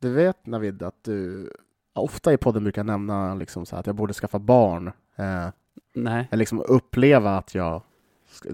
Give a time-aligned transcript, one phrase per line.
[0.00, 1.50] Du vet Navid att du
[1.94, 4.86] ofta i podden brukar nämna liksom så att jag borde skaffa barn.
[5.16, 5.48] Eh,
[5.94, 6.28] Nej.
[6.30, 7.82] eller liksom uppleva att jag...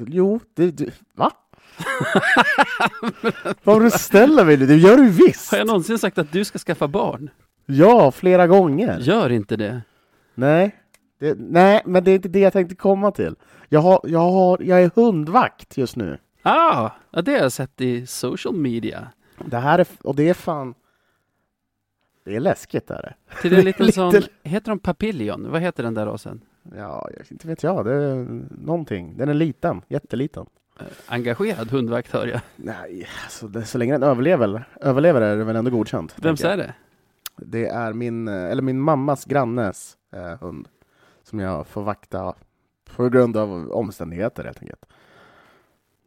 [0.07, 0.71] Jo, det...
[0.71, 1.33] det va?
[3.63, 4.67] Vad du ställer mig nu?
[4.67, 5.51] Det gör du visst!
[5.51, 7.31] Har jag någonsin sagt att du ska skaffa barn?
[7.67, 8.99] Ja, flera gånger.
[8.99, 9.83] Gör inte det.
[10.35, 10.77] Nej,
[11.19, 13.35] det, nej, men det är inte det jag tänkte komma till.
[13.69, 16.19] Jag, har, jag, har, jag är hundvakt just nu.
[16.43, 19.09] Ah, ja, det har jag sett i social media.
[19.45, 20.75] Det här är, och det är fan...
[22.27, 23.15] Det är läskigt är det.
[23.43, 25.51] Till en liten Lite- sån, heter de papiljon?
[25.51, 26.41] Vad heter den där rasen?
[26.77, 27.85] Ja, jag, inte vet jag.
[27.85, 29.17] Det är någonting.
[29.17, 30.47] Den är liten, jätteliten.
[30.81, 32.41] Eh, Engagerad hundvakt hör jag.
[32.57, 36.15] Nej, alltså det, så länge den överlever, överlever är det väl ändå godkänt.
[36.19, 36.75] Vems är det?
[37.37, 40.69] Det är min, eh, eller min mammas grannes eh, hund
[41.23, 42.35] som jag får vakta
[42.97, 44.87] på grund av omständigheter helt enkelt.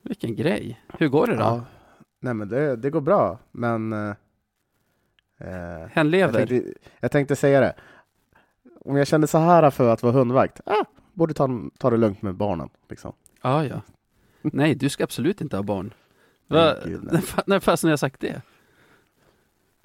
[0.01, 0.81] Vilken grej.
[0.97, 1.41] Hur går det då?
[1.41, 1.63] Ja.
[2.19, 3.93] Nej men det, det går bra, men
[5.39, 6.45] eh, eh, Hen jag, lever?
[6.45, 7.73] tänkte, jag tänkte säga det.
[8.85, 12.21] Om jag kände så här för att vara hundvakt, ah, borde ta, ta det lugnt
[12.21, 12.69] med barnen.
[12.89, 13.13] Liksom.
[13.41, 13.81] Ja, ja.
[14.41, 15.93] Nej, du ska absolut inte ha barn.
[16.47, 16.63] Va?
[16.65, 17.13] Nej, gud, nej.
[17.13, 18.41] När, fa- när fasen har jag sagt det?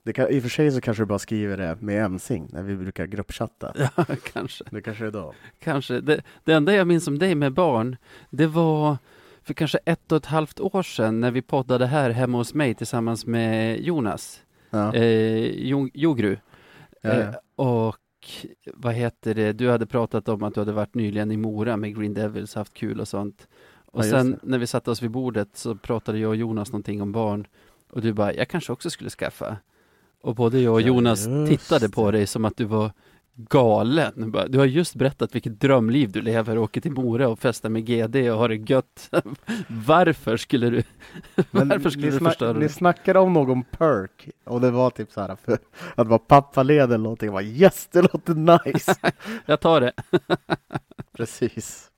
[0.02, 2.62] Det kan, I och för sig så kanske du bara skriver det med emsing när
[2.62, 3.72] vi brukar gruppchatta.
[3.97, 4.64] Ja, kanske.
[4.70, 5.34] Det kanske är då.
[5.58, 6.00] Kanske.
[6.00, 7.97] Det, det enda jag minns om dig med barn,
[8.30, 8.97] det var
[9.42, 12.75] för kanske ett och ett halvt år sedan när vi poddade här hemma hos mig
[12.75, 14.42] tillsammans med Jonas,
[14.75, 14.94] Ja.
[14.94, 16.36] eh, Jo- Jogru.
[17.03, 17.64] Ja, Eh, ja.
[17.64, 17.97] och
[18.75, 21.97] vad heter det, du hade pratat om att du hade varit nyligen i Mora med
[21.97, 23.48] Green Devils, haft kul och sånt.
[23.86, 27.12] Och sen när vi satte oss vid bordet så pratade jag och Jonas någonting om
[27.12, 27.47] barn.
[27.91, 29.56] Och du bara, jag kanske också skulle skaffa.
[30.20, 32.92] Och både jag och Jonas tittade på dig som att du var
[33.36, 34.30] galen.
[34.30, 37.86] Bara, Du har just berättat vilket drömliv du lever, åker till Mora och festar med
[37.86, 39.10] GD och har det gött.
[39.68, 40.82] Varför skulle du,
[41.50, 42.68] varför skulle ni, du förstöra ni det?
[42.68, 45.58] snackade om någon perk och det var typ så här för
[45.94, 47.26] att vara pappaledig eller någonting.
[47.26, 48.34] Jag bara, yes, det låter
[48.68, 48.94] nice.
[49.46, 49.92] Jag tar det.
[51.16, 51.91] Precis.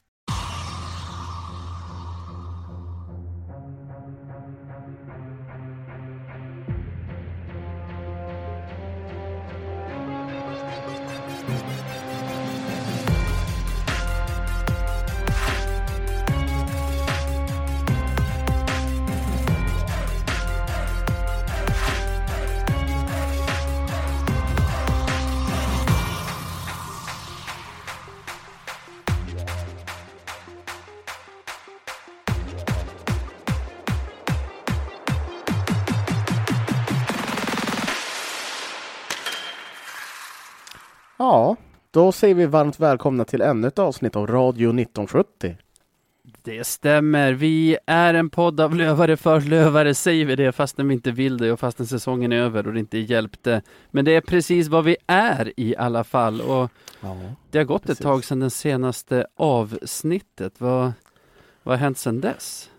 [41.27, 41.57] Ja,
[41.91, 45.57] då säger vi varmt välkomna till ännu ett avsnitt av Radio 1970.
[46.43, 47.33] Det stämmer.
[47.33, 51.39] Vi är en podd av lövare för lövare, säger vi det fastän vi inte vill
[51.39, 53.63] det och fastän säsongen är över och det inte hjälpte.
[53.91, 56.71] Men det är precis vad vi är i alla fall och
[57.01, 57.17] Ja.
[57.51, 58.01] det har gått Precis.
[58.01, 60.53] ett tag sedan det senaste avsnittet.
[60.59, 60.93] Vad,
[61.63, 62.71] vad har hänt sedan dess?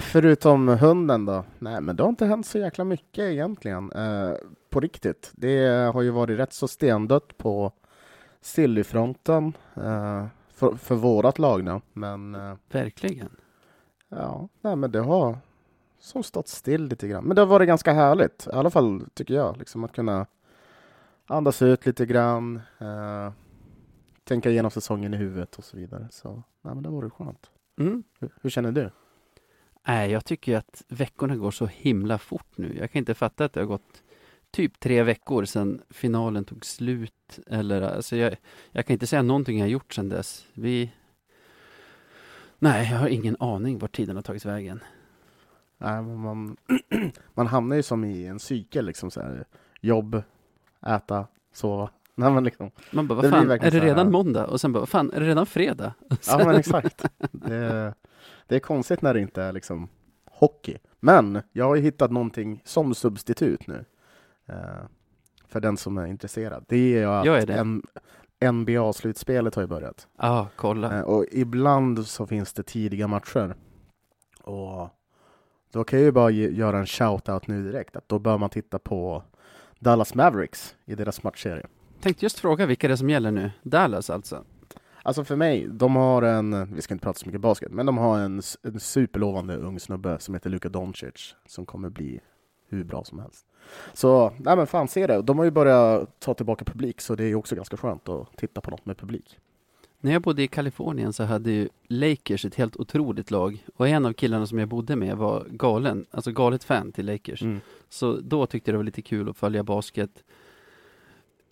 [0.00, 1.44] Förutom hunden då?
[1.58, 3.92] Nej, men det har inte hänt så jäkla mycket egentligen.
[4.70, 5.32] På riktigt.
[5.34, 7.72] Det har ju varit rätt så stendött på
[8.40, 11.80] Sillyfronten eh, för, för vårat lag då.
[11.92, 13.36] Men eh, Verkligen.
[14.08, 15.38] ja, nej, men det har
[15.98, 17.24] som stått still lite grann.
[17.24, 20.26] Men det har varit ganska härligt, i alla fall tycker jag, liksom att kunna
[21.26, 23.32] andas ut lite grann, eh,
[24.24, 26.08] tänka igenom säsongen i huvudet och så vidare.
[26.10, 27.50] Så nej, men det varit skönt.
[27.78, 28.02] Mm.
[28.18, 28.90] Hur, hur känner du?
[29.88, 32.76] Nej, jag tycker att veckorna går så himla fort nu.
[32.78, 34.02] Jag kan inte fatta att det har gått
[34.56, 37.38] typ tre veckor sedan finalen tog slut.
[37.46, 38.36] Eller, alltså jag,
[38.72, 40.46] jag kan inte säga någonting jag har gjort sedan dess.
[40.52, 40.92] Vi...
[42.58, 44.80] Nej, jag har ingen aning vart tiden har tagit vägen.
[45.78, 46.56] Nej, man,
[47.34, 49.44] man hamnar ju som i en cykel, liksom så här.
[49.80, 50.22] Jobb,
[50.86, 51.90] äta, sova.
[52.14, 54.12] Nej, men liksom, Man bara, vad fan, är det här, redan ja.
[54.12, 54.46] måndag?
[54.46, 55.94] Och sen bara, vad fan, är det redan fredag?
[56.00, 57.04] Och ja sen- men exakt.
[57.32, 57.94] Det,
[58.46, 59.88] det är konstigt när det inte är liksom
[60.30, 60.76] hockey.
[61.00, 63.84] Men jag har ju hittat någonting som substitut nu.
[64.48, 64.84] Eh,
[65.48, 66.64] för den som är intresserad.
[66.68, 67.54] Det är att Jag är det.
[67.54, 67.82] en,
[68.40, 70.08] NBA-slutspelet har ju börjat.
[70.18, 70.98] Ja, kolla.
[70.98, 73.54] Eh, och ibland så finns det tidiga matcher.
[74.42, 74.88] Och
[75.72, 77.96] då kan jag ju bara ge, göra en shout-out nu direkt.
[77.96, 79.22] Att då bör man titta på
[79.78, 81.66] Dallas Mavericks i deras matchserie.
[82.00, 83.50] Tänkte just fråga vilka det är som gäller nu.
[83.62, 84.44] Dallas alltså.
[85.02, 87.98] Alltså för mig, de har en, vi ska inte prata så mycket basket, men de
[87.98, 92.20] har en, en superlovande ung snubbe som heter Luka Doncic som kommer bli
[92.68, 93.46] hur bra som helst.
[93.92, 95.22] Så, nej men fan se det.
[95.22, 98.36] De har ju börjat ta tillbaka publik så det är ju också ganska skönt att
[98.36, 99.38] titta på något med publik.
[100.00, 104.06] När jag bodde i Kalifornien så hade ju Lakers ett helt otroligt lag och en
[104.06, 107.42] av killarna som jag bodde med var galen, alltså galet fan till Lakers.
[107.42, 107.60] Mm.
[107.88, 110.10] Så då tyckte jag det var lite kul att följa basket.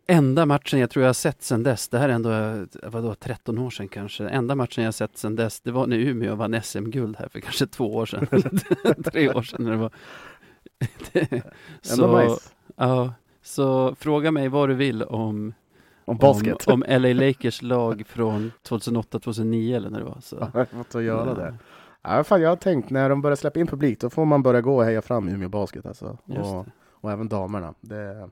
[0.06, 3.58] Enda matchen jag tror jag har sett sedan dess, det här är ändå, vadå, 13
[3.58, 4.28] år sedan kanske.
[4.28, 7.66] Enda matchen jag sett sedan dess, det var när Umeå vann SM-guld här för kanske
[7.66, 8.26] två år sedan.
[9.04, 9.90] Tre år sedan när det var.
[11.92, 12.50] Ändå nice.
[12.76, 15.54] Ja, så fråga mig vad du vill om
[16.04, 16.68] Om basket.
[16.68, 20.20] om, om LA Lakers lag från 2008-2009 eller när det var.
[20.20, 20.36] Så.
[20.54, 21.54] Ja, jag att göra Ja, det.
[22.02, 24.60] Ja, fan, jag har tänkt när de börjar släppa in publik, då får man börja
[24.60, 26.18] gå och heja fram Umeå Basket alltså.
[26.26, 27.74] Och, och även damerna.
[27.80, 28.28] Det,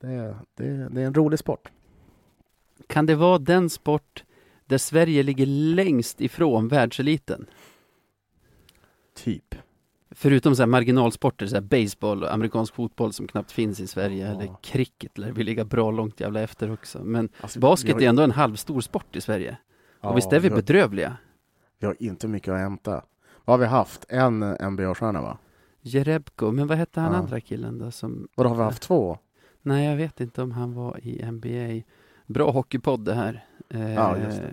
[0.00, 1.68] det, det, det är en rolig sport.
[2.86, 4.24] Kan det vara den sport
[4.66, 7.46] där Sverige ligger längst ifrån världseliten?
[9.14, 9.54] Typ.
[10.20, 14.26] Förutom så här marginalsporter, så här baseball och amerikansk fotboll som knappt finns i Sverige,
[14.26, 14.32] Ja.
[14.34, 17.04] eller cricket lär vi ligga bra långt jävla efter också.
[17.04, 19.56] Men Alltså, basket vi är har, ändå en halvstor sport i Sverige.
[20.00, 21.16] ja, och visst är vi har, bedrövliga?
[21.78, 23.04] vi har inte mycket att hämta.
[23.44, 24.04] Vad har vi haft?
[24.08, 25.38] En NBA-stjärna va?
[25.80, 27.18] Jerebko, men vad hette han Ja.
[27.18, 28.28] andra killen då som...
[28.36, 29.18] Och då har vi haft två?
[29.62, 31.82] Nej, jag vet inte om han var i NBA.
[32.26, 33.44] Bra hockeypodd det här.
[33.68, 34.52] Eh, Ja, just det.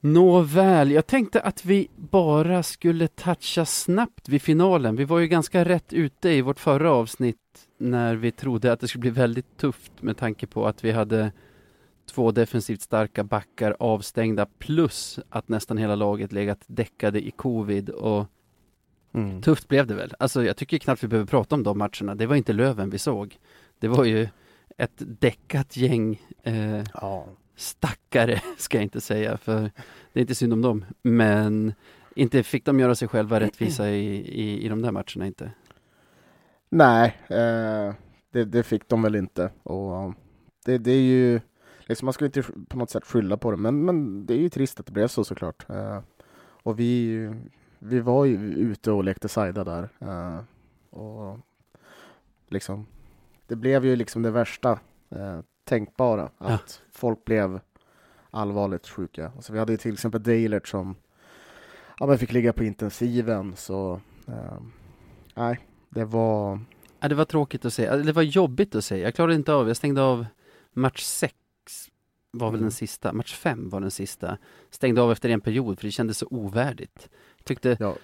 [0.00, 4.96] Nåväl, jag tänkte att vi bara skulle toucha snabbt vid finalen.
[4.96, 7.36] Vi var ju ganska rätt ute i vårt förra avsnitt
[7.78, 11.32] när vi trodde att det skulle bli väldigt tufft med tanke på att vi hade
[12.10, 18.26] två defensivt starka backar avstängda plus att nästan hela laget legat däckade i covid och
[19.12, 19.42] Mm.
[19.42, 20.14] Tufft blev det väl.
[20.18, 22.14] Alltså jag tycker knappt vi behöver prata om de matcherna.
[22.14, 23.38] Det var inte Löven vi såg.
[23.78, 24.28] Det var ju
[24.76, 27.26] ett däckat gäng eh, Ja
[27.58, 29.60] stackare, ska jag inte säga, för
[30.12, 30.84] det är inte synd om dem.
[31.02, 31.74] Men
[32.14, 35.52] inte fick de göra sig själva rättvisa i, i, i de där matcherna inte.
[36.68, 37.94] Nej, eh,
[38.32, 39.50] det, det fick de väl inte.
[39.62, 40.14] Och um,
[40.64, 41.40] det, det är ju,
[41.86, 44.48] liksom, man ska inte på något sätt skylla på det, men, men det är ju
[44.48, 45.70] trist att det blev så såklart.
[45.70, 46.00] Eh,
[46.62, 47.30] och vi,
[47.78, 49.88] vi var ju ute och lekte sajda där.
[49.98, 50.40] Eh,
[50.90, 51.38] och
[52.48, 52.86] liksom,
[53.46, 54.78] det blev ju liksom det värsta
[55.10, 56.98] eh, tänkbara, att Ja.
[56.98, 57.60] folk blev
[58.30, 59.32] allvarligt sjuka.
[59.36, 60.96] Alltså, vi hade till exempel Deilert som
[62.00, 64.58] ja, men fick ligga på intensiven, så eh,
[65.34, 65.58] nej,
[65.90, 66.60] det var
[67.00, 67.96] Ja, det var tråkigt att se.
[67.96, 68.98] Det var jobbigt att se.
[69.00, 69.68] Jag klarade inte av.
[69.68, 70.26] Jag stängde av
[70.72, 71.34] match sex
[72.30, 72.62] var väl Mm.
[72.64, 73.12] den sista.
[73.12, 74.38] Match fem var den sista.
[74.70, 77.08] Stängde av efter en period för det kändes så ovärdigt.
[77.44, 77.94] Tyckte Ja,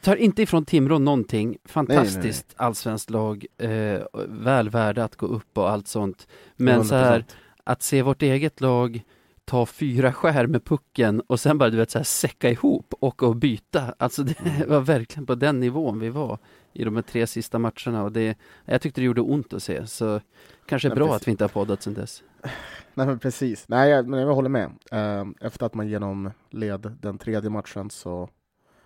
[0.00, 1.56] Tar inte ifrån Timrå någonting.
[1.64, 3.46] Fantastiskt Nej, nej, allsvenskt lag.
[3.58, 6.28] Eh, väl värda att gå upp och allt sånt.
[6.56, 6.98] Men så 100%.
[6.98, 7.24] här,
[7.64, 9.02] att se vårt eget lag
[9.44, 13.22] ta fyra skär med pucken och sen bara du vet så här säcka ihop och
[13.22, 13.94] och byta.
[13.98, 14.68] Alltså det Mm.
[14.68, 16.38] var verkligen på den nivån vi var
[16.72, 19.86] i de här tre sista matcherna och det, jag tyckte det gjorde ont att se.
[19.86, 20.20] Så
[20.66, 21.22] kanske Men bra precis.
[21.22, 22.22] att vi inte har poddat sedan dess.
[22.94, 23.68] Nej men precis.
[23.68, 24.70] Nej, jag, men jag håller med.
[24.90, 28.28] Eh, Efter att man genomled den tredje matchen så,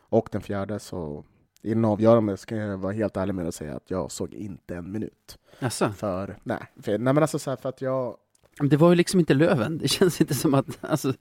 [0.08, 1.24] och den fjärde så
[1.62, 4.76] i den avgörande ska jag vara helt ärlig med att säga att jag såg inte
[4.76, 5.38] en minut.
[5.60, 8.16] Alltså, För, nej, för, nej men alltså så för att jag,
[8.60, 9.78] det var ju liksom inte Löven.
[9.78, 11.12] Det känns inte som att, alltså,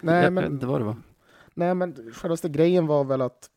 [0.00, 0.96] nej jag vet men, inte vad det var.
[1.54, 3.50] nej men självaste grejen var väl att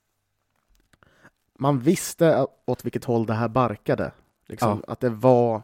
[1.60, 4.12] man visste åt vilket håll det här barkade.
[4.46, 5.62] Liksom, Att det var,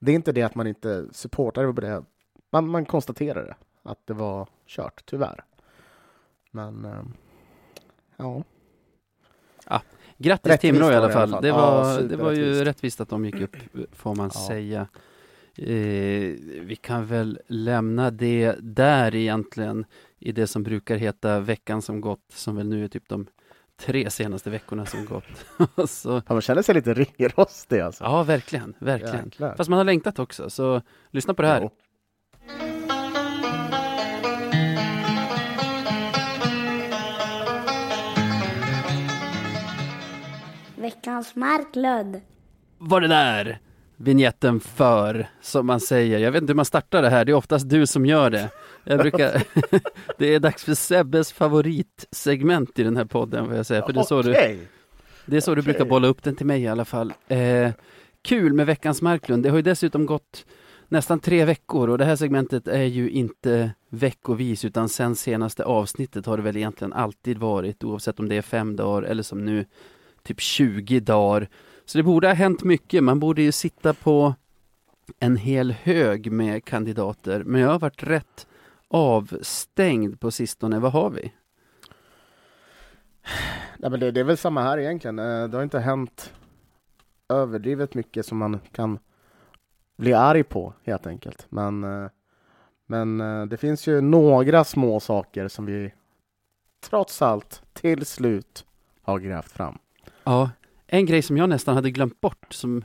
[0.00, 2.04] det är inte det att man inte supportar det, det
[2.50, 5.44] man, man konstaterar det, att det var kört, tyvärr.
[6.50, 6.86] Men,
[8.16, 8.42] ja.
[10.18, 11.30] Grattis Rättvist Timrå i alla fall.
[11.30, 11.42] fall.
[11.42, 13.56] Det Ja, var, det var ju rättvist att de gick upp,
[13.92, 14.40] får man Ja.
[14.48, 14.88] säga.
[15.56, 19.84] Eh, vi kan väl lämna det där egentligen
[20.18, 23.26] i det som brukar heta veckan som gått, som väl nu är typ de
[23.80, 25.24] tre senaste veckorna som gått.
[25.90, 28.04] Så, Ja, man känner sig lite ringrostig alltså.
[28.04, 29.24] ja, verkligen, verkligen.
[29.24, 29.54] Jäklar.
[29.56, 31.60] Fast man har längtat också, så lyssna på det här.
[31.60, 31.70] Jo.
[41.04, 42.20] Veckans Marklund.
[42.78, 43.58] Var det där
[43.96, 46.18] vignetten för, som man säger.
[46.18, 48.50] Jag vet inte hur man startar det här, det är oftast du som gör det.
[48.84, 49.42] Jag brukar,
[50.18, 53.86] det är dags för Sebbes favoritsegment i den här podden, får jag säga.
[53.86, 54.58] För det är så du, Okej.
[55.26, 55.72] det är så du Okej.
[55.72, 57.12] brukar bolla upp den till mig i alla fall.
[57.28, 57.70] Eh,
[58.22, 59.42] kul med veckans Marklund.
[59.42, 60.46] Det har ju dessutom gått
[60.88, 66.26] nästan tre veckor och det här segmentet är ju inte veckovis utan sen senaste avsnittet
[66.26, 69.64] har det väl egentligen alltid varit oavsett om det är fem dagar eller som nu
[70.24, 71.48] typ 20 dagar.
[71.84, 73.04] Så det borde ha hänt mycket.
[73.04, 74.34] Man borde ju sitta på
[75.20, 77.44] en hel hög med kandidater.
[77.44, 78.46] Men jag har varit rätt
[78.88, 80.78] avstängd på sistone.
[80.78, 81.32] Vad har vi?
[83.78, 85.18] Nej, men det, det är väl samma här egentligen.
[85.18, 86.32] Eh, det har inte hänt
[87.28, 88.98] överdrivet mycket som man kan
[89.96, 91.46] bli arg på helt enkelt.
[91.48, 92.10] Men, eh,
[92.86, 95.92] Men eh, det finns ju några små saker som vi
[96.88, 98.66] trots allt till slut
[99.02, 99.78] har grävt fram.
[100.24, 100.50] Ja,
[100.86, 102.84] en grej som jag nästan hade glömt bort som,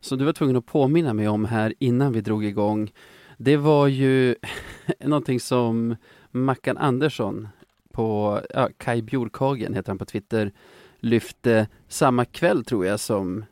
[0.00, 2.92] som du var tvungen att påminna mig om här innan vi drog igång.
[3.38, 4.34] Det var ju
[5.00, 5.96] någonting som
[6.30, 7.48] Mackan Andersson
[7.92, 10.52] på, ja, Kai Bjorkhagen heter han på Twitter,
[10.98, 13.44] lyfte samma kväll tror jag som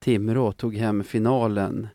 [0.00, 1.88] Timrå tog hem finalen.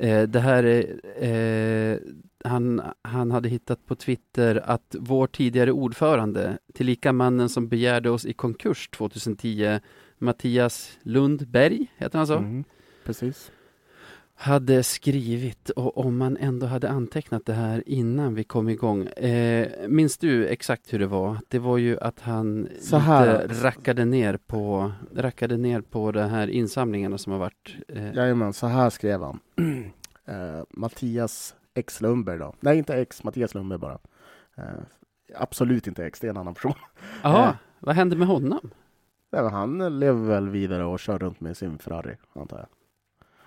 [0.00, 1.98] Eh, det här är, eh,
[2.44, 8.26] han, han hade hittat på Twitter att vår tidigare ordförande, tillika mannen som begärde oss
[8.26, 9.80] i konkurs 2010,
[10.18, 12.36] Mattias Lundberg, heter han så?
[12.36, 12.64] Mm,
[13.04, 13.52] precis
[14.40, 19.06] hade skrivit och om man ändå hade antecknat det här innan vi kom igång.
[19.06, 21.36] Eh, minns du exakt hur det var?
[21.48, 23.42] Det var ju att han Så här.
[23.48, 27.76] lite rackade ner på, rackade ner på de här insamlingarna som har varit.
[27.88, 29.40] Eh, Jajamän, så här skrev han.
[30.26, 32.54] eh, Mattias X Lundberg då.
[32.60, 33.98] Nej, inte X, Mattias Lundberg bara.
[34.56, 34.64] Eh,
[35.36, 36.74] absolut inte X, det är en annan person.
[37.22, 37.54] Jaha, eh.
[37.80, 38.70] vad hände med honom?
[39.32, 42.66] Nej, han lever väl vidare och kör runt med sin Ferrari, antar jag.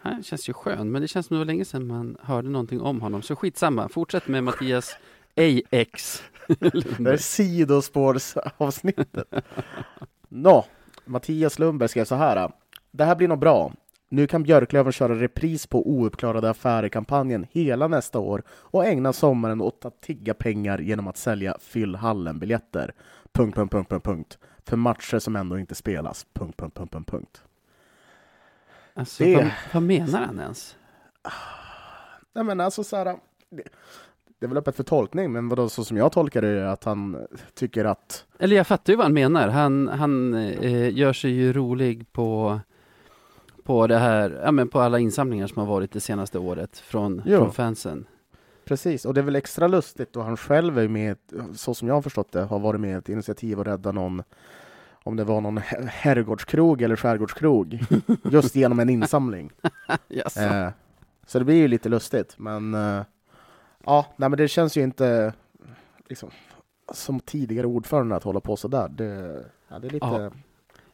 [0.03, 2.81] Han känns ju skön, men det känns som det var länge sedan man hörde någonting
[2.81, 3.22] om honom.
[3.22, 4.98] Så skitsamma, fortsätt med Mattias
[5.36, 6.24] AX.
[6.98, 9.27] Det är sidospårsavsnittet.
[10.29, 10.65] Nå,
[11.05, 12.51] Mattias Lundberg skrev så här.
[12.91, 13.74] Det här blir nog bra.
[14.10, 19.86] Nu kan Björklöven köra repris på ouppklarade affärer-kampanjen hela nästa år och ägna sommaren åt
[19.86, 22.93] att tigga pengar genom att sälja Fyllhallen-biljetter.
[23.33, 24.38] Punkt, punkt, punkt, punkt, punkt.
[24.65, 26.25] För matcher som ändå inte spelas.
[26.33, 27.43] Punkt, punkt, punkt, punkt, punkt.
[28.93, 30.75] Alltså, Det- vad, vad menar han ens?
[32.33, 33.05] Nej men alltså så här,
[33.50, 33.63] det,
[34.39, 36.83] det är väl öppet för tolkning, men vadå, så som jag tolkar det är att
[36.83, 37.17] han
[37.53, 39.47] tycker att Eller jag fattar ju vad han menar.
[39.47, 42.59] Han, han eh, gör sig ju rolig på,
[43.63, 47.21] på det här, ja men på alla insamlingar som har varit det senaste året från,
[47.25, 47.38] Jo.
[47.38, 48.05] från fansen.
[48.65, 51.17] Precis, och det är väl extra lustigt då han själv är med,
[51.55, 54.23] så som jag har förstått det, har varit med i ett initiativ att rädda någon,
[55.03, 57.79] om det var någon her- herrgårdskrog eller skärgårdskrog,
[58.24, 59.51] just genom en insamling.
[60.07, 60.39] Jaså.
[60.39, 60.69] Eh,
[61.27, 63.01] så det blir ju lite lustigt, men eh,
[63.86, 65.33] ja, nej, men det känns ju inte
[66.10, 66.29] liksom,
[66.93, 68.89] som tidigare ordförande att hålla på så där.
[68.89, 70.05] Det, ja, det är lite...
[70.05, 70.31] Ja.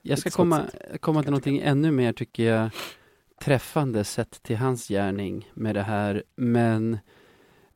[0.02, 0.62] Jag ska komma,
[1.00, 2.70] komma till någonting ännu mer, tycker jag,
[3.42, 6.24] träffande sett till hans gärning med det här.
[6.36, 6.98] Men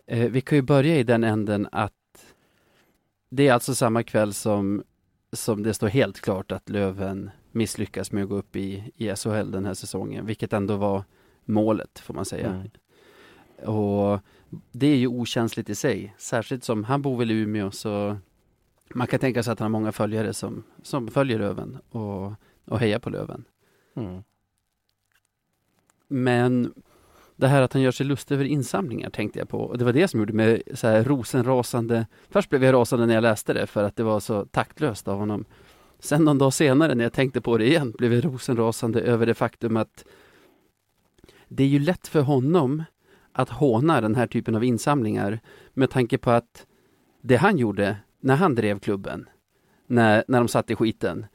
[0.07, 1.93] eh, vi kan ju börja i den änden att
[3.29, 4.83] det är alltså samma kväll som,
[5.33, 9.51] som det står helt klart att Löven misslyckas med att gå upp i, i SHL
[9.51, 11.03] den här säsongen, vilket ändå var
[11.45, 12.49] målet, får man säga.
[12.49, 12.69] Mm.
[13.75, 14.19] Och
[14.71, 18.17] det är ju okänsligt i sig, särskilt som han bor väl i Umeå, så
[18.93, 22.33] man kan tänka sig att han har många följare som, som följer Löven och,
[22.65, 23.45] och hejar på Löven.
[23.95, 24.23] Mm.
[26.07, 26.73] Men
[27.35, 29.59] det här att han gör sig lustig över insamlingar tänkte jag på.
[29.59, 32.07] Och det var det som gjorde mig så här rosenrasande.
[32.29, 35.19] Först blev jag rasande när jag läste det för att det var så taktlöst av
[35.19, 35.45] honom.
[35.99, 39.33] Sen någon dag senare när jag tänkte på det igen blev jag rosenrasande över det
[39.33, 40.05] faktum att
[41.47, 42.83] det är ju lätt för honom
[43.31, 45.39] att håna den här typen av insamlingar
[45.73, 46.65] med tanke på att
[47.21, 49.29] det han gjorde när han drev klubben,
[49.87, 51.25] när, när de satt i skiten,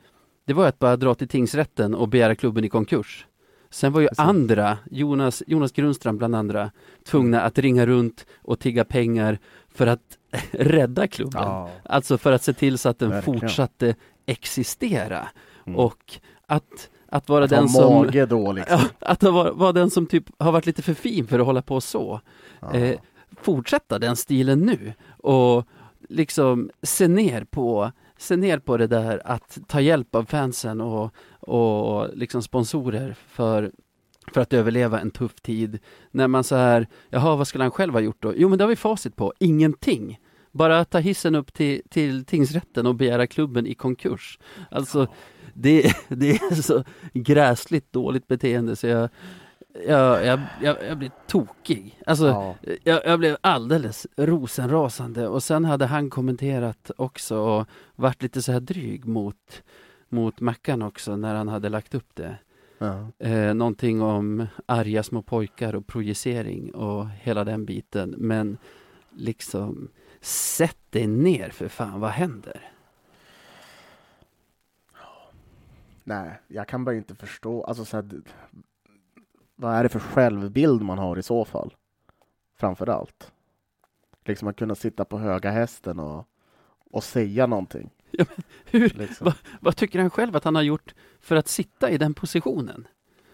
[0.45, 3.27] det var att bara dra till tingsrätten och begära klubben i konkurs.
[3.71, 4.19] Sen var ju Precis.
[4.19, 6.71] andra, Jonas, Jonas Grundström bland andra,
[7.05, 10.19] tvungna att ringa runt och tigga pengar för att
[10.51, 11.43] rädda klubben.
[11.43, 11.71] Ja.
[11.85, 13.41] Alltså för att se till så att den Verkligen.
[13.41, 13.95] fortsatte
[14.27, 15.29] existera.
[15.67, 15.79] Mm.
[15.79, 18.11] Och att, att vara Att den som...
[18.29, 18.81] då liksom.
[18.99, 21.81] Att vara, vara den som typ har varit lite för fin för att hålla på
[21.81, 22.21] så.
[22.61, 22.75] Ja.
[22.75, 22.99] Eh,
[23.43, 25.67] fortsätta den stilen nu och
[26.09, 31.15] liksom se ner på se ner på det där att ta hjälp av fansen och,
[31.41, 33.73] och liksom sponsorer för,
[34.33, 35.79] för att överleva en tuff tid.
[36.11, 38.33] När man så här, jaha vad skulle han själv ha gjort då?
[38.37, 40.19] Jo men det har vi facit på, ingenting.
[40.53, 44.39] Bara ta hissen upp till, till tingsrätten och begära klubben i konkurs.
[44.71, 45.07] Alltså
[45.55, 49.09] det, det är så gräsligt dåligt beteende så jag,
[49.87, 52.01] jag, jag, jag, jag blir tokig.
[52.07, 52.57] Alltså ja.
[52.85, 58.53] jag, jag blev alldeles rosenrasande och sen hade han kommenterat också och varit lite så
[58.53, 59.63] här dryg mot,
[60.09, 62.37] mot Mackan också när han hade lagt upp det.
[62.79, 63.09] Ja.
[63.19, 68.15] Eh, någonting om arga små pojkar och projicering och hela den biten.
[68.19, 68.59] Men
[69.11, 69.89] liksom,
[70.21, 72.71] sätt dig ner för fan, vad händer?
[76.05, 77.65] Nej, jag kan bara inte förstå.
[77.65, 78.11] Alltså, så här,
[79.61, 81.75] vad är det för självbild man har i så fall?
[82.57, 83.33] Framför allt.
[84.25, 86.27] Liksom att kunna sitta på höga hästen och,
[86.91, 87.91] och säga någonting.
[88.71, 89.33] Hur, Liksom.
[89.61, 92.87] vad tycker han själv att han har gjort för att sitta i den positionen?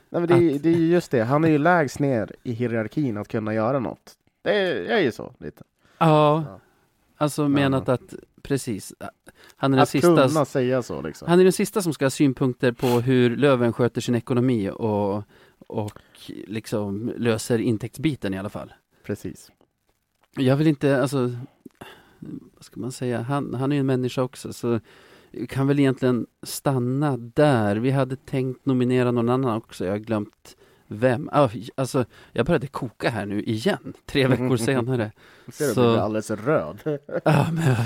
[0.08, 2.32] Nej, men det, är, Att- det är ju just det, han är ju lägst ner
[2.42, 4.12] i hierarkin att kunna göra något.
[4.42, 5.64] Det är, jag är ju så lite.
[5.98, 6.60] Ja, Ja.
[7.16, 8.92] alltså menat att precis.
[9.56, 10.28] Han är den Att sista.
[10.28, 11.28] kunna säga så liksom.
[11.28, 15.22] Han är den sista som ska ha synpunkter på hur Löven sköter sin ekonomi och,
[15.66, 15.98] och
[16.46, 18.72] liksom löser intäktsbiten i alla fall.
[19.04, 19.50] Precis.
[20.36, 21.30] Jag vill inte, alltså,
[22.54, 24.80] vad ska man säga, han, han är ju en människa också så
[25.48, 27.76] kan väl egentligen stanna där.
[27.76, 30.56] Vi hade tänkt nominera någon annan också, jag har glömt
[30.86, 31.28] vem.
[31.32, 35.12] Ah, Alltså, jag började koka här nu igen, tre veckor senare.
[35.52, 36.78] Ser du, Så- blir alldeles röd.
[37.24, 37.76] Ah, men,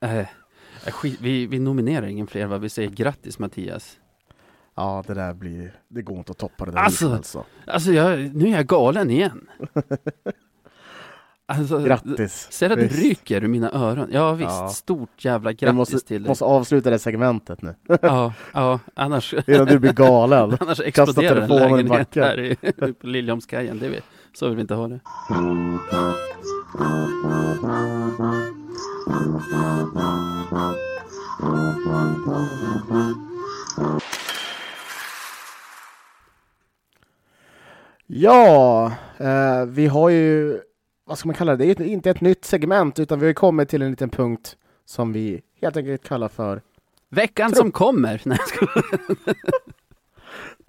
[0.00, 0.26] äh, äh,
[0.92, 3.98] skit, vi, vi nominerar ingen fler, vad vi säger grattis Mattias.
[4.78, 7.44] Ja, det där blir, det går inte att toppa det där Alltså, alltså.
[7.66, 9.46] Alltså, jag, nu är jag galen igen.
[11.50, 12.46] Alltså, Grattis.
[12.50, 14.08] Ser att det ryker ur mina öron?
[14.12, 14.68] Ja visst, Ja.
[14.68, 16.28] stort jävla grattis måste, till dig.
[16.28, 17.74] måste avsluta det segmentet nu.
[18.02, 20.56] Ja, ja, annars, Innan du blir galen.
[20.60, 22.56] annars exploderar en lägenhet här i,
[22.92, 23.78] på Liljeholmskajen.
[23.78, 24.00] Det
[24.32, 25.00] så vill vi inte ha det.
[38.10, 38.86] Ja,
[39.18, 40.60] eh, vi har ju,
[41.06, 41.74] vad ska man kalla det?
[41.74, 45.12] Det är inte ett nytt segment utan vi har kommit till en liten punkt som
[45.12, 46.62] vi helt enkelt kallar för
[47.10, 47.58] Veckan Trupp.
[47.58, 48.20] som kommer!
[48.24, 48.38] Nej,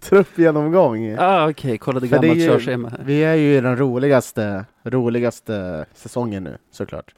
[0.02, 1.16] truppgenomgång.
[1.20, 3.02] ah, Okej, kollade det är gammalt ju- körschema här.
[3.06, 7.14] Vi är ju i den roligaste, roligaste säsongen nu såklart.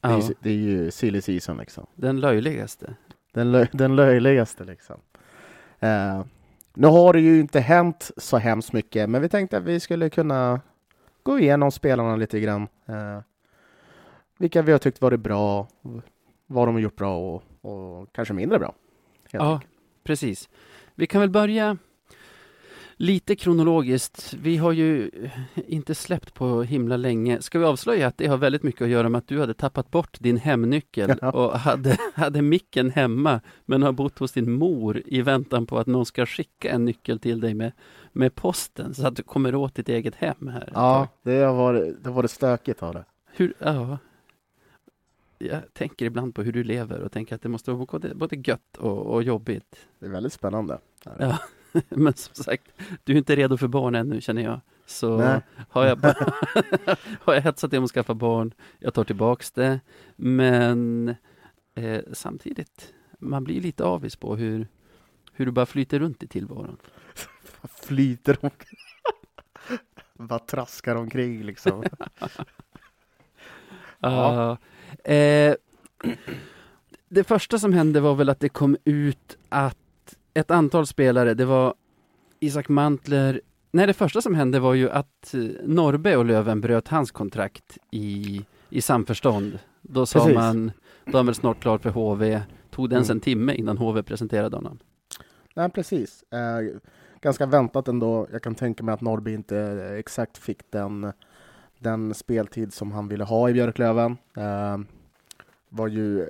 [0.00, 1.86] Det är, Ja, ju, det är ju silly season liksom.
[1.94, 2.94] den löjligaste.
[3.34, 4.96] Den, lö, den löjligaste liksom.
[5.80, 6.22] Eh,
[6.74, 10.10] nu har det ju inte hänt så hemskt mycket, men vi tänkte att vi skulle
[10.10, 10.60] kunna
[11.22, 12.68] gå igenom spelarna lite grann.
[12.86, 13.20] Eh,
[14.38, 15.68] vilka vi har tyckt varit bra,
[16.46, 18.74] vad de har gjort bra och, och kanske mindre bra.
[19.30, 19.70] Ja, enkelt.
[20.04, 20.48] precis.
[20.94, 21.76] Vi kan väl börja
[22.96, 24.34] lite kronologiskt.
[24.34, 25.10] Vi har ju
[25.54, 27.42] inte släppt på himla länge.
[27.42, 29.90] Ska vi avslöja att det har väldigt mycket att göra med att du hade tappat
[29.90, 31.30] bort din hemnyckel Ja.
[31.30, 35.86] och hade, hade micken hemma men har bott hos din mor i väntan på att
[35.86, 37.72] någon ska skicka en nyckel till dig med,
[38.12, 40.68] med posten så att du kommer åt ditt eget hem här.
[40.74, 43.04] ja det, har varit, det har varit stökigt av det.
[43.34, 43.98] Hur, ja.
[45.38, 48.36] Jag tänker ibland på hur du lever och tänker att det måste vara både, både
[48.36, 49.76] gött och, och jobbigt.
[49.98, 50.78] Det är väldigt spännande.
[51.18, 51.38] Ja,
[51.88, 52.72] men som sagt,
[53.04, 54.60] du är inte redo för barn ännu känner jag.
[54.86, 55.40] Så Nej.
[55.68, 55.96] har jag,
[57.20, 59.80] har jag hetsat dig om att skaffa barn, jag tar tillbaks det.
[60.16, 61.08] Men
[61.74, 64.68] eh, samtidigt, man blir lite avis på hur,
[65.32, 66.76] hur du bara flyter runt i tillvaron.
[67.82, 68.78] Flyter omkring.
[70.14, 71.84] Bara traskar omkring liksom.
[73.98, 74.58] Ja.
[75.04, 75.12] Ja.
[75.12, 75.54] Eh,
[77.08, 79.81] det första som hände var väl att det kom ut att
[80.34, 81.74] ett antal spelare, det var
[82.40, 83.40] Isak Mantler,
[83.70, 87.78] nej det första som hände var ju att eh, Norbe och Löven bröt hans kontrakt
[87.90, 89.58] i, i samförstånd.
[89.82, 90.34] Då sa Precis.
[90.34, 90.72] man,
[91.04, 93.16] då är han väl snart klar för HV, tog det ens Mm.
[93.16, 94.78] en timme innan HV presenterade honom.
[95.54, 96.22] Nej, precis.
[96.32, 96.78] Eh,
[97.20, 98.26] ganska väntat ändå.
[98.32, 101.12] Jag kan tänka mig att Norrby inte eh, exakt fick den,
[101.78, 104.16] den speltid som han ville ha i Björklöven.
[104.36, 104.78] Eh,
[105.68, 106.28] var ju eh,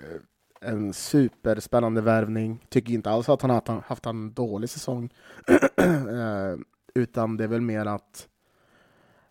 [0.62, 2.66] en superspännande värvning.
[2.68, 5.11] Tycker inte alls att han har haft en dålig säsong.
[5.77, 6.57] eh,
[6.94, 8.29] utan det är väl mer att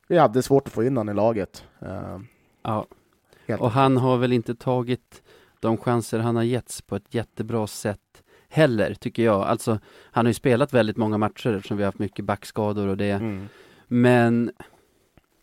[0.08, 1.66] vi hade svårt att få in honom i laget.
[1.80, 2.20] Eh,
[3.46, 5.24] Ja, och han har väl inte tagit
[5.60, 9.42] de chanser han har getts på ett jättebra sätt heller, tycker jag.
[9.42, 12.98] Alltså, han har ju spelat väldigt många matcher eftersom vi har haft mycket backskador och
[12.98, 13.12] det.
[13.12, 13.48] Mm.
[13.88, 14.52] Men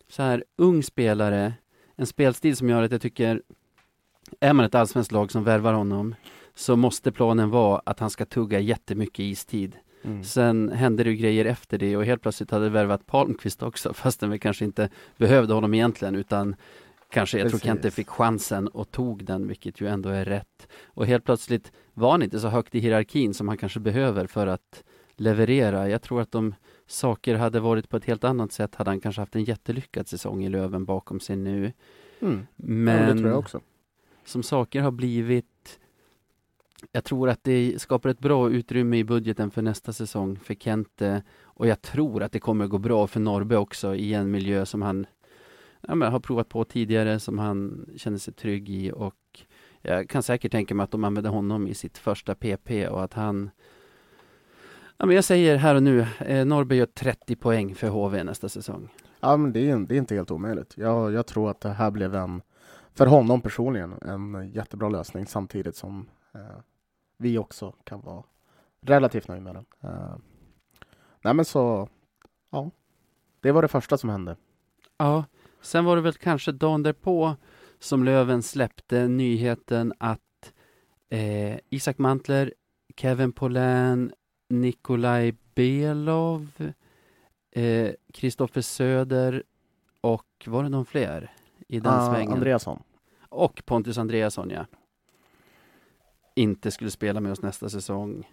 [0.07, 1.53] så här, ung spelare,
[1.95, 3.41] en spelstil som gör att jag tycker,
[4.39, 6.15] är man ett allsvenskt lag som värvar honom,
[6.55, 9.75] så måste planen vara att han ska tugga jättemycket istid.
[10.03, 10.23] Mm.
[10.23, 14.29] Sen hände det ju grejer efter det och helt plötsligt hade värvat Palmqvist också, fastän
[14.29, 16.55] vi kanske inte behövde honom egentligen, utan
[17.09, 17.67] kanske, jag tror Precis.
[17.67, 20.67] Kente fick chansen och tog den, vilket ju ändå är rätt.
[20.85, 24.47] Och helt plötsligt var han inte så högt i hierarkin som han kanske behöver för
[24.47, 24.83] att
[25.15, 25.89] leverera.
[25.89, 26.55] Jag tror att om
[26.87, 30.43] saker hade varit på ett helt annat sätt hade han kanske haft en jättelyckad säsong
[30.43, 31.73] i Löven bakom sig nu.
[32.21, 32.47] Mm.
[32.55, 33.61] Ja, Men det tror jag också
[34.29, 35.79] som saker har blivit
[36.91, 41.23] jag tror att det skapar ett bra utrymme i budgeten för nästa säsong för Kente
[41.43, 44.81] och jag tror att det kommer gå bra för Norrby också i en miljö som
[44.81, 45.05] han
[45.87, 49.15] ja, men har provat på tidigare, som han känner sig trygg i och
[49.81, 53.13] jag kan säkert tänka mig att de använder honom i sitt första PP och att
[53.13, 53.49] han
[54.97, 58.49] Ja, men jag säger här och nu, eh, Norrby gör 30 poäng för HV nästa
[58.49, 58.89] säsong.
[59.19, 60.73] Ja, men det är, det är inte helt omöjligt.
[60.77, 62.41] Jag, jag tror att det här blev en,
[62.99, 66.59] för honom personligen, en jättebra lösning samtidigt som eh,
[67.17, 68.23] vi också kan vara
[68.81, 69.65] relativt nöjda med den.
[69.81, 70.15] Eh,
[71.21, 71.89] nej men så,
[72.49, 72.71] ja.
[73.41, 74.35] Det var det första som hände.
[74.97, 75.25] Ja,
[75.61, 77.35] Sen var det väl kanske dagen därpå
[77.79, 80.53] som Löven släppte nyheten att
[81.09, 82.53] eh, Isak Mantler,
[82.95, 84.13] Kevin Polän,
[84.49, 86.71] Nikolaj Belov,
[87.51, 89.43] eh, Kristoffer Söder
[90.01, 91.31] och var det någon fler
[91.67, 92.33] i den Ah, svängen?
[92.33, 92.83] Andreasson.
[93.29, 94.65] Och Pontus Andreasson, ja.
[96.35, 98.27] Inte skulle spela med oss nästa säsong.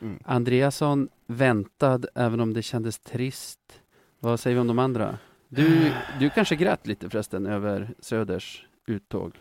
[0.00, 0.18] Mm.
[0.24, 3.80] Andreasson väntad, även om det kändes trist.
[4.18, 5.18] Vad säger vi om de andra?
[5.48, 9.40] Du, du kanske grät lite förresten över Söders uttåg?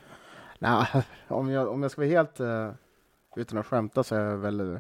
[0.60, 0.88] Nej,
[1.28, 2.72] om jag, om jag ska vara helt uh,
[3.36, 4.80] utan att skämta så är jag väl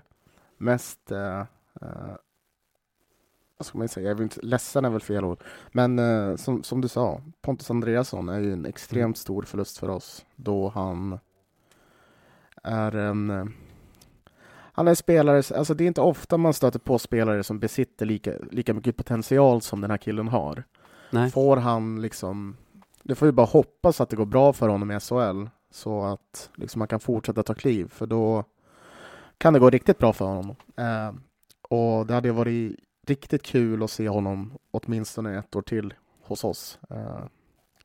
[0.57, 1.43] mest uh,
[1.81, 2.15] uh,
[3.63, 5.43] ska man säga, jag vill inte, ledsen är väl fel ord.
[5.71, 9.15] Men uh, som, som du sa, Pontus Andreasson är ju en extremt Mm.
[9.15, 11.19] stor förlust för oss då han
[12.63, 13.45] är en uh,
[14.77, 18.33] han är spelare, alltså det är inte ofta man stöter på spelare som besitter lika,
[18.51, 20.63] lika mycket potential som den här killen har.
[21.11, 21.31] Nej.
[21.31, 22.57] Får han liksom,
[23.03, 26.49] det får ju bara hoppas att det går bra för honom i SHL så att
[26.55, 28.43] liksom han kan fortsätta ta kliv för då
[29.37, 30.55] kan det gå riktigt bra för honom.
[30.75, 31.13] Eh,
[31.69, 35.93] och det hade varit riktigt kul att se honom åtminstone ett år till
[36.23, 37.25] hos oss, eh,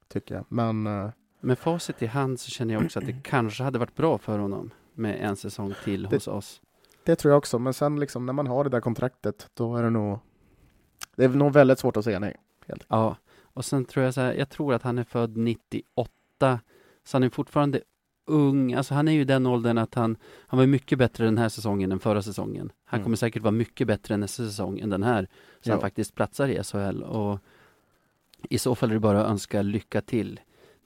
[0.09, 0.45] tycker jag.
[0.49, 3.95] Men eh, Med facit i hand så känner jag också att det kanske hade varit
[3.97, 6.61] bra för honom med en säsong till Det- hos oss.
[7.05, 7.59] det tror jag också.
[7.59, 10.19] Men sen liksom när man har det där kontraktet, då är det nog
[11.17, 12.37] det är nog väldigt svårt att säga nej.
[12.89, 16.61] Ja, och sen tror jag så här, jag tror att han är född 98,
[17.05, 17.81] så han är fortfarande
[18.27, 18.75] ung.
[18.75, 21.93] Alltså han är ju den åldern att han, han var mycket bättre den här säsongen
[21.93, 22.73] än förra säsongen.
[22.85, 23.05] Han Mm.
[23.05, 25.29] kommer säkert vara mycket bättre nästa säsong än den här,
[25.61, 25.75] så Ja.
[25.75, 27.03] han faktiskt platsar i SHL.
[27.03, 27.39] Och
[28.51, 30.41] i så fall är det bara att önska lycka till.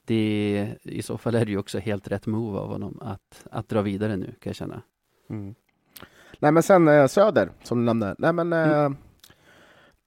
[0.05, 3.69] Det, I så fall är det ju också helt rätt move av honom att, att
[3.69, 4.81] dra vidare nu, kan jag känna.
[5.29, 5.55] Mm.
[6.39, 8.15] Nej men sen eh, Söder, som du nämnde.
[8.17, 8.95] Nej men eh, Mm.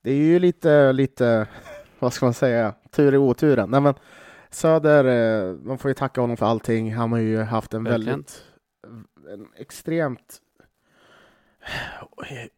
[0.03, 1.47] det är ju lite, lite,
[1.99, 3.71] vad ska man säga, tur i oturen.
[3.71, 3.95] Nej men
[4.51, 5.05] Söder,
[5.51, 6.95] eh, man får ju tacka honom för allting.
[6.95, 8.11] Han har ju haft en Verkligen.
[8.17, 8.45] väldigt,
[9.33, 10.41] en extremt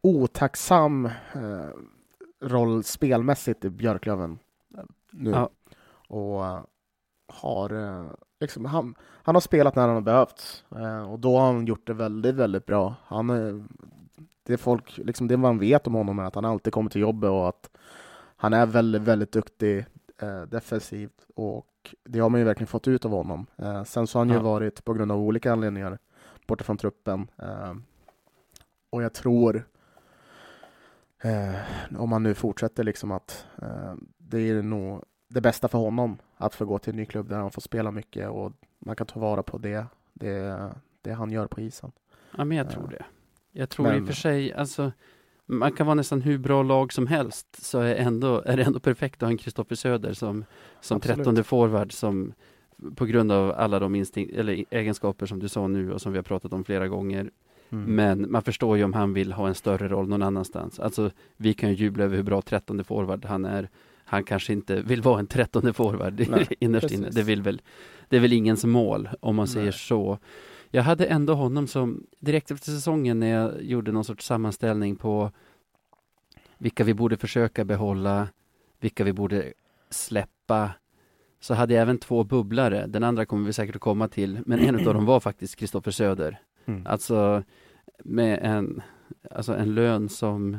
[0.01, 1.69] otacksam eh,
[2.41, 4.39] roll spelmässigt i Björklöven
[4.79, 5.31] eh, nu.
[5.31, 5.51] Ja.
[6.09, 6.61] Och eh,
[7.29, 8.07] har eh,
[8.41, 11.87] liksom, han, han har spelat när han har behövts eh, och då har han gjort
[11.87, 12.95] det väldigt, väldigt bra.
[13.05, 13.65] Han, är-
[14.47, 17.31] det, folk, liksom det man vet om honom är att han alltid kommer till jobbet
[17.31, 17.71] och att
[18.37, 19.87] han är väldigt, väldigt duktig
[20.23, 21.67] eh, defensivt och
[22.05, 23.47] det har man ju verkligen fått ut av honom.
[23.57, 24.43] Eh, sen så har han ju Ja.
[24.43, 25.99] varit på grund av olika anledningar
[26.47, 27.75] borta från truppen eh,
[28.91, 29.65] och jag tror
[31.23, 31.55] eh,
[31.99, 36.55] om han nu fortsätter liksom att eh, det är nog det bästa för honom att
[36.55, 39.21] få gå till en ny klubb där han får spela mycket och man kan ta
[39.21, 40.71] vara på det, det,
[41.03, 41.93] det han gör på isen.
[42.37, 42.71] Ja, men jag Ja.
[42.71, 43.05] tror det.
[43.53, 44.93] Jag tror i och Men- för sig, alltså,
[45.47, 48.81] man kan vara nästan hur bra lag som helst, så är, ändå, är det ändå
[48.81, 50.45] perfekt att ha en Kristoffer Söder som,
[50.81, 52.33] som trettonde forward som
[52.95, 56.19] på grund av alla de instinkt, eller egenskaper som du sa nu och som vi
[56.19, 57.31] har pratat om flera gånger.
[57.71, 57.95] Mm.
[57.95, 60.81] Men man förstår ju om han vill ha en större roll någon annanstans.
[60.81, 63.69] Alltså, vi kan ju jubla över hur bra trettonde forward han är.
[64.05, 66.99] Han kanske inte vill vara en trettonde forward Nej, innerst precis.
[66.99, 67.11] inne.
[67.11, 67.63] Det, vill väl,
[68.09, 69.73] det är väl ingens mål, om man säger Nej.
[69.73, 70.19] så.
[70.75, 75.31] Jag hade ändå honom som, direkt efter säsongen när jag gjorde någon sorts sammanställning på
[76.59, 78.29] vilka vi borde försöka behålla,
[78.81, 79.53] vilka vi borde
[79.91, 80.71] släppa,
[81.41, 82.87] så hade jag även två bubblare.
[82.87, 85.91] Den andra kommer vi säkert att komma till, men en av dem var faktiskt Kristoffer
[85.91, 86.41] Söder.
[86.65, 86.87] Mm.
[86.87, 87.43] Alltså
[87.99, 88.83] med en,
[89.31, 90.59] alltså en lön som,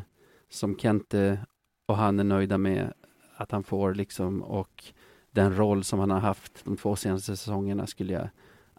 [0.50, 1.40] som Kente
[1.86, 2.94] och han är nöjda med
[3.36, 4.84] att han får liksom och
[5.32, 8.30] den roll som han har haft de två senaste säsongerna skulle jag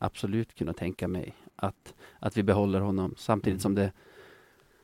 [0.04, 3.60] absolut kunna tänka mig att, att vi behåller honom samtidigt Mm.
[3.60, 3.92] som det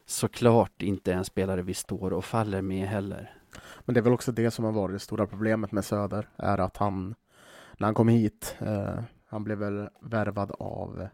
[0.06, 3.34] såklart inte är en spelare vi står och faller med heller.
[3.80, 6.58] Men det är väl också det som har varit det stora problemet med Söder, är
[6.58, 7.14] att han,
[7.78, 11.08] när han kom hit, eh, han blev väl värvad av,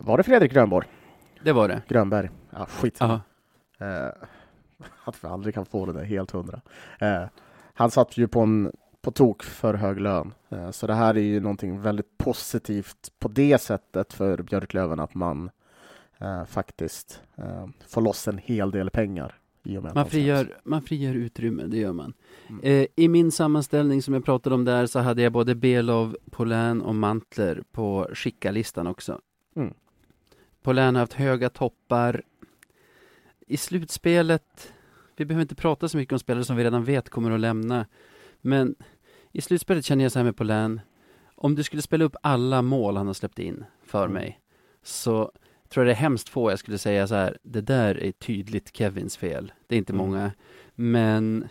[0.00, 0.88] var det Fredrik Grönborg?
[1.42, 1.82] Det var det.
[1.88, 2.30] Grönberg?
[2.50, 3.00] Ja, skit.
[3.00, 3.18] Eh,
[5.04, 6.60] att vi aldrig kan få det där helt hundra.
[7.00, 7.24] Eh,
[7.74, 8.72] han satt ju på en
[9.02, 10.34] på tok för hög lön.
[10.48, 15.14] Eh, så det här är ju någonting väldigt positivt på det sättet för Björklöven att
[15.14, 15.50] man
[16.18, 19.38] eh, faktiskt eh, får loss en hel del pengar.
[19.94, 22.12] Man frigör, man frigör utrymme, det gör man.
[22.48, 22.86] Mm.
[22.96, 26.94] I min sammanställning som jag pratade om där så hade jag både Belov, Polän och
[26.94, 29.20] Mantler på skicka-listan också.
[29.56, 29.74] Mm.
[30.62, 32.22] Polän har haft höga toppar.
[33.46, 34.72] I slutspelet,
[35.16, 37.86] vi behöver inte prata så mycket om spelare som vi redan vet kommer att lämna,
[38.40, 38.74] men
[39.32, 40.80] i slutspelet känner jag så här med Polän,
[41.34, 44.14] om du skulle spela upp alla mål han har släppt in för Mm.
[44.14, 44.40] mig,
[44.82, 45.32] så
[45.68, 48.76] tror jag det är hemskt få jag skulle säga så här, det där är tydligt
[48.76, 49.52] Kevins fel.
[49.66, 50.06] Det är inte Mm.
[50.06, 50.30] många,
[50.74, 51.48] men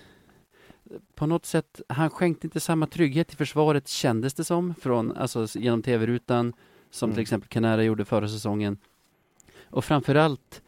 [1.15, 5.47] på något sätt, han skänkte inte samma trygghet i försvaret kändes det som, från, alltså
[5.59, 6.53] genom tv-rutan,
[6.91, 7.15] som Mm.
[7.15, 8.77] till exempel Canara gjorde förra säsongen.
[9.63, 10.61] Och framförallt,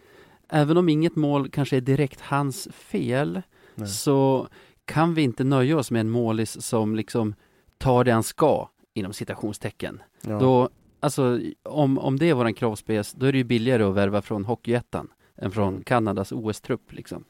[0.49, 3.41] även om inget mål kanske är direkt hans fel,
[3.75, 3.87] Nej.
[3.87, 4.47] så
[4.85, 7.35] kan vi inte nöja oss med en målis som liksom
[7.77, 10.01] tar det han ska, inom citationstecken.
[10.21, 10.39] Ja.
[10.39, 10.69] Då,
[10.99, 14.45] alltså, om, om det är våran kravspec, då är det ju billigare att värva från
[14.45, 15.83] Hockeyettan än från Mm.
[15.83, 17.23] Kanadas OS-trupp liksom.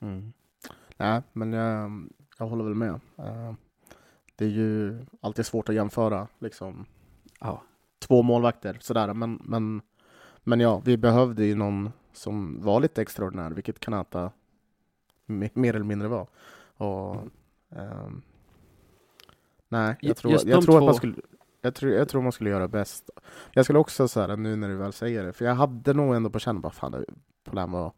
[0.00, 0.32] Mm.
[0.96, 3.00] Nej, men jag, jag håller väl med.
[3.18, 3.54] Eh,
[4.36, 6.86] det är ju alltid svårt att jämföra liksom,
[7.40, 7.62] Ja,
[7.98, 9.14] två målvakter sådär.
[9.14, 9.80] Men, men,
[10.44, 14.30] men ja, vi behövde ju någon som var lite extraordinär, vilket Kanata
[15.26, 16.28] mer eller mindre var.
[16.76, 17.16] Och,
[17.76, 18.22] ehm,
[19.68, 21.14] nej, jag tror, jag tror att man skulle
[21.66, 23.10] jag tror, jag tror man skulle göra bäst.
[23.52, 26.30] Jag skulle också säga nu när du väl säger det, för jag hade nog ändå
[26.30, 27.04] på känn bara fan,
[27.44, 27.92] Polan var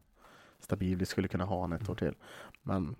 [0.61, 2.14] stabil, vi skulle kunna ha honom ett år till.
[2.62, 2.97] Men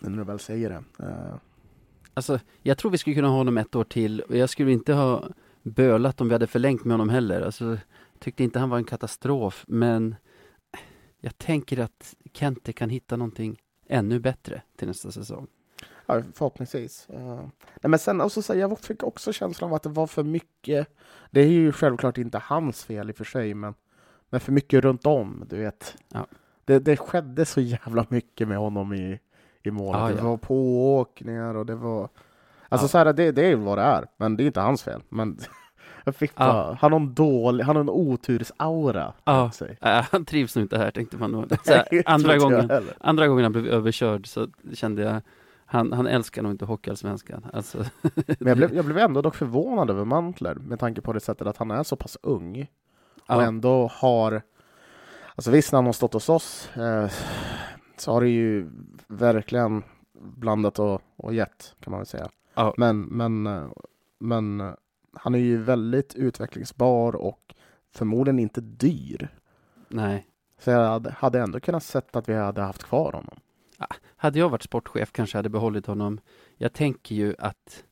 [0.00, 1.04] nu när du väl säger det.
[1.06, 1.34] eh,
[2.14, 4.92] alltså jag tror vi skulle kunna ha honom ett år till och jag skulle inte
[4.92, 5.24] ha
[5.62, 7.42] bölat om vi hade förlängt med honom heller.
[7.42, 7.78] Alltså,
[8.18, 10.16] tyckte inte han var en katastrof, men
[11.24, 15.46] jag tänker att Kente kan hitta någonting ännu bättre till nästa säsong.
[16.06, 17.08] Ja, förhoppningsvis.
[17.12, 17.34] Uh,
[17.82, 20.88] nej, men sen också, så jag fick också känslan av att det var för mycket.
[21.30, 23.74] Det är ju självklart inte hans fel i och för sig, men,
[24.30, 25.96] men för mycket runt om, du vet.
[26.08, 26.26] Ja.
[26.64, 29.20] Det, det skedde så jävla mycket med honom i,
[29.62, 30.00] i målet.
[30.00, 32.08] Ja, det var pååkningar och det var...
[32.68, 32.88] Alltså Ja.
[32.88, 35.02] så här, det, det är vad det är, men det är inte hans fel.
[35.08, 35.38] Men
[36.04, 36.44] jag fick Ja.
[36.52, 39.12] bara, han har en dålig, han har en otursaura.
[39.24, 39.50] Ja.
[39.80, 41.52] Äh, han trivs nog inte här tänkte man nog.
[42.06, 45.20] Andra, gången, andra gången han blev överkörd så kände jag
[45.66, 47.46] han, han älskar nog inte Hockeyallsvenskan.
[47.52, 51.20] Alltså, Men jag blev, jag blev ändå dock förvånad över Mantler med tanke på det
[51.20, 52.60] sättet att han är så pass ung.
[53.14, 54.42] och ja, ändå har...
[55.36, 57.10] Alltså visst, när han har stått hos oss eh,
[57.96, 58.70] så har det ju
[59.06, 59.82] verkligen
[60.20, 62.28] blandat och, och gett, kan man väl säga.
[62.54, 62.74] Ja.
[62.76, 63.66] Men, men, eh,
[64.18, 64.74] men
[65.20, 67.54] han är ju väldigt utvecklingsbar och
[67.94, 69.28] förmodligen inte dyr.
[69.88, 70.26] nej.
[70.58, 73.36] Så jag hade, hade ändå kunnat sett att vi hade haft kvar honom.
[74.16, 76.20] Hade jag varit sportchef kanske jag hade behållit honom.
[76.56, 77.84] Jag tänker ju att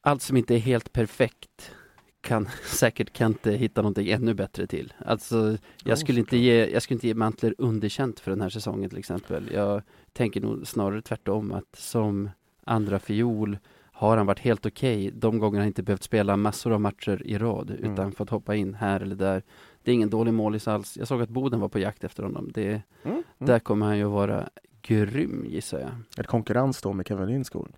[0.00, 1.72] allt som inte är helt perfekt
[2.20, 4.92] kan säkert Kante hitta någonting ännu bättre till.
[4.98, 8.48] Alltså, Ja, jag skulle, inte ge, jag skulle inte ge Mantler underkänt för den här
[8.48, 9.50] säsongen till exempel.
[9.52, 12.30] Jag tänker nog snarare tvärtom att som
[12.64, 13.58] andra fiol
[14.00, 17.38] har han varit helt okej de gånger han inte behövt spela massor av matcher i
[17.38, 17.92] rad Mm.
[17.92, 19.42] utan fått hoppa in här eller där.
[19.82, 20.96] Det är ingen dålig målis alls.
[20.96, 22.50] Jag såg att Boden var på jakt efter honom.
[22.54, 22.82] Det, Mm.
[23.12, 23.22] Mm.
[23.38, 24.48] Där kommer han ju att vara
[24.82, 25.90] grym gissar jag.
[26.18, 27.68] Ett konkurrens då med Kevin Lindskog.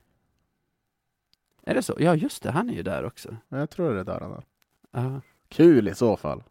[1.66, 1.94] Är det så?
[1.98, 3.36] Ja just det, han är ju där också.
[3.48, 4.42] Jag tror det är där han är.
[4.90, 5.20] Ja.
[5.48, 6.42] Kul i så fall.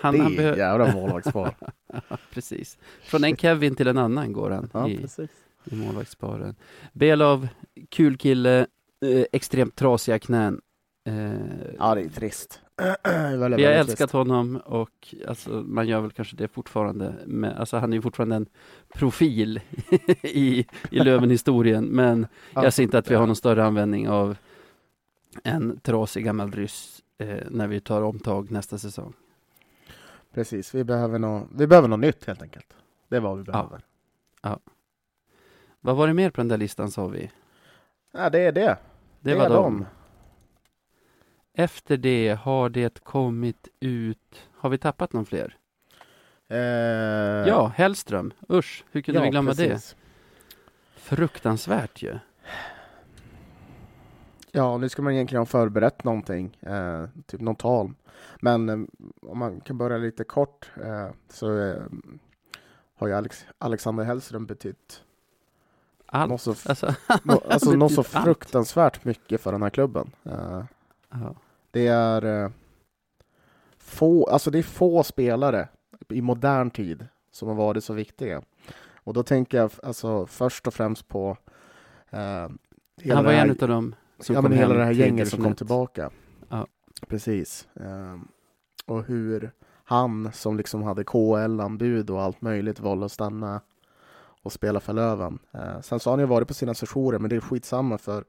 [0.00, 1.54] Han, det han är jävla målvaktspar.
[2.32, 2.78] precis.
[3.02, 5.30] Från en Kevin till en annan går han ja, i, precis.
[5.64, 6.56] i målvaktsparen.
[6.92, 7.48] Belov,
[7.88, 8.66] kul kille,
[9.00, 10.60] eh, extremt trasiga knän.
[11.08, 11.32] Eh,
[11.78, 12.60] Ja, det är trist.
[13.38, 14.12] Väldigt, vi har älskat trist.
[14.12, 17.14] honom och alltså, man gör väl kanske det fortfarande.
[17.26, 18.46] Men, alltså, han är ju fortfarande en
[18.94, 19.60] profil
[20.22, 21.84] i, i Löven-historien.
[21.84, 23.26] Men Ja, jag ser inte att vi har ja.
[23.26, 24.36] någon större användning av
[25.44, 29.12] en trasig gammal ryss eh, när vi tar omtag nästa säsong.
[30.34, 32.66] Precis, vi behöver, nå vi behöver något nytt helt enkelt.
[33.08, 33.80] Det är vad vi behöver.
[35.80, 37.30] Vad var det mer på den där listan sa vi?
[38.16, 38.76] Ja, det är det.
[39.20, 39.86] Det, var är dem.
[41.54, 45.56] Efter det har det kommit ut, har vi tappat någon fler?
[46.48, 46.58] Eh,
[47.48, 48.32] Ja, Hellström.
[48.50, 49.68] Usch, hur kunde ja, vi glömma det?
[49.68, 49.96] precis.
[50.96, 52.18] Fruktansvärt ju.
[54.52, 57.92] Ja, nu ska man egentligen ha förberett någonting, eh, typ något tal.
[58.40, 58.78] Men eh,
[59.22, 61.82] om man kan börja lite kort eh, så eh,
[62.96, 65.02] har ju Alex Alexander Hellström betytt
[66.14, 66.30] Allt.
[66.30, 68.24] något så, Alltså, alltså, betytt något så allt.
[68.24, 70.10] fruktansvärt mycket för den här klubben.
[70.22, 70.66] Ja.
[71.70, 72.50] Det är eh,
[73.78, 75.68] få, alltså det är få spelare
[76.08, 78.42] i modern tid som har varit så viktiga.
[78.94, 81.36] Och då tänker jag alltså först och främst på
[82.10, 85.42] hela Han var en av dem som ja, kom men hela det här gänget som
[85.42, 86.10] kom tillbaka.
[86.48, 86.66] Ja.
[87.08, 87.68] Precis.
[87.74, 88.18] Eh,
[88.86, 89.52] och hur
[89.84, 93.60] han som liksom hade KL-anbud och allt möjligt valde att stanna
[94.44, 95.38] och spela för Löven.
[95.52, 98.24] Eh, sen så har han ju varit på sina sessioner, men det är skitsamma för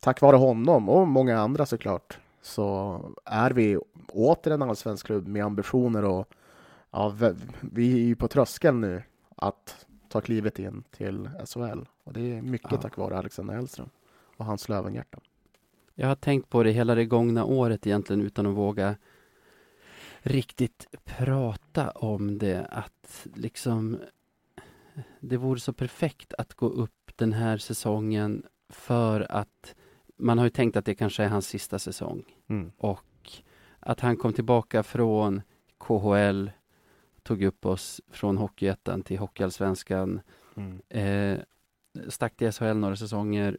[0.00, 5.44] tack vare honom och många andra såklart så är vi åter en allsvensk klubb med
[5.44, 6.28] ambitioner och
[6.90, 9.02] ja, vi- vi är ju på tröskeln nu
[9.36, 12.78] att ta klivet in till SHL och det är mycket Ja.
[12.78, 13.88] tack vare Alexander Hellström
[14.36, 15.18] och hans Lövenhjärta.
[15.94, 18.96] Jag har tänkt på det hela det gångna året egentligen utan att våga
[20.20, 22.66] riktigt prata om det.
[22.70, 23.98] Att liksom
[25.20, 29.74] det vore så perfekt att gå upp den här säsongen för att
[30.18, 32.72] man har ju tänkt att det kanske är hans sista säsong Mm.
[32.78, 33.02] och
[33.80, 35.42] att han kom tillbaka från
[35.78, 36.50] KHL,
[37.22, 40.20] tog upp oss från Hockeyettan till Hockeyallsvenskan,
[40.56, 40.80] Mm.
[40.88, 41.38] eh,
[42.08, 43.58] stack till SHL några säsonger.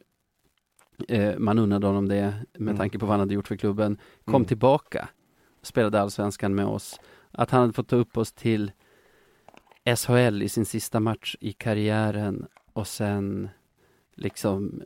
[1.08, 2.78] Eh, man unnade honom det med Mm.
[2.78, 3.98] tanke på vad han hade gjort för klubben.
[4.26, 4.46] Kom Mm.
[4.48, 5.10] tillbaka,
[5.62, 7.00] spelade allsvenskan med oss.
[7.32, 8.72] Att han hade fått ta upp oss till
[9.96, 13.50] SHL i sin sista match i karriären och sen
[14.16, 14.82] liksom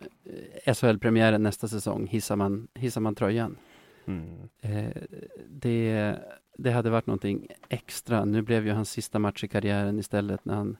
[0.66, 3.58] eh, SHL-premiären nästa säsong hissar man, hissar man tröjan.
[4.06, 4.50] Mm.
[4.62, 5.02] Eh,
[5.50, 6.16] det,
[6.58, 8.26] det hade varit någonting extra.
[8.26, 10.78] Nu blev ju hans sista match i karriären istället när han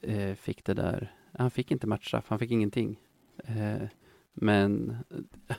[0.00, 1.14] eh, fick det där.
[1.32, 3.00] Han fick inte matchstraff, han fick ingenting.
[3.44, 3.82] Eh,
[4.32, 4.96] men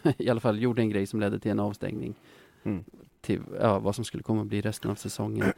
[0.17, 2.15] i alla fall gjorde en grej som ledde till en avstängning
[2.65, 2.83] Mm.
[3.21, 5.53] till ja, vad som skulle komma att bli resten av säsongen.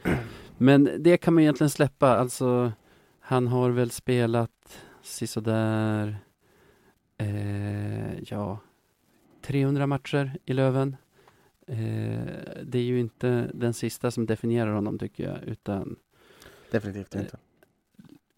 [0.58, 2.08] Men det kan man egentligen släppa.
[2.16, 2.72] Alltså,
[3.20, 6.16] han har väl spelat sisådär,
[7.18, 8.58] eh, ja,
[9.42, 10.96] 300 matcher i Löven.
[11.66, 11.76] Eh,
[12.64, 15.96] det är ju inte den sista som definierar honom tycker jag, utan
[16.70, 17.38] Definitivt Eh, inte.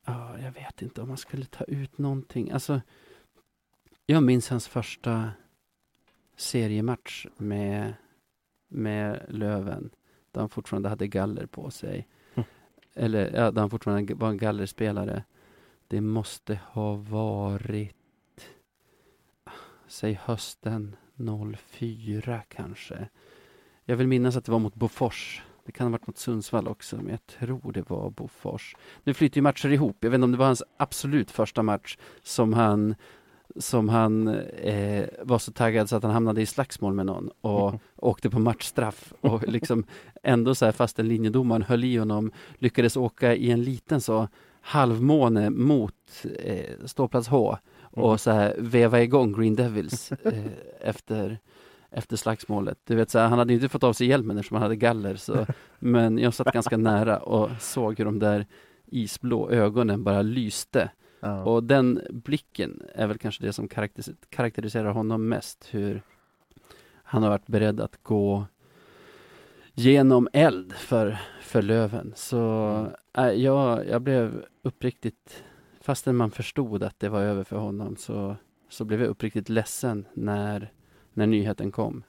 [0.04, 2.50] ja, jag vet inte om man skulle ta ut någonting.
[2.50, 2.80] Alltså,
[4.06, 5.30] jag minns hans första
[6.36, 7.94] seriematch med,
[8.70, 9.90] med Löven,
[10.32, 12.08] där han fortfarande hade galler på sig.
[12.34, 12.48] Mm.
[12.94, 15.24] Eller, ja, där han fortfarande var en gallerspelare.
[15.88, 17.96] Det måste ha varit,
[19.86, 20.96] säg hösten
[21.56, 23.08] 04 kanske.
[23.84, 25.42] Jag vill minnas att det var mot Bofors.
[25.64, 28.76] Det kan ha varit mot Sundsvall också, men jag tror det var Bofors.
[29.04, 29.96] Nu flyter ju matcher ihop.
[30.00, 32.94] Jag vet inte om det var hans absolut första match som han
[33.56, 37.74] som han eh, var så taggad så att han hamnade i slagsmål med någon och
[37.96, 39.84] åkte på matchstraff och liksom
[40.22, 44.28] ändå så här fast en linjedomaren höll i honom lyckades åka i en liten så
[44.60, 48.18] halvmåne mot eh, ståplats H och Mm.
[48.18, 50.44] så här veva igång Green Devils eh,
[50.80, 51.38] efter
[51.92, 52.78] efter slagsmålet.
[52.84, 55.16] Du vet, så här, han hade inte fått av sig hjälmen eftersom han hade galler.
[55.16, 55.46] Så,
[55.78, 58.46] men jag satt ganska nära och såg hur de där
[58.86, 60.90] isblå ögonen bara lyste.
[61.20, 61.44] Ja.
[61.44, 65.68] Och den blicken är väl kanske det som karaktäris- karaktäriserar honom mest.
[65.70, 66.02] Hur
[67.02, 68.46] han har varit beredd att gå
[69.74, 72.12] genom eld för, för Löven.
[72.16, 75.44] Så äh, jag, jag blev uppriktigt,
[75.80, 78.36] fastän man förstod att det var över för honom, så,
[78.68, 80.72] så blev jag uppriktigt ledsen när,
[81.12, 82.02] när nyheten kom.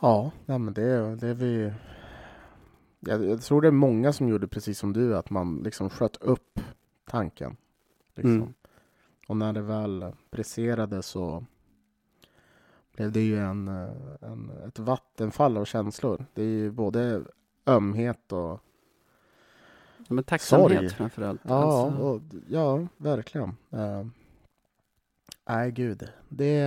[0.00, 1.72] Ja, nej, men det, det är vi...
[3.00, 6.16] Jag, jag tror det är många som gjorde precis som du, att man liksom sköt
[6.16, 6.60] upp
[7.12, 7.56] tanken.
[8.14, 8.34] Liksom.
[8.34, 8.54] Mm.
[9.28, 11.44] Och när det väl briserade så
[12.92, 13.68] blev det ju en,
[14.20, 16.24] en, ett vattenfall av känslor.
[16.34, 17.22] Det är ju både
[17.66, 18.60] ömhet och...
[19.96, 20.90] Ja, Men tacksamhet Sorg.
[20.90, 21.40] framför allt.
[21.44, 23.56] Ja, Alltså, och, ja verkligen.
[23.74, 24.06] Uh,
[25.48, 26.08] nej, gud.
[26.28, 26.58] Det...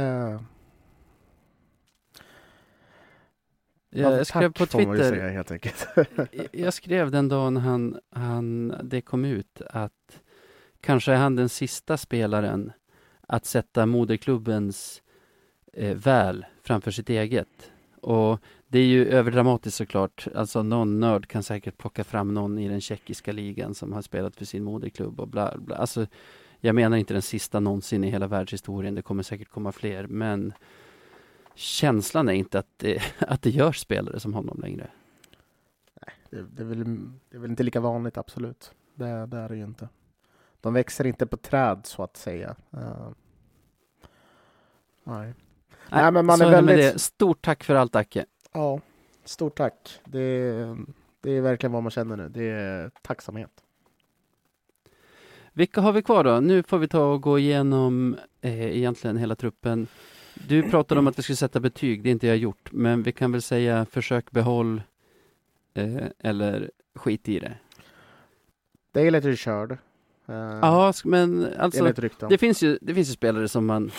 [3.89, 9.25] jag, jag skrev tack på Twitter, säga jag skrev den dagen han, han, det kom
[9.25, 10.21] ut att
[10.85, 12.71] kanske är han den sista spelaren
[13.27, 15.01] att sätta moderklubbens
[15.73, 17.71] eh, väl framför sitt eget.
[18.01, 20.27] Och det är ju överdramatiskt såklart.
[20.35, 24.35] Alltså någon nörd kan säkert plocka fram någon i den tjeckiska ligan som har spelat
[24.35, 25.75] för sin moderklubb och bla bla.
[25.75, 26.07] Alltså,
[26.59, 28.95] jag menar inte den sista någonsin i hela världshistorien.
[28.95, 30.53] Det kommer säkert komma fler, men
[31.55, 34.87] känslan är inte att det, att det görs spelare som honom längre.
[36.29, 36.83] Det, det, är väl,
[37.29, 38.71] det är väl inte lika vanligt, absolut.
[38.95, 39.89] Det, det är det ju inte.
[40.65, 42.55] De växer inte på träd, så att säga.
[42.73, 43.09] Eh,
[45.03, 45.33] nej.
[45.89, 47.01] Nej, men man är väldigt-.
[47.01, 48.25] Stort tack för allt, Acke.
[48.53, 48.79] Ja,
[49.25, 49.99] stort tack.
[50.05, 50.51] Det,
[51.21, 52.29] det är verkligen vad man känner nu.
[52.29, 53.51] Det är tacksamhet.
[55.53, 56.39] Vilka har vi kvar då?
[56.39, 59.87] Nu får vi ta och gå igenom eh, egentligen hela truppen.
[60.47, 63.11] Du pratade om att vi skulle sätta betyg, det är inte jag gjort, men vi
[63.11, 64.81] kan väl säga försök behåll
[65.73, 67.57] eh, eller skit i det.
[68.91, 69.77] Dale är körd.
[70.27, 71.93] Eh, Ja, men alltså
[72.29, 73.91] det finns, ju, det finns ju spelare som man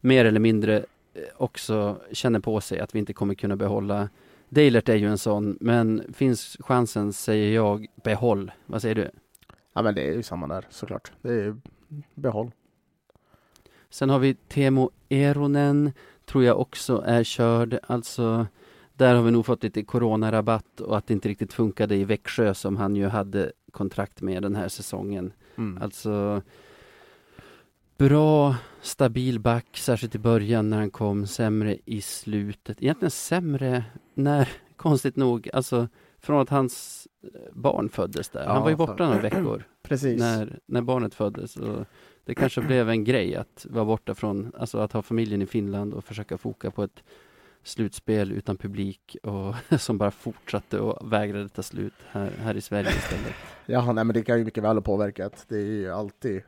[0.00, 0.76] mer eller mindre
[1.14, 4.08] eh, också känner på sig att vi inte kommer kunna behålla.
[4.48, 8.52] Dalert är ju en sån, men finns chansen säger jag behåll.
[8.66, 9.10] Vad säger du?
[9.72, 11.12] Ja, men det är ju samma där såklart.
[11.22, 11.56] Det är ju
[12.14, 12.50] behåll.
[13.90, 15.92] Sen har vi Temo Eronen,
[16.26, 17.78] tror jag också är körd.
[17.86, 18.46] Alltså,
[18.94, 22.54] där har vi nog fått lite coronarabatt och att det inte riktigt funkade i Växjö
[22.54, 25.32] som han ju hade kontrakt med den här säsongen.
[25.56, 25.82] Mm.
[25.82, 26.42] Alltså,
[27.98, 32.82] bra, stabil back, särskilt i början när han kom, sämre i slutet.
[32.82, 33.84] Egentligen sämre
[34.14, 35.88] när, konstigt nog, alltså
[36.18, 38.46] från att hans eh, barn föddes där.
[38.46, 40.20] Han Ja, var ju för- borta några veckor Precis.
[40.20, 41.56] när, när barnet föddes.
[41.56, 41.86] Och
[42.24, 45.94] det kanske blev en grej att vara borta från, alltså att ha familjen i Finland
[45.94, 47.02] och försöka foka på ett
[47.64, 52.90] slutspel utan publik och som bara fortsatte och vägrade ta slut här, här i Sverige
[52.90, 53.34] istället.
[53.66, 55.44] Ja, nej, men det kan ju mycket väl ha påverkat.
[55.48, 56.42] Det är ju alltid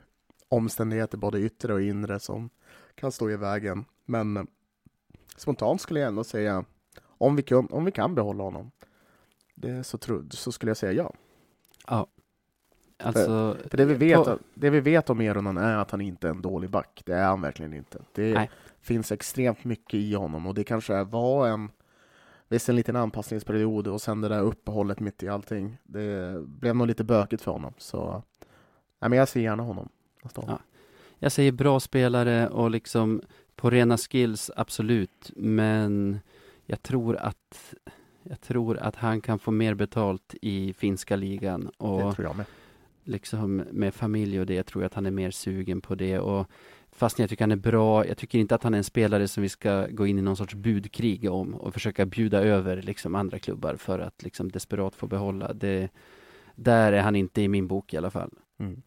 [0.48, 2.50] omständigheter, både yttre och inre, som
[2.94, 3.84] kan stå i vägen.
[4.04, 4.42] Men eh,
[5.36, 6.64] spontant skulle jag ändå säga,
[7.02, 8.70] om vi kan, om vi kan behålla honom,
[9.54, 11.12] det så, tro, så skulle jag säga ja.
[11.86, 12.06] Ja.
[12.98, 16.26] Alltså, För det vi vet, på- det vi vet om Eronen är att han inte
[16.26, 17.02] är en dålig back.
[17.06, 17.98] Det är han verkligen inte.
[18.12, 18.50] Det Nej.
[18.86, 21.70] Finns extremt mycket i honom och det kanske var en
[22.48, 25.78] Visst en liten anpassningsperiod och sen det där uppehållet mitt i allting.
[25.84, 27.74] Det blev nog lite bökigt för honom.
[27.78, 28.22] Så
[29.00, 29.88] nej, men jag ser gärna honom.
[30.34, 30.58] Ja.
[31.18, 33.22] jag säger bra spelare och liksom
[33.56, 35.30] på rena skills, absolut.
[35.36, 36.20] Men
[36.64, 37.74] jag tror att
[38.22, 42.36] jag tror att han kan få mer betalt i finska ligan Det och tror jag
[42.36, 42.46] med.
[43.04, 46.46] liksom med familj och det, jag tror att han är mer sugen på det och
[46.96, 49.42] fast jag tycker han är bra, jag tycker inte att han är en spelare som
[49.42, 53.38] vi ska gå in i någon sorts budkrig om och försöka bjuda över liksom andra
[53.38, 55.52] klubbar för att liksom desperat få behålla.
[55.52, 55.88] Det,
[56.54, 58.30] där är han inte i min bok i alla fall.
[58.58, 58.82] Mm.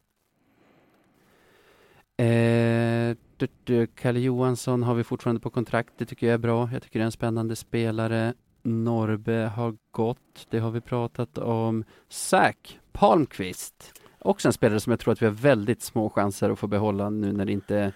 [2.17, 5.93] Eh, du, du, Kalle Johansson har vi fortfarande på kontrakt.
[5.97, 6.69] Det tycker jag är bra.
[6.73, 8.33] Jag tycker det är en spännande spelare.
[8.63, 10.47] Norbe har gått.
[10.49, 11.83] Det har vi pratat om.
[12.09, 13.93] Zack Palmqvist.
[14.19, 17.09] Också en spelare som jag tror att vi har väldigt små chanser att få behålla
[17.09, 17.93] nu när det inte är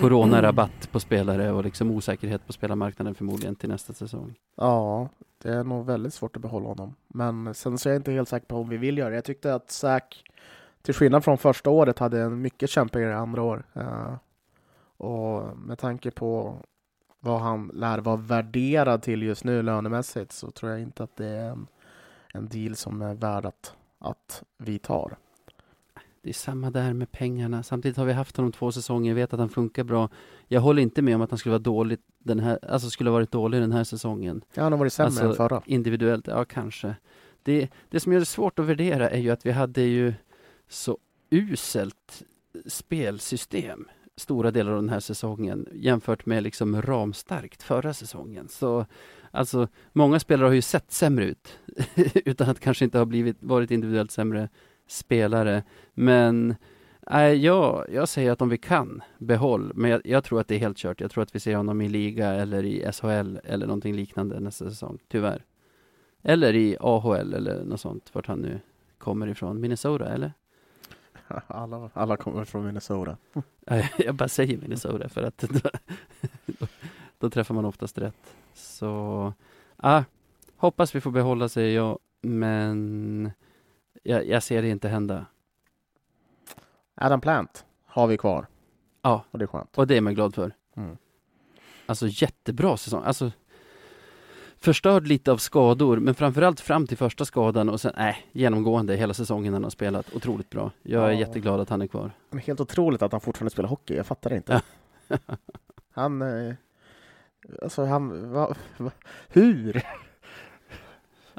[0.00, 4.34] coronarabatt på spelare och liksom osäkerhet på spelarmarknaden förmodligen till nästa säsong.
[4.56, 5.08] Ja,
[5.42, 6.94] det är nog väldigt svårt att behålla honom.
[7.08, 9.14] Men sen så är jag inte helt säker på om vi vill göra det.
[9.14, 10.24] Jag tyckte att Zack,
[10.82, 13.64] till skillnad från första året, hade en mycket kämpigare andra år.
[13.74, 14.14] Eh,
[14.96, 16.56] och med tanke på
[17.20, 21.26] vad han lär vara värderad till just nu lönemässigt så tror jag inte att det
[21.26, 21.66] är en,
[22.34, 25.16] en deal som är värd att, att vi tar.
[26.26, 27.62] Det är samma där med pengarna.
[27.62, 30.08] Samtidigt har vi haft honom två säsonger, vet att han funkar bra.
[30.48, 33.14] Jag håller inte med om att han skulle vara dålig den här, alltså skulle ha
[33.14, 34.44] varit dålig den här säsongen.
[34.54, 35.62] Ja, han har varit sämre Alltså, än förra.
[35.66, 36.94] Individuellt, ja kanske.
[37.42, 40.14] Det, det som gör det svårt att värdera är ju att vi hade ju
[40.68, 40.98] så
[41.30, 42.22] uselt
[42.66, 48.48] spelsystem stora delar av den här säsongen jämfört med liksom ramstarkt förra säsongen.
[48.48, 48.86] Så
[49.30, 51.58] alltså, många spelare har ju sett sämre ut
[52.14, 54.48] utan att kanske inte ha blivit, varit individuellt sämre
[54.86, 55.62] spelare.
[55.94, 56.54] Men
[57.10, 59.72] nej, jag, jag säger att om vi kan, behåll.
[59.74, 61.00] Men jag, jag tror att det är helt kört.
[61.00, 64.70] Jag tror att vi ser honom i liga eller i SHL eller någonting liknande nästa
[64.70, 65.44] säsong, tyvärr.
[66.22, 68.60] Eller i AHL eller något sånt, vart han nu
[68.98, 69.60] kommer ifrån.
[69.60, 70.32] Minnesota, eller?
[71.46, 73.16] Alla, alla kommer från Minnesota.
[73.98, 75.70] Jag bara säger Minnesota för att då,
[76.46, 76.66] då,
[77.18, 78.34] då träffar man oftast rätt.
[78.54, 79.32] Så,
[79.76, 80.02] ah,
[80.56, 83.30] hoppas vi får behålla säger jag, men
[84.06, 85.26] jag, jag ser det inte hända.
[86.94, 88.46] Adam Plant har vi kvar.
[89.02, 89.24] Ja.
[89.30, 89.78] Och det är skönt.
[89.78, 90.52] Och det är man glad för.
[90.76, 90.96] Mm.
[91.86, 93.02] Alltså jättebra säsong.
[93.04, 93.32] Alltså
[94.56, 99.14] förstörd lite av skador, men framförallt fram till första skadan och sen, nej, genomgående hela
[99.14, 100.14] säsongen han har spelat.
[100.14, 100.70] Otroligt bra.
[100.82, 101.18] Jag är Ja.
[101.20, 102.10] jätteglad att han är kvar.
[102.30, 103.94] Men helt otroligt att han fortfarande spelar hockey.
[103.96, 104.62] Jag fattar det inte.
[105.92, 106.22] Han...
[106.22, 106.54] Eh,
[107.62, 108.32] alltså han...
[108.32, 108.90] Va, va,
[109.28, 109.82] hur?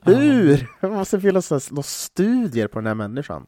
[0.03, 0.67] Hur?
[0.81, 3.47] Det måste finnas några studier på den här människan.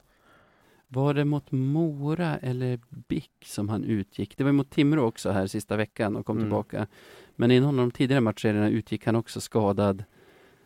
[0.88, 4.38] Var det mot Mora eller BIK som han utgick?
[4.38, 6.48] Det var mot Timrå också här sista veckan och kom Mm.
[6.50, 6.88] tillbaka.
[7.36, 10.04] Men i någon av de tidigare matcherna utgick han också skadad.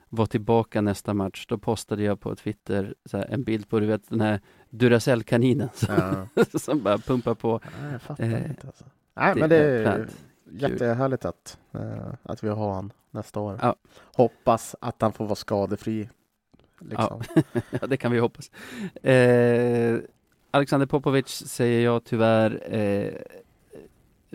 [0.09, 1.45] Var tillbaka nästa match.
[1.49, 6.27] Då postade jag på Twitter här, en bild på du vet den här Duracell-kaninen som,
[6.35, 6.43] Ja.
[6.59, 7.59] som bara pumpar på.
[7.81, 8.85] Nej, jag fattar Eh, inte alltså.
[9.15, 10.07] Nej, det men det.
[10.53, 13.59] Jättehärligt att, eh, att vi har han nästa år.
[13.61, 13.75] Ja.
[14.15, 16.09] Hoppas att han får vara skadefri.
[16.79, 17.21] Liksom.
[17.69, 18.51] ja, det kan vi hoppas.
[19.03, 19.99] Eh,
[20.51, 23.13] Alexander Popovic säger jag tyvärr, eh,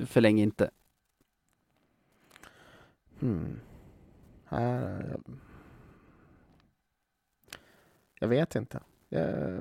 [0.06, 0.70] förläng inte.
[3.20, 3.60] Hmm.
[4.44, 5.20] Här, jag...
[8.18, 8.80] jag vet inte.
[9.08, 9.60] Jag...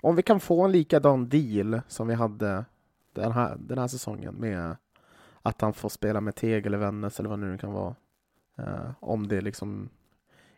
[0.00, 2.64] Om vi kan få en likadan deal som vi hade
[3.12, 4.76] den här, den här säsongen med
[5.42, 7.94] att han får spela med Teg eller Vännäs eller vad nu det kan vara.
[8.58, 9.88] Eh, om det liksom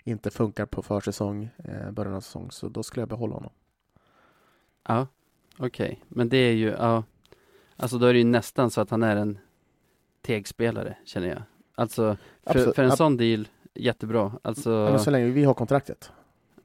[0.04, 3.52] inte funkar på försäsong, eh, början av säsong, så då skulle jag behålla honom.
[4.88, 5.06] Ja,
[5.58, 6.00] okej.
[6.08, 7.04] Men det är ju, ja.
[7.76, 9.38] Alltså då är det ju nästan så att han är en
[10.22, 11.42] tegspelare, känner jag.
[11.74, 12.16] Alltså,
[12.46, 14.32] för, för en Ab- sån deal, jättebra.
[14.42, 16.12] Alltså, Ja, men så länge vi har kontraktet.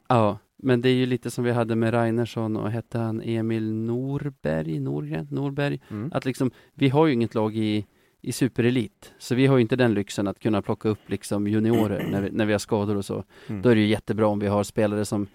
[0.07, 0.37] ja.
[0.61, 4.79] Men det är ju lite som vi hade med Reinersson och hette han Emil Norberg,
[4.79, 5.81] Norgren, Norberg.
[5.89, 6.11] Mm.
[6.13, 7.85] Att liksom, vi har ju inget lag i,
[8.21, 9.13] i superelit.
[9.17, 12.31] Så vi har ju inte den lyxen att kunna plocka upp liksom juniorer när vi,
[12.31, 13.23] när vi har skador och så.
[13.47, 13.61] Mm.
[13.61, 15.27] Då är det ju jättebra om vi har spelare som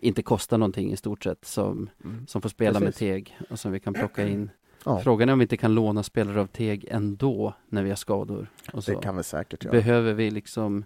[0.00, 2.26] inte kostar någonting i stort sett, som, Mm.
[2.26, 3.00] som får spela Precis.
[3.00, 4.50] med Teg och som vi kan plocka in.
[4.84, 7.96] Ja, Frågan är om vi inte kan låna spelare av Teg ändå när vi har
[7.96, 8.50] skador.
[8.72, 9.00] Och det så.
[9.00, 9.72] kan vi säkert göra.
[9.72, 10.84] Behöver vi liksom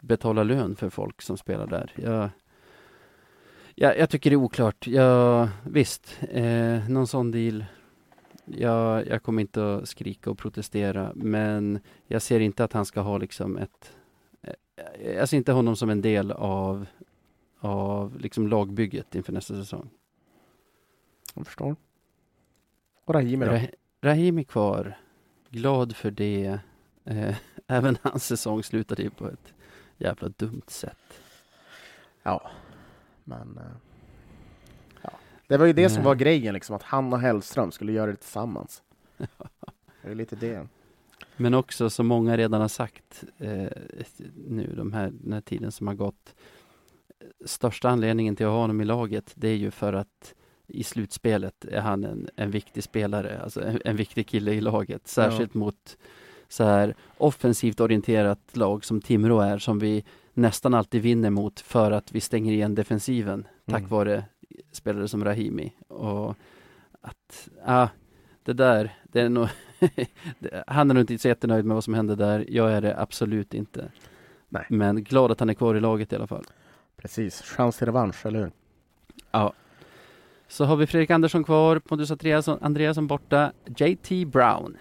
[0.00, 1.92] betala lön för folk som spelar där?
[1.94, 2.28] Jag,
[3.74, 4.86] jag, jag tycker det är oklart.
[4.86, 7.64] Jag, visst, eh, någon sån deal.
[8.56, 13.00] Jag, jag kommer inte att skrika och protestera, men jag ser inte att han ska
[13.00, 13.96] ha liksom ett...
[14.42, 16.86] eh, Jag ser inte honom som en del av,
[17.58, 19.90] av liksom lagbygget inför nästa säsong.
[21.34, 21.76] Jag förstår.
[23.04, 23.52] Och Rahimi då?
[23.52, 24.96] Rah- Rahim är kvar.
[25.50, 26.58] Glad för det.
[27.04, 27.36] Eh,
[27.66, 29.54] även hans säsong slutade ju på ett
[29.96, 31.20] jävla dumt sätt.
[32.22, 32.50] Ja,
[33.24, 33.58] men...
[33.58, 33.64] eh.
[35.48, 38.16] Det var ju det som var grejen, liksom, att han och Hellström skulle göra det
[38.16, 38.82] tillsammans.
[40.02, 40.66] Det är lite det.
[41.36, 43.68] Men också som många redan har sagt eh,
[44.48, 46.34] nu de här, den här tiden som har gått.
[47.44, 50.34] Största anledningen till att ha honom i laget det är ju för att
[50.66, 55.06] i slutspelet är han en, en viktig spelare, alltså en, en viktig kille i laget.
[55.08, 55.96] Särskilt mot
[56.48, 61.90] så här offensivt orienterat lag som Timrå är, som vi nästan alltid vinner mot för
[61.90, 63.90] att vi stänger igen defensiven tack Mm.
[63.90, 64.24] vare
[64.72, 65.72] spelare som Rahimi.
[65.88, 66.36] Och
[67.00, 67.88] att, ja,
[68.42, 69.48] det där, det är nog
[70.66, 72.44] han är nog inte så jättenöjd med vad som hände där.
[72.48, 73.90] Jag är det absolut inte.
[74.48, 74.66] Nej.
[74.68, 76.44] Men glad att han är kvar i laget i alla fall.
[76.96, 78.50] Precis, chans till revansch, eller hur?
[79.30, 79.52] Ja.
[80.48, 84.76] Så har vi Fredrik Andersson kvar, Pontus Andreasson, Andreasson borta, JT Brown.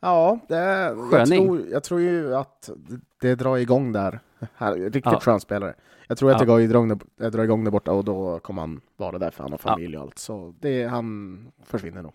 [0.00, 1.46] Ja, det, jag, Sköning.
[1.46, 4.20] tror, jag tror ju att det, det drar igång där.
[4.54, 5.20] Här, riktigt Ja.
[5.20, 5.74] skön spelare.
[6.08, 6.46] Jag tror att Ja.
[6.46, 9.42] går igång, där- det drar igång där borta och då kommer han vara där för
[9.42, 9.70] han har Ja.
[9.70, 10.18] familj och allt.
[10.18, 12.12] Så det, han försvinner nog.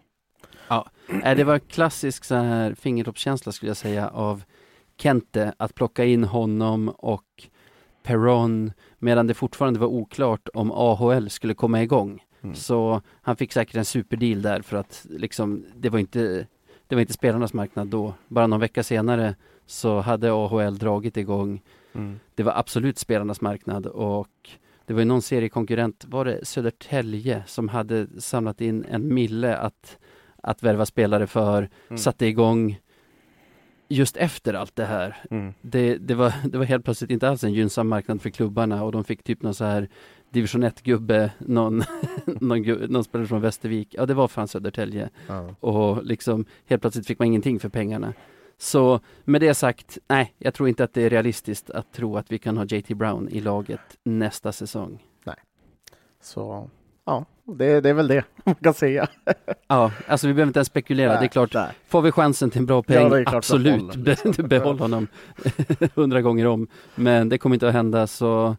[1.23, 4.43] Äh, det var klassisk så här fingertoppskänsla skulle jag säga av
[4.97, 7.47] Kente att plocka in honom och
[8.03, 12.23] Perron medan det fortfarande var oklart om AHL skulle komma igång.
[12.41, 12.55] Mm.
[12.55, 16.47] Så han fick säkert en superdeal där för att liksom, det var inte
[16.87, 18.13] det var inte spelarnas marknad då.
[18.27, 19.35] Bara någon vecka senare
[19.65, 21.61] så hade AHL dragit igång.
[21.93, 22.19] Mm.
[22.35, 24.49] Det var absolut spelarnas marknad och
[24.85, 29.97] det var ju någon seriekonkurrent, var det Södertälje, som hade samlat in en mille att,
[30.43, 31.97] att värva spelare för, Mm.
[31.97, 32.79] satte igång
[33.87, 35.17] just efter allt det här.
[35.31, 35.53] Mm.
[35.61, 38.91] Det, det, var, det var helt plötsligt inte alls en gynnsam marknad för klubbarna och
[38.91, 39.89] de fick typ någon så här
[40.29, 41.83] division 1-gubbe, någon,
[42.25, 45.55] någon, någon spelare från Västervik, ja det var fan Södertälje Ja.
[45.59, 48.13] och liksom helt plötsligt fick man ingenting för pengarna.
[48.62, 52.32] Så med det sagt, nej, jag tror inte att det är realistiskt att tro att
[52.32, 55.05] vi kan ha JT Brown i laget nästa säsong.
[56.22, 56.70] Så
[57.05, 59.07] ja, det, det är väl det man kan säga.
[59.68, 61.20] Ja, alltså vi behöver inte ens spekulera.
[61.20, 61.70] det är klart, Nej.
[61.88, 64.32] får vi chansen till en bra peng, Ja, absolut, be, liksom.
[64.47, 65.07] behåll honom
[65.95, 66.68] hundra gånger om.
[66.95, 68.55] Men det kommer inte att hända, så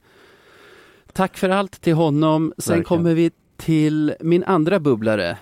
[1.12, 2.54] tack för allt till honom.
[2.58, 2.84] Sen Verkligen.
[2.84, 5.38] kommer vi till min andra bubblare,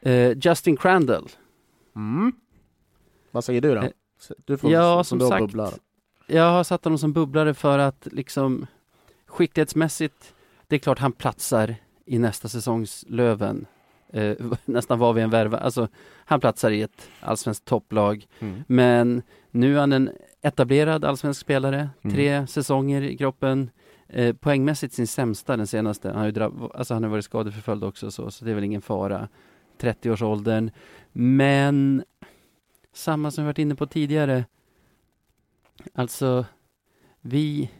[0.00, 1.28] eh, Justin Crandall.
[1.96, 2.32] Mm.
[3.30, 3.82] Vad säger du då?
[4.44, 5.40] Du får ja, som sagt.
[5.40, 5.74] bubblar.
[6.26, 8.66] Jag har satt honom som bubblare för att liksom
[9.26, 10.34] skicklighetsmässigt,
[10.66, 11.74] det är klart han platsar
[12.06, 13.66] i nästa säsongs Löven.
[14.12, 15.58] Eh, nästan vad vi än värvar.
[15.58, 15.88] Alltså,
[16.24, 18.26] han platsar i ett allsvenskt topplag.
[18.38, 18.64] Mm.
[18.66, 20.10] Men nu är han en
[20.42, 21.90] etablerad allsvensk spelare.
[22.02, 22.16] Mm.
[22.16, 23.70] Tre säsonger i kroppen.
[24.08, 26.08] Eh, poängmässigt sin sämsta den senaste.
[26.08, 28.64] Han har, ju drabb- alltså, han har varit skadeförföljd också, så, så det är väl
[28.64, 29.28] ingen fara.
[29.80, 30.70] 30-årsåldern.
[31.12, 32.04] Men
[32.98, 34.44] samma som vi varit inne på tidigare.
[35.94, 36.46] Alltså,
[37.20, 37.70] vi...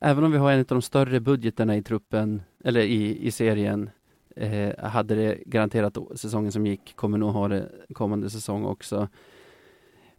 [0.00, 3.90] Även om vi har en av de större budgeterna i truppen, eller i, i serien,
[4.36, 9.08] eh, hade det garanterat säsongen som gick, kommer nog ha det kommande säsong också.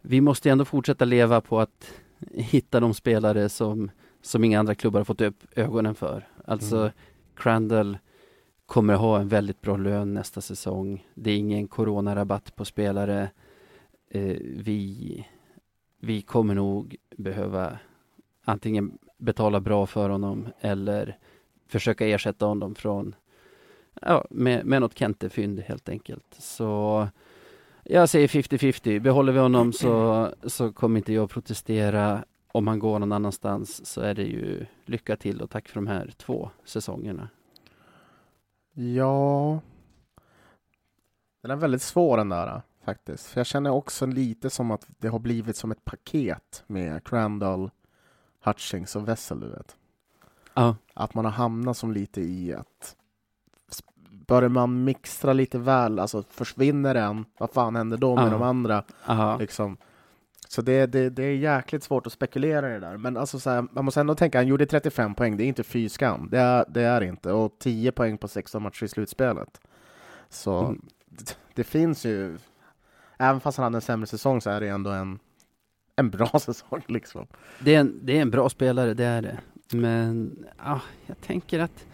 [0.00, 1.94] Vi måste ändå fortsätta leva på att
[2.30, 3.90] hitta de spelare som,
[4.22, 6.28] som inga andra klubbar har fått upp ögonen för.
[6.44, 6.92] Alltså, Mm.
[7.34, 7.98] Crandall
[8.66, 11.06] kommer ha en väldigt bra lön nästa säsong.
[11.14, 13.30] Det är ingen coronarabatt på spelare.
[14.14, 15.26] Eh, vi,
[16.00, 17.78] vi kommer nog behöva
[18.44, 21.18] antingen betala bra för honom eller
[21.66, 23.14] försöka ersätta honom från
[24.02, 26.34] ja, med, med något Kente-fynd helt enkelt.
[26.38, 27.08] Så
[27.84, 29.00] jag säger 50-50.
[29.00, 32.24] Behåller vi honom så, så kommer inte jag protestera.
[32.52, 35.86] Om han går någon annanstans så är det ju lycka till och tack för de
[35.86, 37.28] här två säsongerna.
[38.72, 39.60] Ja.
[41.42, 43.26] Den är väldigt svår den där faktiskt.
[43.26, 47.70] För jag känner också lite som att det har blivit som ett paket med Crandall,
[48.44, 49.76] Hutchings och Wessel, du vet.
[50.54, 52.96] Ja, Att man har hamnat som lite i att
[54.26, 58.30] börjar man mixtra lite väl, alltså försvinner en, vad fan händer då med Ja.
[58.30, 58.84] de andra?
[59.38, 59.76] Liksom.
[60.48, 62.96] Så det, det, det är jäkligt svårt att spekulera i det där.
[62.96, 65.62] Men alltså så här, man måste ändå tänka, han gjorde 35 poäng, det är inte
[65.64, 66.28] fy skam.
[66.30, 67.32] Det är det är inte.
[67.32, 69.60] Och 10 poäng på 16 matcher i slutspelet.
[70.28, 70.80] Så Mm.
[71.06, 72.38] det, det finns ju,
[73.22, 75.18] även fast han hade en sämre säsong så är det ändå en,
[75.96, 77.26] en bra säsong liksom.
[77.60, 79.38] Det, är en, det är en bra spelare, det är det.
[79.70, 81.86] Men ja, jag tänker att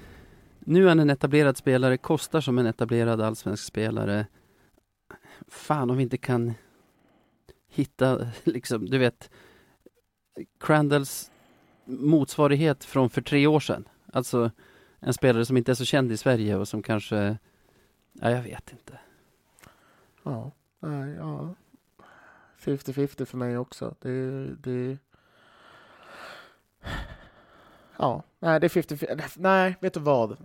[0.58, 4.26] nu är han en etablerad spelare, kostar som en etablerad allsvensk spelare.
[5.48, 6.54] Fan om vi inte kan
[7.68, 9.30] hitta, liksom, du vet,
[10.60, 11.30] Crandalls
[11.84, 13.88] motsvarighet från för tre år sedan.
[14.12, 14.50] Alltså
[15.00, 17.38] en spelare som inte är så känd i Sverige och som kanske,
[18.12, 18.98] ja jag vet inte.
[20.22, 21.54] Ja, nej, ja.
[22.60, 23.94] 50-50 för mig också.
[24.00, 24.98] Det, det...
[27.98, 29.30] Ja, nej det är 50-50.
[29.36, 30.36] Nej, vet du vad?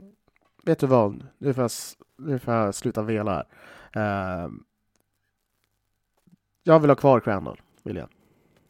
[0.63, 1.27] Vet du vad?
[1.37, 1.71] Nu får jag,
[2.17, 3.45] nu får jag sluta vela här.
[4.45, 4.63] Ehm,
[6.63, 8.09] jag vill ha kvar Crandall, vill jag.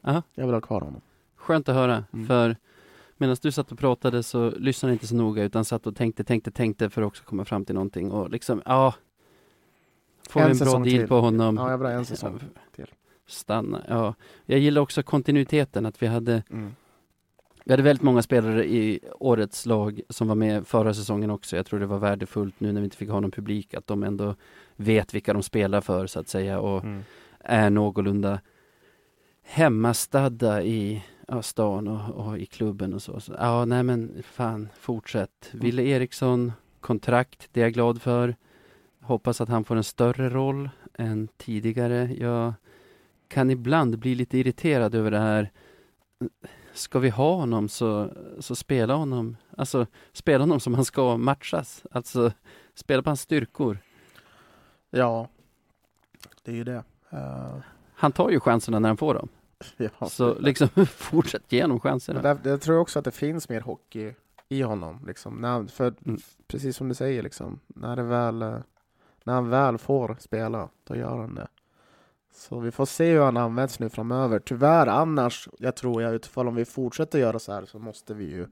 [0.03, 0.23] Aha.
[0.33, 1.01] Jag vill ha kvar honom.
[1.35, 2.27] Skönt att höra, Mm.
[2.27, 2.55] för
[3.17, 6.23] medan du satt och pratade så lyssnade jag inte så noga utan satt och tänkte,
[6.23, 8.93] tänkte, tänkte för att också komma fram till någonting och liksom, ja.
[10.29, 11.07] Får En en bra deal till.
[11.07, 11.57] på honom.
[11.57, 12.39] Ja, jag vill ha en säsong
[12.75, 12.87] till.
[13.27, 14.13] Stanna, ja.
[14.45, 16.75] Jag gillar också kontinuiteten, att vi hade, Mm.
[17.65, 21.55] vi hade väldigt många spelare i årets lag som var med förra säsongen också.
[21.55, 24.03] Jag tror det var värdefullt nu när vi inte fick ha någon publik, att de
[24.03, 24.35] ändå
[24.75, 27.03] vet vilka de spelar för så att säga och Mm.
[27.39, 28.39] är någorlunda
[29.43, 33.19] hemmastadda i ja, stan och, och i klubben och så.
[33.19, 33.33] så.
[33.39, 35.49] Ja, nej men fan, fortsätt.
[35.51, 38.35] Ville Eriksson, kontrakt, det är jag glad för.
[39.03, 42.13] Hoppas att han får en större roll än tidigare.
[42.19, 42.53] Jag
[43.27, 45.51] kan ibland bli lite irriterad över det här.
[46.73, 51.83] Ska vi ha honom så, så spela honom, alltså spela honom som han ska matchas.
[51.91, 52.31] Alltså
[52.75, 53.77] spela på hans styrkor.
[54.89, 55.27] Ja,
[56.43, 56.83] det är ju det.
[57.09, 57.55] Eh,
[57.95, 59.29] Han tar ju chanserna när han får dem.
[59.99, 60.09] ja.
[60.09, 62.21] Så liksom fortsätt ge honom chanserna.
[62.21, 64.13] Där, jag tror också att det finns mer hockey
[64.49, 65.03] i honom.
[65.07, 65.35] Liksom.
[65.35, 66.19] När, för Mm.
[66.47, 68.57] precis som du säger, liksom, när, det väl, eh,
[69.23, 71.47] när han väl får spela, då gör han det.
[72.35, 74.39] Så vi får se hur han används nu framöver.
[74.39, 78.25] Tyvärr annars, jag tror jag, utifrån om vi fortsätter göra så här så måste vi
[78.25, 78.47] ju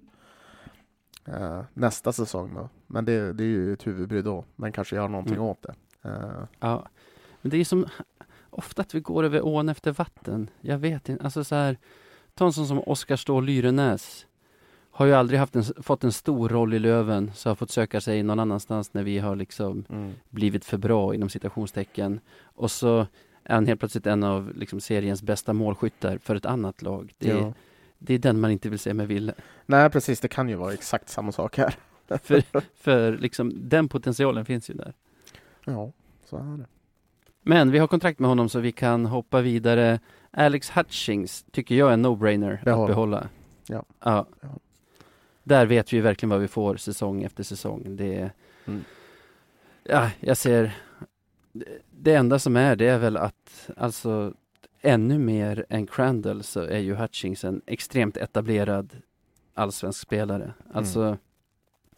[1.28, 2.70] eh, nästa säsong då.
[2.88, 5.46] Men det, det är ju ett huvudbry då, men kanske göra någonting Mm.
[5.48, 5.74] åt det.
[6.10, 6.88] Eh, Ja,
[7.42, 7.86] men det är som
[8.50, 10.50] ofta att vi går över ån efter vatten.
[10.62, 11.78] Jag vet inte, alltså så här,
[12.34, 14.26] ta en sån som Oskar Ståhl Lyrenäs.
[14.92, 18.02] Har ju aldrig haft en, fått en stor roll i Löven, så har fått söka
[18.02, 20.14] sig någon annanstans när vi har liksom mm.
[20.30, 22.20] blivit för bra inom citationstecken.
[22.44, 23.08] Och så
[23.44, 27.14] är han helt plötsligt en av liksom, seriens bästa målskyttar för ett annat lag.
[27.18, 27.54] Det, ja.
[27.98, 29.34] det är den man inte vill se med Ville.
[29.66, 30.20] Nej, precis.
[30.20, 31.76] Det kan ju vara exakt samma sak här.
[32.24, 32.44] För,
[32.76, 34.94] för liksom, den potentialen finns ju där.
[35.66, 35.92] Ja,
[36.26, 36.66] så är det.
[37.42, 40.00] Men vi har kontrakt med honom så vi kan hoppa vidare.
[40.32, 43.30] Alex Hutchings tycker jag är en no-brainer att behålla.
[43.68, 43.86] Ja.
[44.00, 44.26] ja.
[45.44, 47.96] Där vet vi verkligen vad vi får säsong efter säsong.
[47.96, 48.32] Det,
[48.66, 48.84] Mm.
[49.84, 50.78] ja, jag ser,
[51.92, 54.34] det, enda som är det är väl att alltså
[54.82, 58.98] ännu mer än Crandall så är ju Hutchings en extremt etablerad
[59.54, 60.54] allsvensk spelare.
[60.74, 61.18] Alltså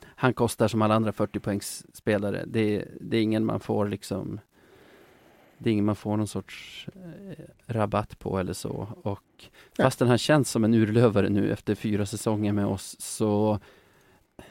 [0.06, 2.44] han kostar som alla andra 40 poängs spelare.
[2.48, 4.40] Det, det är ingen man får liksom
[5.58, 8.88] det är ingen man får någon sorts eh, rabatt på eller så.
[9.04, 9.24] Och
[9.78, 9.84] Ja.
[9.84, 13.60] fastän han känns som en urlövare nu efter fyra säsonger med oss så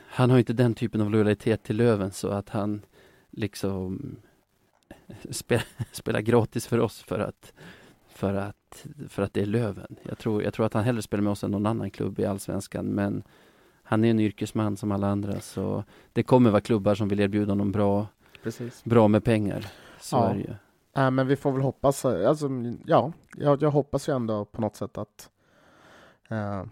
[0.08, 2.82] han har inte den typen av lojalitet till Löven så att han
[3.30, 4.16] liksom
[5.30, 7.52] spelar, spelar gratis för oss för att
[8.08, 9.96] för att, för att det är Löven.
[10.02, 12.24] Jag tror, jag tror att han hellre spelar med oss än någon annan klubb i
[12.24, 13.22] Allsvenskan men
[13.82, 17.52] han är en yrkesman som alla andra så det kommer vara klubbar som vill erbjuda
[17.52, 18.06] honom bra,
[18.42, 18.84] Precis.
[18.84, 19.66] bra med pengar.
[20.00, 20.28] Så Ja.
[20.30, 20.54] är det ju.
[20.94, 22.04] Nej, men vi får väl hoppas.
[22.04, 22.48] Alltså,
[22.86, 25.30] ja, jag, jag hoppas ju ändå på något sätt att
[26.28, 26.64] eh,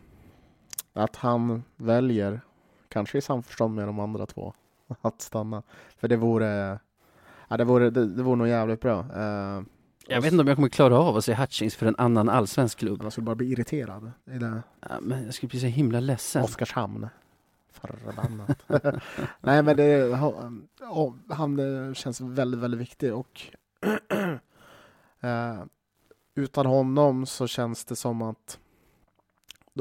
[0.93, 2.41] att han väljer,
[2.89, 4.55] kanske i samförstånd med de andra två,
[5.01, 5.63] att stanna.
[5.97, 6.79] För det vore,
[7.49, 8.99] ja, det vore, det, det vore nog jävligt bra.
[9.01, 9.63] Eh,
[10.07, 12.79] Jag vet inte om jag kommer klara av att se Hutchings för en annan allsvensk
[12.79, 13.03] klubb.
[13.03, 14.13] Man skulle bara bli irriterad.
[14.27, 14.63] I det.
[14.81, 16.43] Ja, men jag skulle bli så himla ledsen.
[16.43, 17.09] Oskarshamn.
[17.73, 18.63] Förbannat.
[19.41, 20.17] Nej, men det,
[21.29, 21.59] han
[21.89, 23.43] eh, känns väldigt, väldigt viktig och
[25.21, 25.65] eh,
[26.35, 28.59] utan honom så känns det som att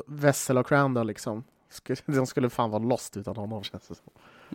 [0.07, 1.43] Wessel och Crandall liksom,
[2.05, 4.11] de skulle fan vara lost utan honom känns det som.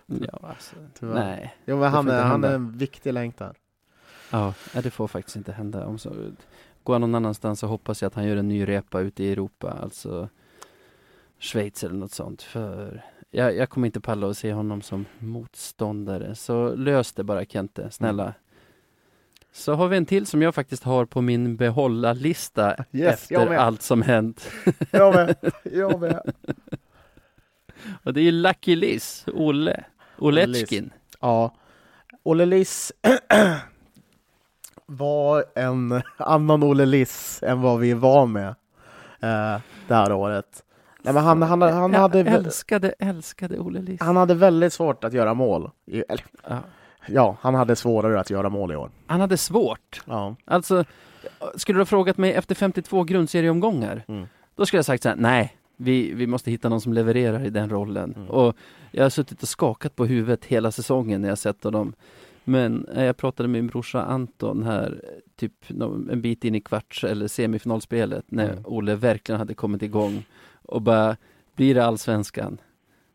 [0.07, 1.15] Ja, alltså, Tyvärr.
[1.15, 1.57] nej.
[1.67, 3.57] Jo, men han, är, han är en viktig länk där.
[4.31, 5.87] Ja, det får faktiskt inte hända.
[5.87, 6.13] Om så,
[6.83, 9.33] går han någon annanstans så hoppas jag att han gör en ny repa ute i
[9.33, 10.29] Europa, alltså
[11.39, 12.43] Schweiz eller något sånt.
[12.43, 16.35] För jag, jag kommer inte palla att se honom som motståndare.
[16.35, 18.23] Så lös det bara Kente, snälla.
[18.23, 18.35] Mm.
[19.55, 23.59] Så har vi en till som jag faktiskt har på min behålla-lista Yes, efter med.
[23.61, 24.49] allt som hänt.
[24.91, 25.37] Jag med.
[25.73, 26.33] Jag med.
[28.03, 29.85] Och det är Lucky Liz, Olle.
[30.19, 30.91] Oletskin.
[31.21, 31.55] Ja.
[32.23, 32.93] Olle Liss
[34.87, 38.49] var en annan Olle Liss än vad vi var med
[39.21, 40.63] eh, det här året.
[41.03, 44.01] Nej, men han, han, han, jag hade, älskade, älskade Olle Liss.
[44.01, 45.71] han hade väldigt svårt att göra mål.
[45.87, 46.59] I, eller, Ja.
[47.09, 48.91] Ja, han hade svårare att göra mål i år.
[49.07, 50.03] Han hade svårt.
[50.07, 50.37] Ja.
[50.45, 50.85] Alltså,
[51.57, 54.27] skulle du ha frågat mig efter 52 grundserieomgångar, Mm.
[54.57, 57.51] då skulle jag sagt så här, nej, vi, vi måste hitta någon som levererar i
[57.51, 58.15] den rollen.
[58.17, 58.29] Mm.
[58.31, 58.57] Och
[58.91, 61.93] jag har suttit och skakat på huvudet hela säsongen när jag sett honom.
[62.45, 65.01] Men eh, jag pratade med min brorsa Anton här,
[65.37, 65.53] typ
[66.11, 68.65] en bit in i kvarts eller semifinalspelet, när Mm.
[68.67, 70.25] Olle verkligen hade kommit igång
[70.63, 71.17] och bara,
[71.57, 72.59] blir det allsvenskan?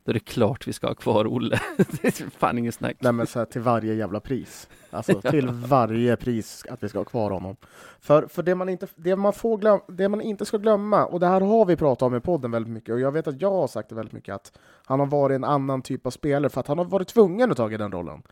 [0.10, 1.60] Då är det klart vi ska ha kvar Olle.
[1.78, 2.95] det är fan inget snack.
[2.99, 4.70] Nej, men så här, till varje jävla pris.
[4.89, 7.55] Alltså till varje pris att vi ska ha kvar honom.
[7.99, 11.20] För, för det, man inte, det, man får glöm, det man inte ska glömma, och
[11.20, 13.51] det här har vi pratat om i podden väldigt mycket, och jag vet att jag
[13.51, 14.51] har sagt det väldigt mycket, att
[14.86, 17.57] han har varit en annan typ av spelare för att han har varit tvungen att
[17.57, 18.24] ta den rollen.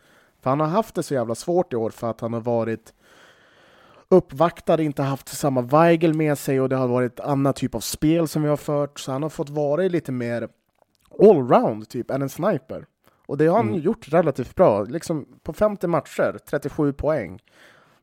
[0.42, 2.94] För han har haft det så jävla svårt i år för att han har varit
[4.08, 8.28] uppvaktad, inte haft samma Weigel med sig och det har varit annat typ av spel
[8.28, 10.48] som vi har fört, så han har fått vara lite mer
[11.18, 12.86] allround typ än en sniper.
[13.26, 13.80] Och det har han Mm.
[13.80, 14.82] gjort relativt bra.
[14.84, 17.42] Liksom på 50 matcher, 37 poäng.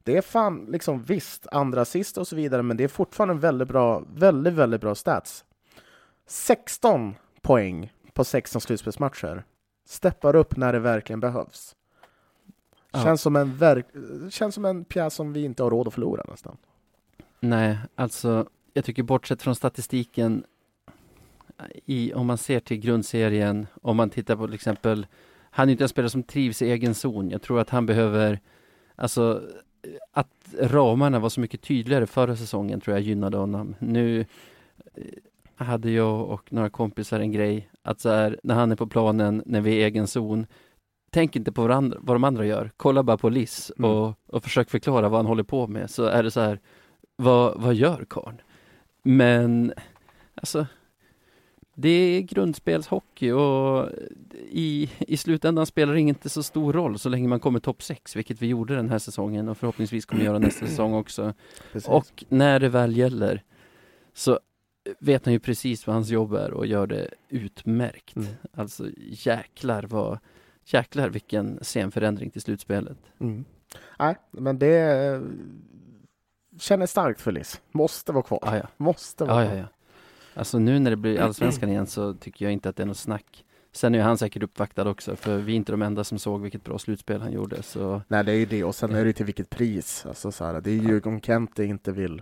[0.04, 3.40] Det är fan, liksom visst, andra assist och så vidare, men det är fortfarande en
[3.40, 5.46] väldigt bra, väldigt, väldigt bra stats.
[6.28, 9.44] 16 poäng på 16 slutspelsmatcher.
[9.86, 11.76] Steppar upp när det verkligen behövs.
[12.92, 13.04] Ja.
[13.04, 13.86] Känns, som en verk,
[14.30, 16.58] känns som en pjäs som vi inte har råd att förlora nästan.
[17.40, 20.44] Nej, alltså jag tycker bortsett från statistiken
[21.86, 25.08] i, om man ser till grundserien, om man tittar på till exempel
[25.50, 27.30] han är inte en spelare som trivs i egen zon.
[27.30, 28.40] Jag tror att han behöver,
[28.96, 29.42] alltså
[30.12, 33.76] att ramarna var så mycket tydligare förra säsongen tror jag gynnade honom.
[33.80, 34.26] Nu eh,
[35.56, 39.44] hade jag och några kompisar en grej att så här, när han är på planen,
[39.46, 40.46] när vi är i egen zon,
[41.10, 42.72] tänk inte på varandra, vad de andra gör.
[42.78, 43.92] Kolla bara på Liss Mm.
[43.92, 45.90] och, och försök förklara vad han håller på med.
[45.90, 46.60] Så är det så här,
[47.16, 48.42] vad, vad gör karln?
[49.04, 49.74] Men
[50.36, 50.66] alltså,
[51.76, 53.90] det är grundspelshockey och
[54.50, 58.16] i, i slutändan spelar det inte så stor roll så länge man kommer topp 6,
[58.16, 61.34] vilket vi gjorde den här säsongen och förhoppningsvis kommer göra nästa säsong också.
[61.72, 61.90] Precis.
[61.90, 63.44] Och när det väl gäller
[64.14, 64.40] så
[65.00, 68.16] vet han ju precis vad hans jobb är och gör det utmärkt.
[68.16, 68.28] Mm.
[68.54, 70.20] Alltså jäklar vad,
[70.66, 72.98] jäklar vilken scenförändring till slutspelet.
[73.20, 73.46] Mm.
[74.00, 75.22] Nej, men det eh,
[76.60, 77.62] känner starkt för Liss.
[77.72, 78.40] Måste vara kvar.
[78.42, 78.68] Ah, ja.
[78.78, 79.58] Måste vara Ja, ja, kvar.
[79.60, 79.66] ja.
[80.36, 82.98] Alltså nu när det blir allsvenskan igen så tycker jag inte att det är något
[82.98, 83.46] snack.
[83.72, 86.64] Sen är han säkert uppvaktad också, för vi är inte de enda som såg vilket
[86.64, 87.64] bra slutspel han gjorde.
[87.64, 88.64] Så Nej, det är ju det.
[88.64, 90.06] Och sen är det ju till vilket pris.
[90.06, 92.22] Alltså, så här, det är ju om Kente inte vill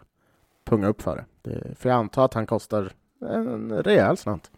[0.65, 1.51] punga upp för det.
[1.51, 1.75] det.
[1.75, 2.91] För jag antar att han kostar
[3.21, 4.51] en rejäl slant.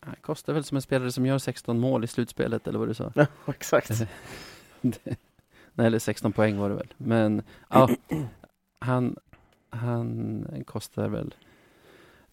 [0.00, 2.94] han kostar väl som en spelare som gör 16 mål i slutspelet, eller vad du
[2.94, 3.12] sa?
[3.14, 3.90] Ja, exakt.
[5.74, 6.94] Nej, eller 16 poäng var det väl.
[6.96, 7.88] Men ja,
[8.78, 9.16] han,
[9.70, 11.34] han kostar väl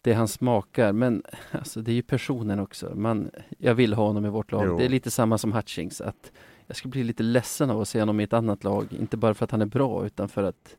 [0.06, 0.93] det han smakar.
[0.93, 2.91] Men alltså, det är ju personen också.
[2.95, 4.66] Man, jag vill ha honom i vårt lag.
[4.66, 4.78] Jo.
[4.78, 6.01] Det är lite samma som Hutchings.
[6.01, 6.32] Att
[6.68, 8.93] jag skulle bli lite ledsen av att se honom i ett annat lag.
[8.93, 10.78] Inte bara för att han är bra, utan för att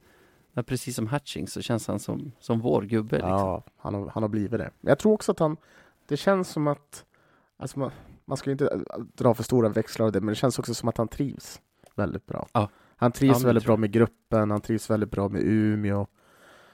[0.52, 3.16] ja, precis som Hutchings så känns han som, som vår gubbe.
[3.16, 3.30] Liksom.
[3.30, 4.70] Ja, han har, han har blivit det.
[4.80, 5.56] Men jag tror också att han,
[6.08, 7.04] det känns som att,
[7.56, 7.90] alltså man,
[8.24, 10.88] man ska ju inte dra för stora växlar av det, men det känns också som
[10.88, 11.60] att han trivs
[11.94, 12.46] väldigt bra.
[12.52, 12.68] Ja.
[12.96, 16.06] Han Ja, trivs det väldigt bra med gruppen, han trivs väldigt bra med Umeå.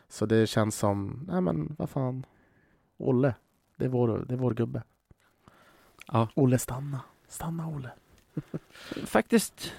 [0.09, 2.27] Så det känns som, nej men vad fan,
[2.97, 3.35] Olle,
[3.77, 4.83] det är vår, det är vår gubbe.
[6.07, 6.29] Ja.
[6.35, 7.91] Olle stanna, stanna Olle.
[9.07, 9.73] Faktiskt,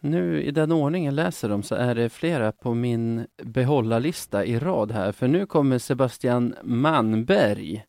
[0.00, 4.58] nu i den ordningen jag läser dem så är det flera på min behållarlista i
[4.58, 5.12] rad här.
[5.12, 7.84] För nu kommer Sebastian Manberg,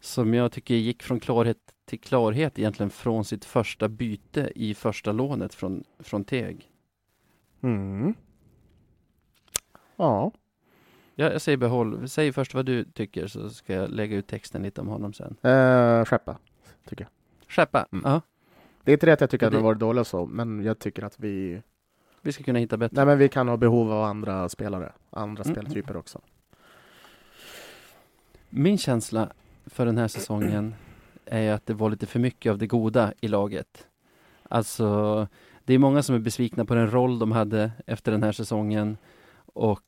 [0.00, 5.12] som jag tycker gick från klarhet till klarhet egentligen från sitt första byte i första
[5.12, 6.70] lånet från, från Teg.
[7.62, 8.14] Mm.
[9.96, 10.32] Ja,
[11.20, 14.62] Jag, jag säger behåll, säg först vad du tycker så ska jag lägga ut texten
[14.62, 15.36] lite om honom sen.
[15.42, 16.38] eh, skeppa.
[16.88, 17.10] Tycker jag.
[17.52, 18.02] Skeppa, Mm.
[18.06, 18.20] ja,
[18.84, 20.62] Det är inte det att jag tycker att Det- de har varit dåliga så, men
[20.64, 21.62] jag tycker att vi
[22.22, 22.94] vi ska kunna hitta bättre.
[22.96, 25.54] Nej men vi kan ha behov av andra spelare, andra Mm.
[25.54, 26.20] speltyper också.
[28.48, 29.32] Min känsla
[29.66, 30.74] för den här säsongen
[31.24, 33.86] är att det var lite för mycket av det goda i laget.
[34.42, 35.28] Alltså,
[35.64, 38.96] det är många som är besvikna på den roll de hade efter den här säsongen
[39.54, 39.80] och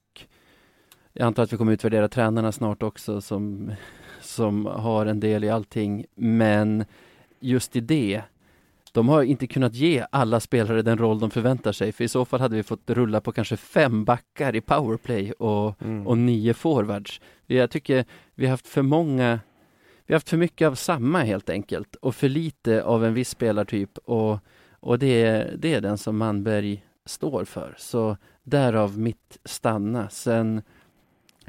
[1.12, 3.72] jag antar att vi kommer utvärdera tränarna snart också som,
[4.20, 6.84] som har en del i allting, men
[7.40, 8.22] just i det
[8.92, 12.24] de har inte kunnat ge alla spelare den roll de förväntar sig, för i så
[12.24, 16.06] fall hade vi fått rulla på kanske fem backar i powerplay och, Mm.
[16.06, 17.20] och nio forwards.
[17.46, 18.04] Jag tycker
[18.34, 19.40] vi har haft för många,
[20.06, 23.28] vi har haft för mycket av samma helt enkelt och för lite av en viss
[23.28, 24.38] spelartyp och,
[24.80, 27.74] och det, är, det är den som Manberg står för.
[27.78, 30.08] Så därav mitt stanna.
[30.08, 30.62] Sen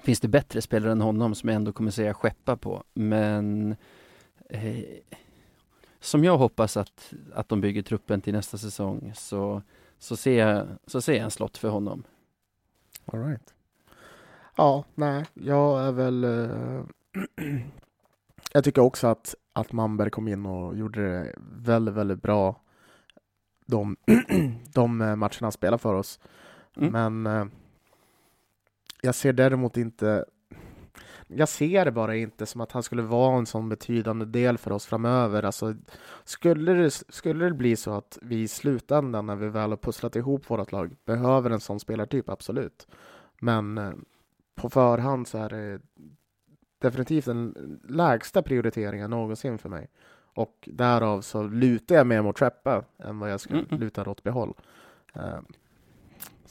[0.04, 3.76] finns det bättre spelare än honom som jag ändå kommer säga skeppa på, men
[4.50, 4.86] eh,
[6.00, 9.62] som jag hoppas att, att de bygger truppen till nästa säsong så,
[10.00, 12.04] så, ser, jag, så ser jag en slott för honom.
[13.06, 13.54] All right.
[14.56, 16.24] Ja, nej, jag är väl...
[16.24, 16.84] eh,
[18.54, 22.62] jag tycker också att, att Manberg kom in och gjorde det väldigt, väldigt bra
[23.66, 23.96] de,
[24.74, 26.20] de eh, matcherna han spelade för oss.
[26.76, 26.92] Mm.
[26.92, 27.46] Men eh,
[29.04, 30.26] jag ser däremot inte...
[31.28, 34.72] Jag ser det bara inte som att han skulle vara en sån betydande del för
[34.72, 35.44] oss framöver.
[35.44, 35.76] Alltså,
[36.24, 40.16] skulle, det, skulle det bli så att vi i slutändan, när vi väl har pusslat
[40.16, 42.88] ihop vårt lag, behöver en sån spelartyp, absolut.
[43.40, 43.92] Men eh,
[44.56, 45.80] på förhand så är det
[46.80, 49.88] definitivt den lägsta prioriteringen någonsin för mig.
[50.36, 53.80] Och därav så lutar jag mer mot Trappa än vad jag skulle Mm.
[53.80, 54.54] luta åt behåll.
[55.14, 55.40] Eh,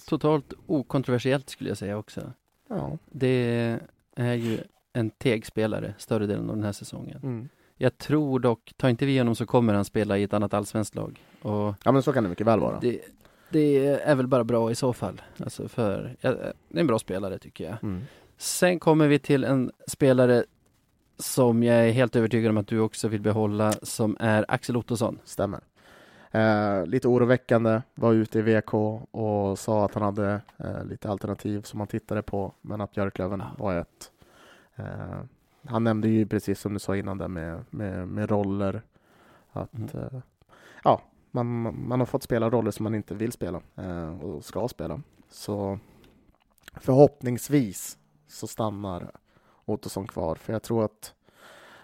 [0.08, 2.32] Totalt okontroversiellt skulle jag säga också.
[2.76, 2.98] Ja.
[3.10, 3.78] Det
[4.16, 4.58] är ju
[4.92, 7.20] en tegspelare större delen av den här säsongen.
[7.22, 7.48] Mm.
[7.76, 10.94] Jag tror dock, tar inte vi igenom så kommer han spela i ett annat allsvenskt
[10.94, 11.22] lag.
[11.42, 12.80] Och ja, men så kan det mycket väl vara.
[12.80, 13.00] det,
[13.50, 15.22] det är väl bara bra i så fall.
[15.36, 16.30] Alltså för, ja,
[16.68, 17.76] det är en bra spelare tycker jag.
[17.82, 18.02] Mm.
[18.36, 20.44] Sen kommer vi till en spelare
[21.18, 25.18] som jag är helt övertygad om att du också vill behålla, som är Axel Ottosson.
[25.24, 25.60] Stämmer.
[26.34, 28.74] Eh, lite oroväckande, var ute i VK
[29.10, 33.40] och sa att han hade eh, lite alternativ som han tittade på, men att Björklöven
[33.40, 33.50] Ja.
[33.64, 34.12] var ett.
[34.76, 35.20] Eh,
[35.66, 38.82] han nämnde ju precis som du sa innan där med, med, med roller,
[39.52, 39.88] att Mm.
[39.94, 40.20] eh,
[40.84, 41.46] ja, man,
[41.88, 45.00] man har fått spela roller som man inte vill spela eh, och ska spela.
[45.30, 45.78] Så
[46.74, 49.10] förhoppningsvis så stannar
[49.64, 51.14] Ottosson kvar, för jag tror att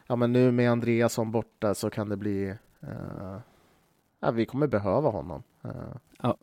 [0.07, 2.49] ja, men nu med Andreasson borta så kan det bli
[2.81, 3.37] eh,
[4.21, 5.43] ja, vi kommer behöva honom.
[5.65, 5.71] eh,
[6.23, 6.37] Ja.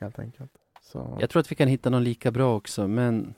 [0.00, 0.50] Helt enkelt.
[0.82, 3.34] Så, Jag tror att vi kan hitta någon lika bra också, men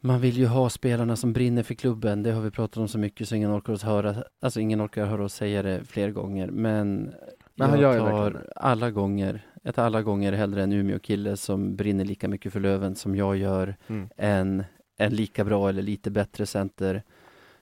[0.00, 2.22] man vill ju ha spelarna som brinner för klubben.
[2.22, 5.06] Det har vi pratat om så mycket så ingen orkar oss höra, alltså ingen orkar
[5.06, 6.50] höra oss säga det fler gånger.
[6.50, 7.14] Men,
[7.54, 12.04] Men jag ju tar alla gånger, jag tar alla gånger hellre en Umeå-kille som brinner
[12.04, 14.08] lika mycket för Löven som jag gör, mm.
[14.16, 14.64] än
[14.96, 17.02] en lika bra eller lite bättre center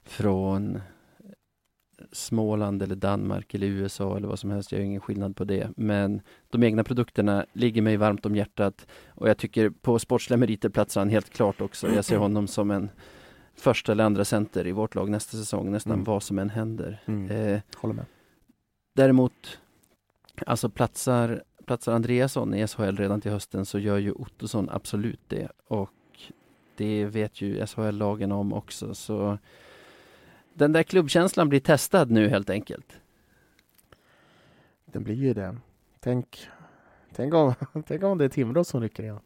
[0.04, 0.80] från
[2.12, 4.72] Småland eller Danmark eller USA eller vad som helst.
[4.72, 5.68] Jag gör ingen skillnad på det.
[5.76, 10.68] Men de egna produkterna ligger mig varmt om hjärtat och jag tycker på sportsliga meriter
[10.68, 11.88] platsar han helt klart också.
[11.94, 12.90] Jag ser honom som en
[13.54, 16.04] första eller andra center i vårt lag nästa säsong, nästan Mm.
[16.04, 17.02] vad som än händer.
[17.06, 17.30] Mm.
[17.30, 18.04] Eh, Håller med.
[18.94, 19.58] Däremot,
[20.46, 25.48] alltså platsar, platsar Andreasson i SHL redan till hösten så gör ju Ottosson absolut det.
[25.68, 25.90] Och
[26.76, 28.94] det vet ju SHL-lagen om också.
[28.94, 29.38] Så
[30.54, 33.00] den där klubbkänslan blir testad nu helt enkelt.
[34.84, 35.56] Det blir ju det.
[36.00, 36.48] Tänk,
[37.14, 37.54] tänk, om,
[37.86, 39.20] tänk om det är Timrå som rycker igen.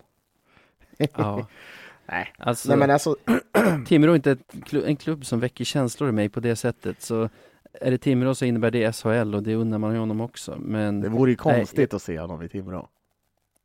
[0.99, 1.47] Ja.
[2.07, 2.33] Nej.
[2.39, 3.17] Alltså, Nej men alltså,
[3.87, 7.03] Timrå är inte ett en klubb som väcker känslor i mig på det sättet.
[7.03, 7.29] Så
[7.73, 10.57] är det Timrå så innebär det SHL och det undrar man ju honom också.
[10.59, 12.89] Men det vore ju Nej, konstigt att se honom i Timrå.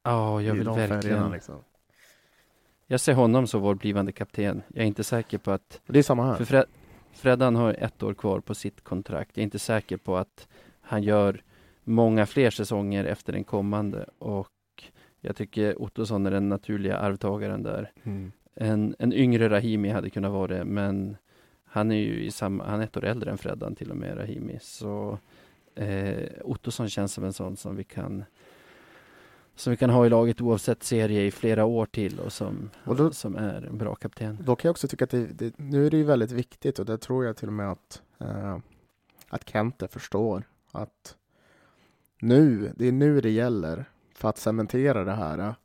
[0.03, 1.31] ja, jag vill färgerna, verkligen.
[1.31, 1.55] Liksom.
[2.87, 4.61] Jag ser honom som vår blivande kapten.
[4.67, 6.35] Jag är inte säker på att Det är samma här.
[6.35, 6.65] För Fred,
[7.13, 9.37] Freddan har ett år kvar på sitt kontrakt.
[9.37, 10.47] Jag är inte säker på att
[10.81, 11.43] han gör
[11.83, 14.49] många fler säsonger efter den kommande och
[15.21, 17.91] jag tycker Ottosson är den naturliga arvtagaren där.
[18.03, 18.31] Mm.
[18.55, 21.17] En, en yngre Rahimi hade kunnat vara det, men
[21.63, 24.17] han är ju i samma, han är ett år äldre än Freddan till och med,
[24.17, 24.57] Rahimi.
[24.61, 25.19] Så
[25.75, 28.23] eh, Ottosson känns som en sån som vi kan
[29.61, 32.95] som vi kan ha i laget oavsett serie i flera år till och som, Och
[32.95, 34.37] då- som är en bra kapten.
[34.41, 36.85] Då kan jag också tycka att det, det, nu är det ju väldigt viktigt och
[36.85, 38.57] det tror jag till och med att, eh,
[39.29, 41.15] att Kente förstår att
[42.21, 45.55] nu, det är nu det gäller för att cementera det här.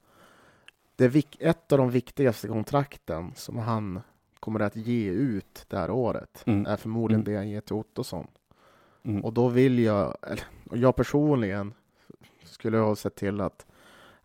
[0.97, 4.01] Det är ett av de viktigaste kontrakten som han
[4.41, 6.67] kommer att ge ut det här året Mm.
[6.67, 7.33] är förmodligen Mm.
[7.33, 8.27] det han ger till Ottosson.
[9.03, 9.25] Mm.
[9.25, 10.17] Och då vill jag,
[10.71, 11.73] och jag personligen
[12.45, 13.67] skulle ha sett till att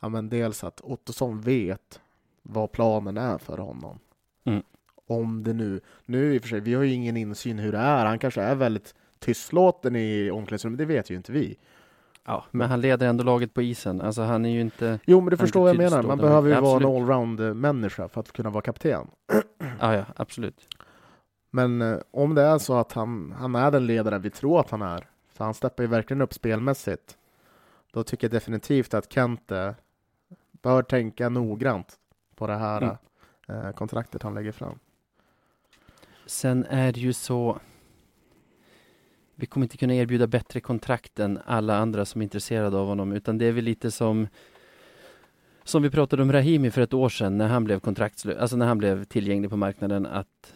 [0.01, 2.01] ja, men dels att Ottosson vet
[2.41, 3.99] vad planen är för honom.
[4.43, 4.63] Mm.
[5.07, 7.77] Om det nu, nu i och för sig, vi har ju ingen insyn hur det
[7.77, 8.05] är.
[8.05, 11.57] Han kanske är väldigt tystlåten i omklädningsrummet, det vet ju inte vi.
[12.25, 14.01] Ja, men han leder ändå laget på isen.
[14.01, 14.99] Alltså han är ju inte...
[15.05, 16.03] Jo, men du förstår vad jag menar.
[16.03, 17.01] Man behöver ju Ja, vara en absolut.
[17.01, 19.07] allround-människa för att kunna vara kapten.
[19.79, 20.67] Ja, ja, absolut.
[21.51, 24.69] Men eh, om det är så att han, han är den ledare vi tror att
[24.69, 27.17] han är, för han steppar ju verkligen upp spelmässigt,
[27.91, 29.75] då tycker jag definitivt att Kente
[30.61, 31.95] bör tänka noggrant
[32.35, 32.97] på det här
[33.47, 33.65] Mm.
[33.65, 34.79] eh, kontraktet han lägger fram.
[36.25, 37.59] Sen är det ju så
[39.35, 43.11] vi kommer inte kunna erbjuda bättre kontrakt än alla andra som är intresserade av honom
[43.13, 44.27] utan det är väl lite som
[45.63, 48.65] som vi pratade om Rahimi för ett år sedan när han blev kontraktslös, alltså när
[48.65, 50.53] han blev tillgänglig på marknaden att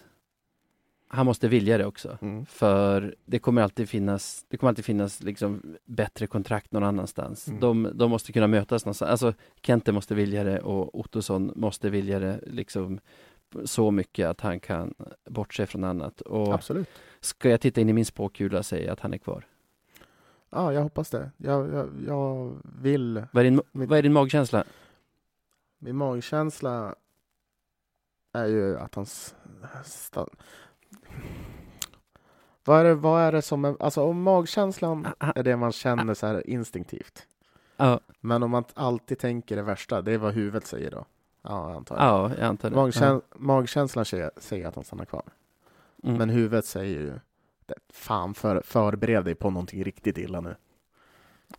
[1.07, 2.17] han måste vilja det också.
[2.21, 2.45] Mm.
[2.45, 7.47] För det kommer alltid finnas, det kommer alltid finnas liksom bättre kontrakt någon annanstans.
[7.47, 7.59] Mm.
[7.59, 9.11] De, de måste kunna mötas någonstans.
[9.11, 12.99] Alltså Kente måste vilja det och Ottosson måste vilja det liksom
[13.65, 14.93] så mycket att han kan
[15.29, 16.21] bortse från annat.
[16.21, 16.89] Och Absolut.
[17.19, 19.47] ska jag titta in i min spåkula och säga att han är kvar?
[20.49, 21.31] Ja, jag hoppas det.
[21.37, 23.23] Jag, jag, jag vill.
[23.31, 24.63] Vad är din, Mitt- vad är din magkänsla?
[25.79, 26.95] Min magkänsla
[28.33, 29.05] är ju att han...
[32.65, 35.31] Vad är, det, vad är det som är, alltså om magkänslan Ah, ah.
[35.35, 37.27] är det man känner så här instinktivt.
[37.77, 41.05] Ja, Men om man alltid tänker det värsta, det är vad huvudet säger då.
[41.41, 42.05] Ja, jag antar jag.
[42.05, 42.75] ja jag antar det.
[42.75, 45.23] Magkäns- Magkänslan säger, att han stannar kvar.
[45.25, 46.07] Ja.
[46.09, 46.17] Mm.
[46.17, 47.13] Men huvudet säger ju,
[47.65, 50.55] "Det- fan för, förbered dig på någonting riktigt illa nu.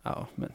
[0.03, 0.51] Ja, men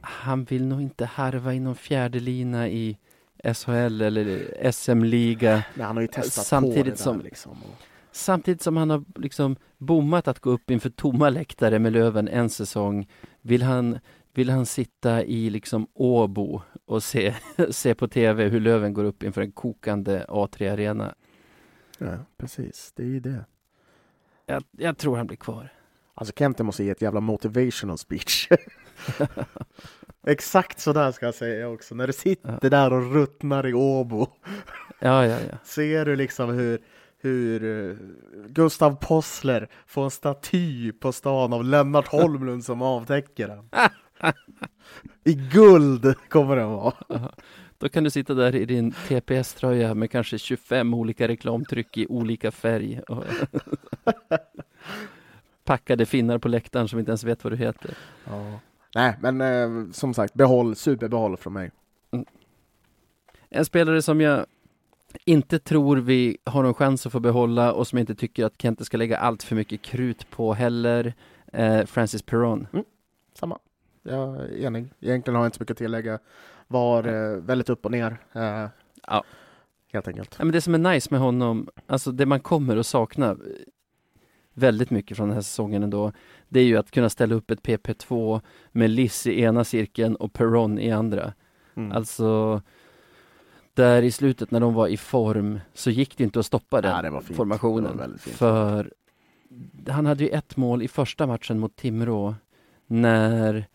[0.00, 2.98] han vill nog inte harva i någon fjärde lina i
[3.44, 5.64] SHL eller SM-liga.
[5.74, 7.52] Men han har ju testat Samtidigt på det där, som- liksom.
[7.52, 12.28] Och, Samtidigt som han har liksom bommat att gå upp inför tomma läktare med Löven
[12.28, 13.08] en säsong
[13.40, 13.98] vill han,
[14.34, 17.34] vill han sitta i liksom Åbo och se,
[17.70, 21.14] se på tv hur Löven går upp inför en kokande A3-arena.
[21.98, 22.92] ja, precis.
[22.96, 23.44] Det är ju det.
[24.46, 25.72] Jag, jag tror han blir kvar.
[26.14, 28.48] Alltså Kente måste ge ett jävla motivational speech.
[30.26, 31.94] Exakt så där ska jag säga också.
[31.94, 34.26] När du sitter där och ruttnar i Åbo.
[34.98, 35.58] Ja, ja, ja.
[35.64, 36.80] Ser du liksom hur,
[37.20, 37.96] hur eh,
[38.48, 43.68] Gustav Possler får en staty på stan av Lennart Holmlund som avtäcker den.
[45.24, 46.94] I guld kommer den vara.
[47.78, 52.50] Då kan du sitta där i din TPS-tröja med kanske 25 olika reklamtryck i olika
[52.50, 53.00] färg.
[55.64, 57.94] Packade finnar på läktaren som inte ens vet vad du heter.
[58.24, 58.60] Ja.
[58.94, 61.70] Nej, men eh, som sagt, behåll, superbehåll från mig.
[63.50, 64.46] En spelare som jag
[65.24, 68.62] inte tror vi har någon chans att få behålla och som jag inte tycker att
[68.62, 71.14] Kente ska lägga allt för mycket krut på heller.
[71.52, 72.66] Eh, Francis Perron.
[73.34, 73.58] Samma.
[74.02, 74.88] Jag är enig.
[75.00, 76.18] Egentligen har jag inte så mycket att tillägga.
[76.68, 78.16] Var eh, väldigt upp och ner.
[78.32, 78.66] Eh,
[79.06, 79.24] Ja.
[79.92, 80.36] Helt enkelt.
[80.38, 83.36] Ja, men det som är nice med honom, alltså det man kommer att sakna eh,
[84.54, 86.12] väldigt mycket från den här säsongen ändå,
[86.48, 88.40] det är ju att kunna ställa upp ett PP2
[88.72, 91.32] med Liss i ena cirkeln och Perron i andra.
[91.74, 91.92] Mm.
[91.92, 92.62] Alltså,
[93.74, 97.04] där i slutet när de var i form så gick det inte att stoppa den
[97.14, 98.18] Ja, formationen.
[98.18, 98.92] För
[99.88, 102.34] han hade ju ett mål i första matchen mot Timrå
[102.86, 103.66] när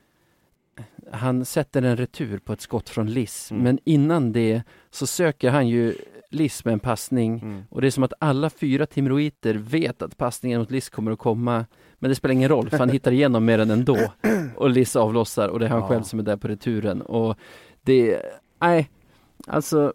[1.11, 3.51] han sätter en retur på ett skott från Liss.
[3.51, 3.63] Mm.
[3.63, 5.95] Men innan det så söker han ju
[6.29, 7.63] Liss med en passning Mm.
[7.69, 11.19] och det är som att alla fyra timroiter vet att passningen mot Liss kommer att
[11.19, 11.65] komma.
[11.99, 13.97] Men det spelar ingen roll för han hittar igenom med den ändå.
[14.55, 15.87] Och Liss avlossar och det är han Ja.
[15.87, 17.01] själv som är där på returen.
[17.01, 17.37] Och
[17.81, 18.21] det,
[18.61, 18.89] nej,
[19.47, 19.93] alltså,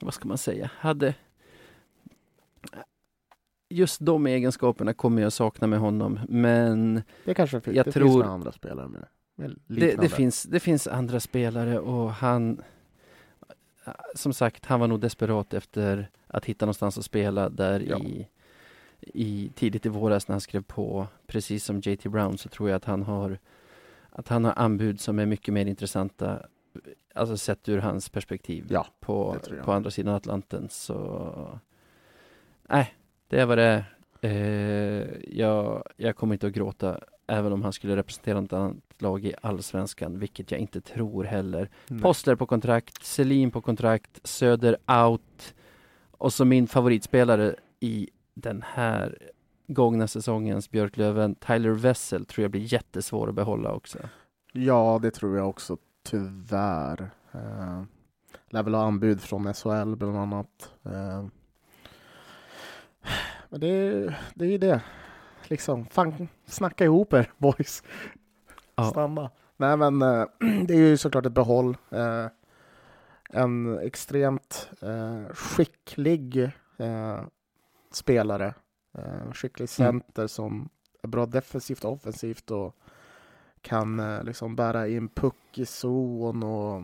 [0.00, 1.14] vad ska man säga, hade
[3.68, 7.76] Just de egenskaperna kommer jag sakna med honom, men Det kanske finns.
[7.76, 11.78] Jag det tror- finns andra spelare med, med det, det, finns, det finns andra spelare
[11.78, 12.62] och han
[14.14, 17.98] Som sagt, han var nog desperat efter att hitta någonstans att spela där Ja.
[17.98, 18.28] i,
[19.00, 22.76] i tidigt i våras när han skrev på, precis som JT Brown, så tror jag
[22.76, 23.38] att han har
[24.10, 26.46] att han har anbud som är mycket mer intressanta,
[27.14, 30.68] alltså sett ur hans perspektiv Ja, på, på andra sidan Atlanten.
[30.70, 31.60] Så
[32.68, 32.94] nej,
[33.28, 33.84] det vad det.
[34.20, 39.24] Eh, jag, jag kommer inte att gråta även om han skulle representera något annat lag
[39.24, 41.70] i allsvenskan, vilket jag inte tror heller.
[41.88, 42.02] Nej.
[42.02, 45.54] Postler på kontrakt, Selin på kontrakt, Söder out
[46.10, 49.18] och så min favoritspelare i den här
[49.66, 53.98] gångna säsongens Björklöven, Tyler Wessel, tror jag blir jättesvår att behålla också.
[54.52, 57.10] Ja, det tror jag också, tyvärr.
[57.34, 57.82] Uh,
[58.50, 60.72] lär väl ha anbud från SHL bland annat.
[60.84, 61.24] Eh,
[63.48, 64.80] men det, är- det är ju det.
[65.48, 67.82] Liksom, fan, snacka ihop er boys.
[68.74, 68.84] Ja.
[68.84, 69.30] Stanna.
[69.56, 70.24] Nej men eh,
[70.66, 71.76] det är ju såklart ett behåll.
[71.90, 72.26] Eh,
[73.30, 77.20] en extremt eh, skicklig eh,
[77.92, 78.54] spelare.
[78.98, 80.68] Eh, skicklig center som
[81.02, 82.76] är bra defensivt och offensivt och
[83.66, 86.82] kan eh, liksom bära in puck i zon och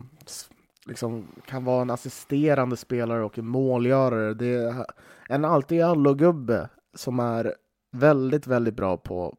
[0.85, 4.33] liksom kan vara en assisterande spelare och en målgörare.
[4.33, 4.85] Det är
[5.29, 7.53] en allt-i-allo-gubbe som är
[7.91, 9.35] väldigt, väldigt bra på,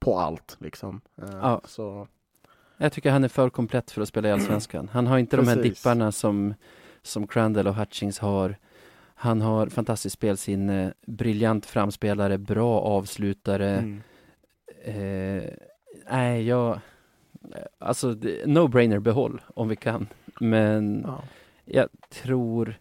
[0.00, 0.56] på allt.
[0.60, 1.00] Liksom.
[1.22, 1.60] Eh, Ja.
[1.64, 2.08] Så,
[2.76, 4.88] Jag tycker han är för komplett för att spela i Allsvenskan.
[4.92, 5.78] Han har inte de här Precis.
[5.82, 6.54] dipparna som,
[7.02, 8.56] som Crandall och Hutchings har.
[9.14, 13.70] Han har fantastiskt spelsinne, briljant framspelare, bra avslutare.
[13.76, 14.02] mm.
[14.84, 15.50] Eh,
[16.10, 16.80] nej, jag...
[17.78, 18.10] Alltså,
[18.44, 20.06] no-brainer behåll om vi kan.
[20.40, 21.22] Men ja.
[21.64, 22.74] jag tror,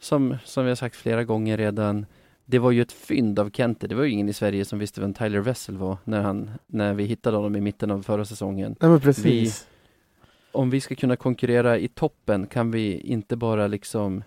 [0.00, 2.06] som, som vi har sagt flera gånger redan,
[2.44, 3.86] det var ju ett fynd av Kente.
[3.86, 6.94] Det var ju ingen i Sverige som visste vem Tyler Wessel var när, han, när
[6.94, 8.76] vi hittade honom i mitten av förra säsongen.
[8.80, 9.68] Nej, men precis.
[10.52, 14.22] Om vi ska kunna konkurrera i toppen kan vi inte bara liksom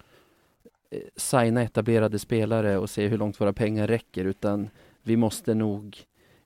[0.90, 4.70] eh, signa etablerade spelare och se hur långt våra pengar räcker, utan
[5.04, 5.98] vi måste nog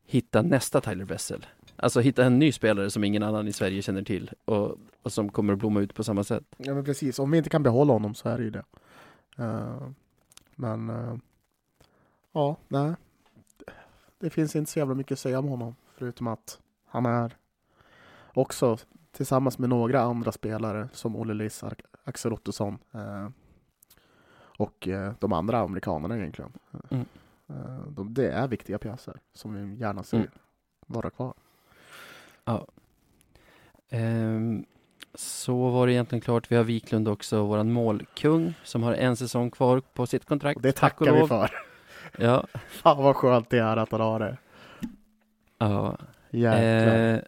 [0.05, 1.45] hitta nästa Tyler Wessel.
[1.77, 5.29] Alltså hitta en ny spelare som ingen annan i Sverige känner till och, och som
[5.31, 6.43] kommer att blomma ut på samma sätt.
[6.57, 7.19] Ja, men precis.
[7.19, 8.63] Om vi inte kan behålla honom så är det ju det.
[9.37, 9.87] Eh,
[10.55, 11.15] men eh,
[12.31, 12.93] ja, nej.
[14.19, 17.35] Det finns inte så jävla mycket att säga om honom förutom att han är
[18.33, 18.77] också
[19.11, 21.63] tillsammans med några andra spelare som Olle Liss,
[22.03, 23.29] Axel Ottosson eh,
[24.57, 24.87] och
[25.19, 26.51] de andra amerikanerna egentligen.
[26.89, 27.05] Mm.
[27.89, 30.29] De, det är viktiga pjäser som vi gärna ser Mm.
[30.87, 31.33] vara kvar.
[33.89, 34.65] Ehm,
[35.13, 36.51] så var det egentligen klart.
[36.51, 40.55] Vi har Wiklund också, våran målkung, som har en säsong kvar på sitt kontrakt.
[40.55, 41.27] Och det Tack och tackar vi lov.
[41.27, 41.49] för.
[42.17, 44.37] Ja, Fan vad skönt det är att han har det.
[45.57, 45.97] ja.
[46.29, 47.13] Jäklar.
[47.13, 47.19] Eh,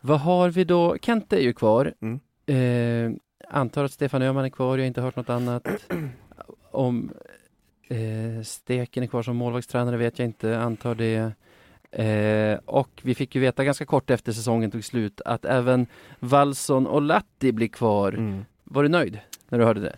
[0.00, 0.96] vad har vi då?
[1.02, 1.94] Kente är ju kvar.
[2.00, 2.20] Mm.
[2.46, 3.18] Eh,
[3.48, 5.68] antar att Stefan Öhman är kvar, jag har inte hört något annat.
[6.70, 7.12] Om
[7.88, 11.32] eh, Steken är kvar som målvaktstränare vet jag inte, antar det.
[11.92, 15.86] Eh, och vi fick ju veta ganska kort efter säsongen tog slut att även
[16.18, 18.12] Wallson och Latti blir kvar.
[18.12, 18.44] Mm.
[18.64, 19.18] Var du nöjd
[19.48, 19.96] när du hörde det?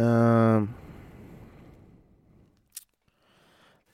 [0.00, 0.62] Eh,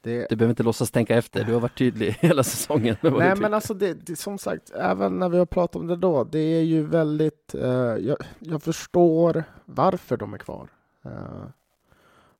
[0.02, 2.96] det, Du behöver inte låtsas tänka efter, du har varit tydlig hela säsongen.
[3.02, 6.24] nej men alltså det, det, som sagt, även när vi har pratat om det då,
[6.24, 10.68] det är ju väldigt, eh, jag, jag förstår varför de är kvar.
[11.04, 11.44] Eh,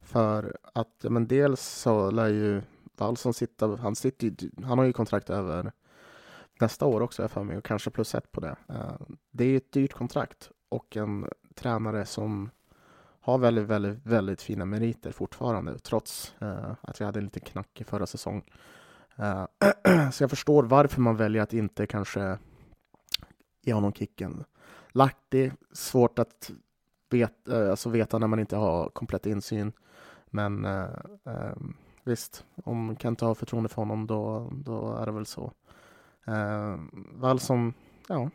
[0.01, 2.63] för att, men dels så lär ju
[3.01, 5.73] Wallson sitta, han sitter ju, han har ju kontrakt över
[6.61, 8.57] nästa år också har jag för mig och kanske plus ett på det.
[8.69, 8.93] Eh,
[9.31, 12.51] det är ett dyrt kontrakt och en tränare som
[13.21, 17.81] har väldigt, väldigt, väldigt fina meriter fortfarande trots eh, att vi hade en liten knack
[17.81, 18.45] i förra säsong.
[19.17, 19.45] Eh,
[20.13, 22.39] så jag förstår varför man väljer att inte kanske
[23.63, 24.45] ge honom kicken.
[24.89, 26.51] Lahti, svårt att
[27.11, 29.73] vet, alltså veta när man inte har komplett insyn.
[30.27, 30.89] Men eh,
[31.25, 31.57] eh,
[32.11, 35.53] visst, om Kent har förtroende för honom då, då är det väl så.
[36.27, 36.77] Eh,
[37.13, 37.75] Wallson,
[38.09, 38.31] ja,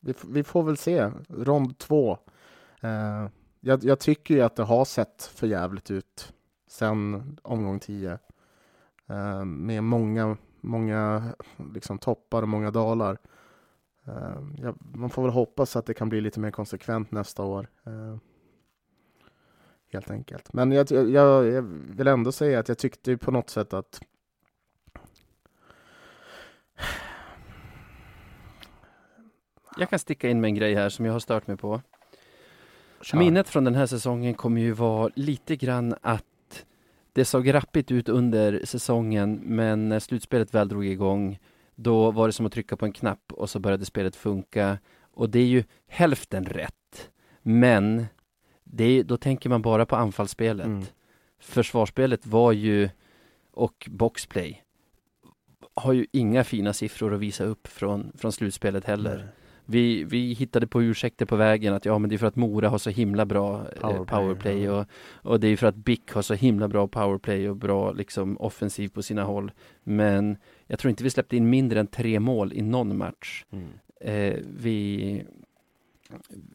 [0.00, 1.10] vi, vi får väl se.
[1.28, 2.18] Rond två.
[2.80, 3.26] Eh,
[3.60, 6.32] jag, jag tycker ju att det har sett för jävligt ut
[6.68, 8.18] sen omgång tio.
[9.06, 11.22] Eh, med många, många
[11.74, 13.18] liksom toppar och många dalar.
[14.04, 17.68] Eh, ja, man får väl hoppas att det kan bli lite mer konsekvent nästa år.
[17.84, 18.16] Eh,
[19.92, 20.52] Helt enkelt.
[20.52, 21.10] Men jag, jag,
[21.46, 21.62] jag
[21.96, 24.00] vill ändå säga att jag tyckte på något sätt att
[29.78, 31.80] Jag kan sticka in med en grej här som jag har stört mig på.
[33.00, 33.18] Kör.
[33.18, 36.24] Minnet från den här säsongen kommer ju vara lite grann att
[37.12, 41.38] det såg rappigt ut under säsongen, men när slutspelet väl drog igång,
[41.74, 44.78] då var det som att trycka på en knapp och så började spelet funka.
[45.12, 47.10] Och det är ju hälften rätt.
[47.42, 48.06] Men
[48.76, 50.66] är, då tänker man bara på anfallsspelet.
[50.66, 50.84] Mm.
[51.40, 52.88] Försvarsspelet var ju,
[53.52, 54.62] och boxplay,
[55.74, 59.28] har ju inga fina siffror att visa upp från, från slutspelet heller.
[59.70, 62.68] Vi, vi hittade på ursäkter på vägen att ja men det är för att Mora
[62.68, 64.80] har så himla bra powerplay, Powerplay, powerplay ja.
[64.80, 68.36] och, och det är för att BIK har så himla bra powerplay och bra liksom
[68.36, 69.52] offensiv på sina håll.
[69.84, 70.36] Men
[70.66, 73.44] jag tror inte vi släppte in mindre än tre mål i någon match.
[73.50, 73.68] Mm.
[74.00, 75.24] Eh, vi,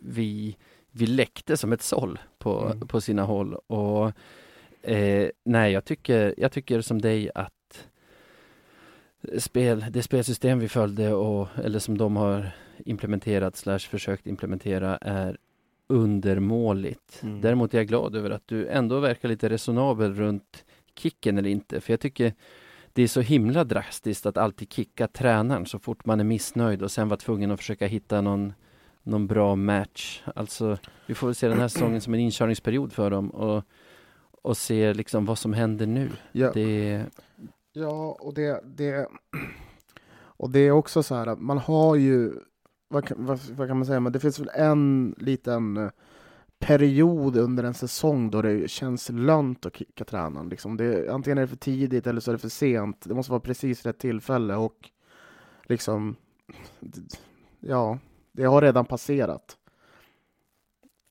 [0.02, 0.58] vi,
[0.96, 2.88] vi läckte som ett såll på, Mm.
[2.88, 4.12] på sina håll och
[4.82, 7.88] eh, nej jag tycker, jag tycker som dig att
[9.38, 12.52] spel, det spelsystem vi följde och, eller som de har
[12.86, 15.38] implementerat slash försökt implementera är
[15.88, 17.20] undermåligt.
[17.24, 17.42] Mm.
[17.42, 20.66] Däremot är jag glad över att du ändå verkar lite resonabel runt
[20.96, 22.34] kicken eller inte, för jag tycker
[22.94, 26.92] det är så himla drastiskt att alltid kicka tränaren så fort man är missnöjd och
[26.92, 28.54] sen vara tvungen att försöka hitta någon,
[29.04, 30.24] någon bra match.
[30.36, 33.64] Alltså, vi får väl se den här säsongen som en inkörningsperiod för dem och,
[34.42, 36.10] och se liksom vad som händer nu.
[36.32, 37.06] Ja, Det,
[37.74, 39.08] ja, och det, det
[40.16, 42.34] och det är också så här att man har ju
[42.88, 45.90] vad, vad, vad kan man säga, men det finns väl en liten eh,
[46.60, 50.50] period under en säsong då det känns lönt att kicka tränaren.
[50.50, 50.78] Liksom.
[50.78, 53.02] Det, antingen är det för tidigt eller så är det för sent.
[53.06, 54.90] Det måste vara precis rätt tillfälle och
[55.64, 56.16] liksom,
[57.60, 58.00] ja,
[58.34, 59.58] det har redan passerat.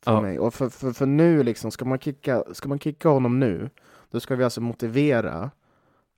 [0.05, 0.20] För Ja.
[0.20, 0.39] mig.
[0.39, 3.70] Och för, för, för nu liksom, ska man, kicka, ska man kicka honom nu,
[4.11, 5.51] då ska vi alltså motivera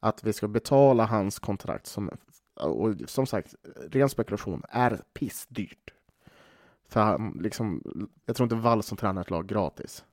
[0.00, 2.10] att vi ska betala hans kontrakt som,
[2.54, 3.54] och som sagt,
[3.90, 5.90] ren spekulation, är pissdyrt.
[6.88, 7.82] För han, liksom,
[8.26, 10.04] jag tror inte Wall som tränar ett lag gratis.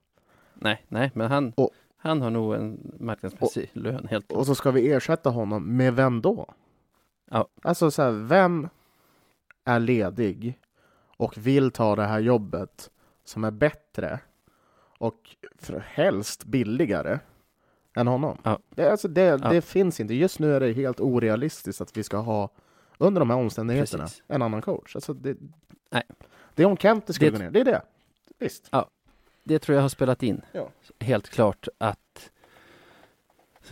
[0.53, 4.39] Nej, nej, men han, Och- han har nog en marknadsmässig lön helt klart.
[4.39, 6.53] Och så ska vi ersätta honom med vem då?
[7.31, 7.47] Ja.
[7.61, 8.69] Alltså så här, vem
[9.65, 10.59] är ledig
[11.22, 12.89] och vill ta det här jobbet
[13.23, 14.19] som är bättre
[14.98, 17.19] och för helst billigare
[17.95, 18.38] än honom?
[18.43, 18.60] Ja.
[18.69, 20.14] Det, alltså det, det finns inte.
[20.14, 22.49] Just nu är det helt orealistiskt att vi ska ha
[22.98, 24.23] under de här omständigheterna Precis.
[24.27, 24.95] en annan coach.
[24.95, 25.38] Alltså det,
[25.89, 26.03] Nej.
[26.56, 27.52] det är om Kente skulle Det- gå ner.
[27.52, 27.81] Det är det.
[28.39, 28.69] Visst.
[29.43, 30.41] Det tror jag har spelat in.
[30.52, 30.69] Ja.
[30.99, 32.30] Helt klart att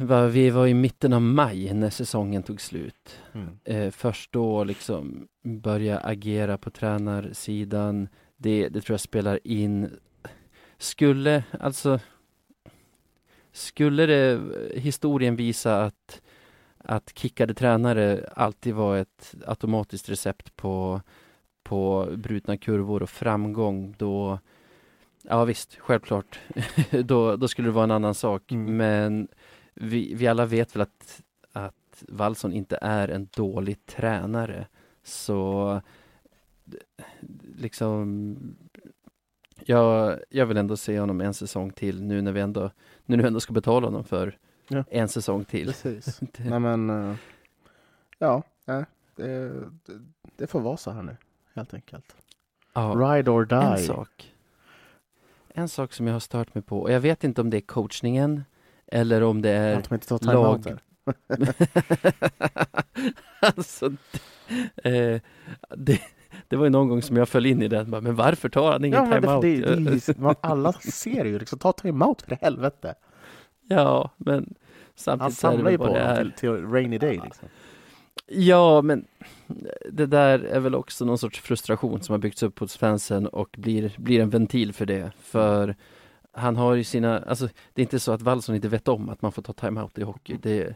[0.08, 3.20] vi var i mitten av maj när säsongen tog slut.
[3.34, 3.60] Mm.
[3.64, 8.08] Eh, först då liksom börja agera på tränarsidan.
[8.38, 10.00] Det, det tror jag spelar in.
[10.78, 12.00] Skulle, alltså
[13.52, 14.42] skulle det
[14.76, 16.22] historien visa att
[16.78, 21.02] att kickade tränare alltid var ett automatiskt recept på
[21.64, 24.40] på brutna kurvor och framgång då
[25.22, 26.40] Ja visst, självklart.
[27.06, 28.52] då, då skulle det vara en annan sak.
[28.52, 28.78] Mm.
[28.78, 29.28] Men
[29.80, 34.68] vi, vi alla vet väl att, att Wallson inte är en dålig tränare.
[35.04, 35.82] Så
[37.56, 38.36] liksom
[39.66, 42.72] jag, jag vill ändå se honom en säsong till nu när vi ändå,
[43.06, 44.38] nu när vi ändå ska betala honom för
[44.72, 44.84] Ja.
[44.90, 45.68] en säsong till.
[45.68, 46.20] Precis.
[46.38, 47.16] Nej men, eh,
[48.18, 48.86] ja, nej,
[49.16, 49.50] det,
[49.86, 50.02] det,
[50.36, 51.18] det får vara så här nu,
[51.54, 52.16] helt enkelt.
[52.74, 52.82] ja.
[52.98, 53.56] Ride or die.
[53.56, 54.34] En sak.
[55.54, 57.62] En sak som jag har stört mig på, och jag vet inte om det är
[57.62, 58.44] coachningen
[58.92, 60.78] eller om det är Att de inte tar lag-
[63.40, 63.90] alltså,
[64.84, 65.22] det, eh,
[65.78, 66.02] det,
[66.48, 68.86] det var ju någon gång som jag föll in i den, men varför tar han
[68.86, 69.42] ingen Ja, det, timeout?
[69.42, 72.96] det, det, det, man, alla ser ju liksom, ta timeout för helvete.
[73.68, 74.56] ja, men Han
[74.96, 77.48] samtidigt det samlar ju på det till, till rainy day liksom.
[78.32, 79.06] Ja, men
[79.92, 83.56] det där är väl också någon sorts frustration som har byggts upp hos fansen och
[83.58, 85.12] blir, blir en ventil för det.
[85.22, 85.76] För
[86.40, 89.22] han har ju sina, alltså det är inte så att Wallson inte vet om att
[89.22, 90.38] man får ta timeout i hockey.
[90.42, 90.76] Det,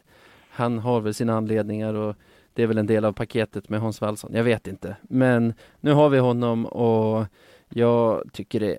[0.50, 2.16] han har väl sina anledningar och
[2.54, 4.32] det är väl en del av paketet med Hans Wallson.
[4.34, 4.96] Jag vet inte.
[5.02, 7.26] Men nu har vi honom och
[7.70, 8.78] jag tycker det,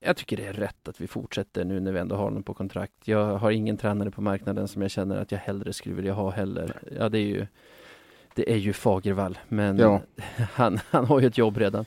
[0.00, 2.54] jag tycker det är rätt att vi fortsätter nu när vi ändå har honom på
[2.54, 2.94] kontrakt.
[3.04, 6.30] Jag har ingen tränare på marknaden som jag känner att jag hellre skulle vilja ha
[6.30, 6.72] heller.
[6.98, 7.46] Ja, det är ju
[8.34, 10.00] det är ju Fagervall, men Ja.
[10.52, 11.84] han, han har ju ett jobb redan.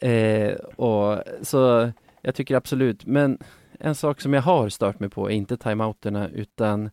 [0.00, 1.90] Eh, och, så
[2.22, 3.38] jag tycker absolut, men
[3.80, 6.90] en sak som jag har stört mig på är inte timeouterna utan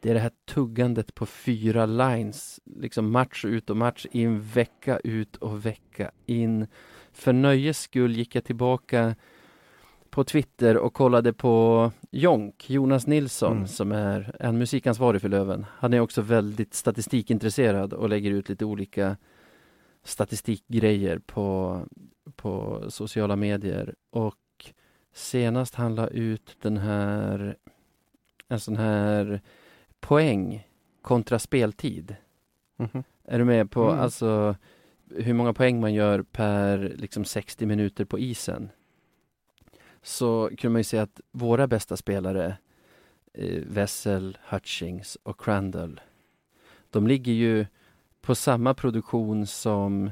[0.00, 4.98] det är det här tuggandet på fyra lines, liksom match ut och match in, vecka
[5.04, 6.66] ut och vecka in.
[7.12, 9.14] För nöjes skull gick jag tillbaka
[10.10, 13.66] på Twitter och kollade på Jonk, Jonas Nilsson, Mm.
[13.66, 15.66] som är en musikansvarig för Löven.
[15.70, 19.16] Han är också väldigt statistikintresserad och lägger ut lite olika
[20.04, 21.80] statistikgrejer på,
[22.36, 23.94] på sociala medier.
[24.10, 24.34] Och
[25.12, 27.56] senast han la ut den här,
[28.48, 29.40] en sån här
[30.00, 30.66] poäng
[31.02, 32.16] kontra speltid.
[32.76, 33.04] Mhm.
[33.24, 34.00] Är du med på Mm.
[34.00, 34.56] alltså
[35.10, 38.70] hur många poäng man gör per liksom 60 minuter på isen?
[40.02, 42.56] Så kunde man ju se att våra bästa spelare
[43.34, 46.00] eh, Wessel, Hutchings och Crandall
[46.90, 47.66] de ligger ju
[48.20, 50.10] på samma produktion som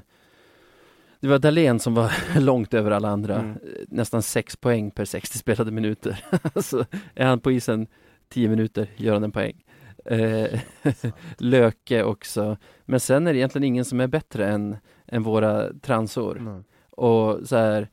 [1.27, 3.35] det var Dahlén som var långt över alla andra.
[3.35, 3.51] Mm.
[3.51, 6.25] Eh, Nästan sex poäng per 60 spelade minuter.
[6.55, 7.87] alltså, är han på isen
[8.29, 9.65] 10 minuter gör han en poäng.
[10.05, 10.61] Eh,
[11.39, 12.57] Löke också.
[12.85, 14.77] Men sen är det egentligen ingen som är bättre än,
[15.07, 16.39] än våra transor.
[16.41, 16.63] Nej.
[16.91, 17.89] Och så här,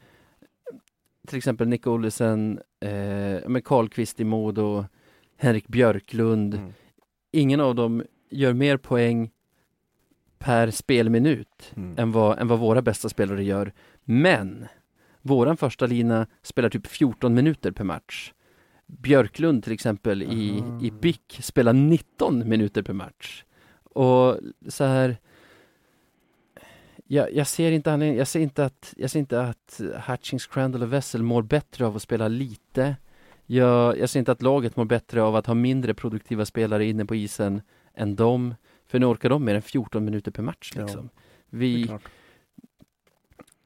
[1.28, 4.86] till exempel Nick Olsen, eh, med Karlqvist i Modo,
[5.38, 6.54] Henrik Björklund.
[6.54, 6.74] Mm.
[7.32, 9.32] Ingen av dem gör mer poäng
[10.44, 11.96] per spelminut Mm.
[11.98, 13.74] än, vad, än vad våra bästa spelare gör.
[14.04, 14.68] Men
[15.22, 18.34] våran första lina spelar typ 14 minuter per match.
[18.86, 20.82] Björklund till exempel i, Aha.
[20.82, 23.44] i BIK spelar 19 minuter per match.
[23.84, 24.38] Och
[24.68, 25.18] så här
[27.08, 30.84] jag, jag ser inte anledning, jag ser inte att, jag ser inte att Hutchings, Crandall
[30.84, 32.96] och Wessel mår bättre av att spela lite.
[33.46, 37.06] Jag, jag ser inte att laget mår bättre av att ha mindre produktiva spelare inne
[37.06, 37.62] på isen
[37.96, 38.56] än dem.
[38.94, 41.06] För nu orkar de mer än 14 minuter per match Ja, liksom.
[41.06, 41.10] Är
[41.50, 41.92] Vi,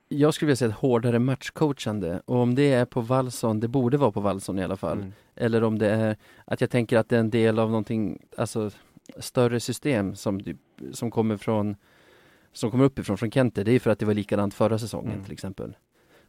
[0.08, 3.98] jag skulle vilja säga ett hårdare matchcoachande och om det är på Wallson, det borde
[3.98, 4.98] vara på Wallson i alla fall.
[4.98, 5.14] Mm.
[5.36, 8.72] Eller om det är att jag tänker att det är en del av någonting, alltså
[9.18, 10.42] större system som,
[10.92, 11.76] som kommer från
[12.52, 15.24] som kommer uppifrån från Kente, det är för att det var likadant förra säsongen Mm.
[15.24, 15.76] till exempel.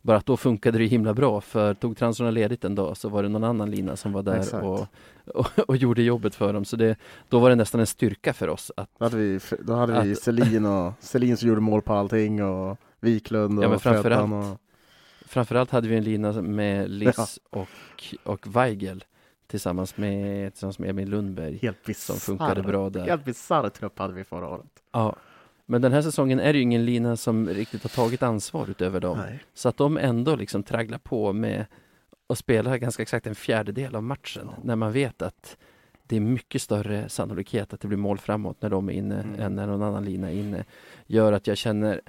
[0.08, 3.22] Bara att då funkade det himla bra för tog transorna ledigt en dag så var
[3.22, 4.64] det någon annan lina som var där Exakt.
[4.64, 4.86] och,
[5.34, 6.64] och, och gjorde jobbet för dem.
[6.64, 6.96] Så det,
[7.28, 10.12] då var det nästan en styrka för oss att Då hade vi, då hade vi
[10.12, 14.32] Att- Selin och Selin som gjorde mål på allting och Wiklund och Ja, men framförallt-
[14.54, 14.60] och
[15.26, 17.68] Framförallt hade vi en lina med Liss och,
[18.24, 19.04] och Weigel
[19.46, 22.14] tillsammans med, tillsammans med Emil Lundberg helt bisarr.
[22.14, 23.06] som funkade bra där.
[23.06, 24.70] Helt bisarr trupp hade vi förra året.
[24.92, 25.16] Ja.
[25.70, 29.00] Men den här säsongen är det ju ingen lina som riktigt har tagit ansvar utöver
[29.00, 29.18] dem.
[29.18, 29.44] Nej.
[29.54, 31.66] Så att de ändå liksom tragglar på med
[32.26, 34.48] att spela ganska exakt en fjärdedel av matchen.
[34.56, 34.62] Ja.
[34.64, 35.56] När man vet att
[36.06, 39.40] det är mycket större sannolikhet att det blir mål framåt när de är inne Mm.
[39.40, 40.64] än när någon annan lina är inne.
[41.06, 42.00] Gör att jag känner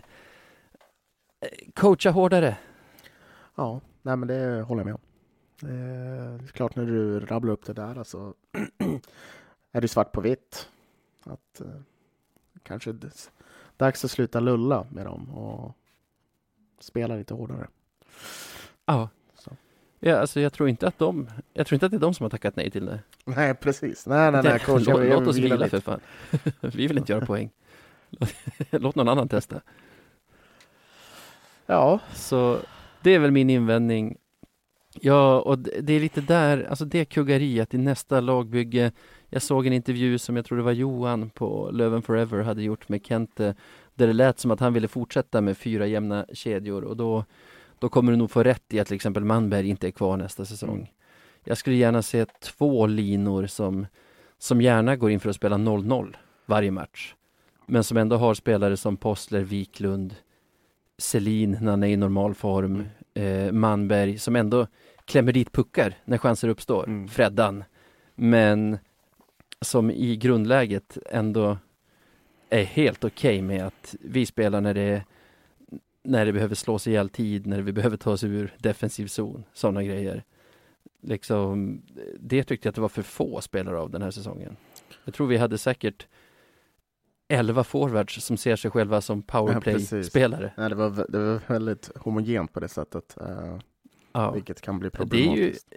[1.39, 2.57] eh, coacha hårdare.
[3.55, 5.01] Ja, nej men det håller jag med om.
[5.61, 8.33] Det är klart när du rabblar upp det där alltså
[9.71, 10.69] är det svart på vitt.
[11.23, 11.67] Att eh,
[12.63, 12.93] kanske
[13.79, 15.75] dags att sluta lulla med dem och
[16.79, 17.67] spela lite hårdare.
[18.85, 19.09] Ja.
[19.35, 19.51] Så.
[19.99, 22.23] Ja, alltså jag tror inte att de, jag tror inte att det är de som
[22.23, 22.99] har tackat nej till det.
[23.25, 24.07] Nej, precis.
[24.07, 24.59] Nej, nej, nej.
[24.59, 25.69] Coach, låt, låt oss vila lite.
[25.69, 25.99] för fan.
[26.61, 27.49] Vi vill inte göra poäng.
[28.71, 29.61] Låt någon annan testa.
[31.65, 32.59] Ja, Så
[33.01, 34.17] det är väl min invändning.
[34.93, 38.91] Ja, och det är lite där, alltså det kuggariet i nästa lagbygge.
[39.29, 42.89] Jag såg en intervju som jag tror det var Johan på Löven Forever hade gjort
[42.89, 43.55] med Kente,
[43.95, 47.25] där det lät som att han ville fortsätta med fyra jämna kedjor och då,
[47.79, 50.45] då kommer du nog få rätt i att till exempel Manberg inte är kvar nästa
[50.45, 50.75] säsong.
[50.75, 50.87] Mm.
[51.43, 53.87] Jag skulle gärna se två linor som,
[54.37, 56.15] som gärna går in för att spela 0-0
[56.45, 57.15] varje match.
[57.65, 60.15] Men som ändå har spelare som Postler, Wiklund,
[60.97, 62.83] Selin när han är i normal form,
[63.13, 64.67] eh, Manberg som ändå
[65.05, 67.07] klämmer dit puckar när chanser uppstår, Mm.
[67.07, 67.63] Freddan.
[68.15, 68.77] Men
[69.61, 71.57] som i grundläget ändå
[72.49, 75.03] är helt okej med att vi spelar när det
[76.03, 79.83] när det behöver slås ihjäl tid, när vi behöver ta oss ur defensiv zon, sådana
[79.83, 80.23] grejer.
[81.01, 81.81] Liksom,
[82.19, 84.57] det tyckte jag att det var för få spelare av den här säsongen.
[85.05, 86.07] Jag tror vi hade säkert
[87.27, 90.53] 11 forwards som ser sig själva som Ja, powerplay-spelare.
[90.57, 93.17] nej, det, var, det var väldigt homogent på det sättet.
[93.21, 93.57] eh,
[94.11, 94.31] Ja.
[94.31, 95.73] Vilket kan bli Det är ju problematiskt.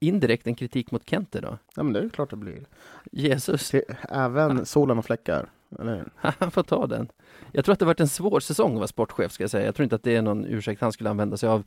[0.00, 1.58] Indirekt en kritik mot Kente då.
[1.76, 2.66] Ja, men det är ju klart det blir.
[3.12, 3.74] Jesus,
[4.08, 5.50] Även solen och fläckar.
[5.78, 6.10] Eller hur?
[6.38, 7.08] han får ta den.
[7.52, 9.64] Jag tror att det varit en svår säsong att vara sportchef ska jag säga.
[9.66, 11.64] Jag tror inte att det är någon ursäkt han skulle använda sig av.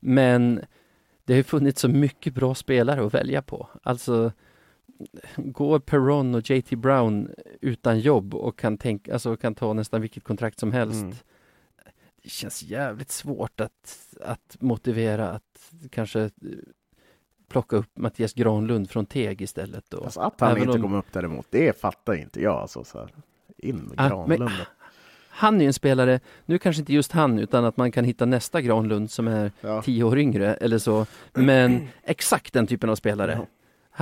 [0.00, 0.60] Men
[1.24, 3.68] det har ju funnits så mycket bra spelare att välja på.
[3.82, 4.32] Alltså
[5.36, 7.30] går Perron och JT Brown
[7.60, 11.02] utan jobb och kan, tänka, alltså, kan ta nästan vilket kontrakt som helst.
[11.02, 11.14] Mm.
[12.22, 16.30] Det känns jävligt svårt att, att motivera att kanske
[17.48, 19.84] plocka upp Mattias Granlund från Teg istället.
[19.88, 20.04] Då.
[20.04, 22.54] Alltså att han Även inte om- kom upp däremot, det fattar inte jag.
[22.54, 23.08] Alltså, så här.
[23.58, 24.40] In med Ah, Granlund.
[24.40, 24.50] men-
[25.28, 28.24] Han är ju en spelare, nu kanske inte just han, utan att man kan hitta
[28.26, 29.82] nästa Granlund som är ja.
[29.82, 31.06] tio år yngre eller så.
[31.32, 33.32] Men exakt den typen av spelare.
[33.40, 33.46] Ja.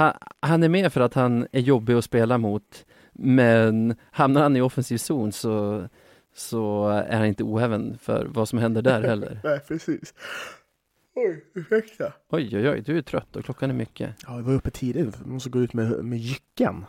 [0.03, 4.57] Ha, han är med för att han är jobbig att spela mot, men hamnar han
[4.57, 5.85] i offensiv zon så,
[6.35, 9.41] så är han inte oäven för vad som händer där heller.
[9.45, 10.15] Nej, precis.
[11.15, 12.13] Oj, ursäkta.
[12.29, 14.17] Oj, oj, oj, du är trött och klockan är mycket.
[14.27, 15.21] Ja, vi var uppe tidigt.
[15.21, 16.85] Vi måste gå ut med, med jycken.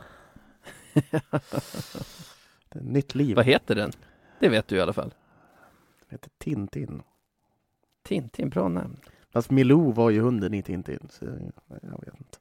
[2.76, 3.36] Nytt liv.
[3.36, 3.92] Vad heter den?
[4.40, 5.14] Det vet du i alla fall.
[6.10, 7.04] Det heter Tintin.
[8.04, 9.00] Tintin, bra namn.
[9.30, 11.08] Fast Milou var ju hunden i Tintin.
[11.10, 12.38] Så jag, vet inte.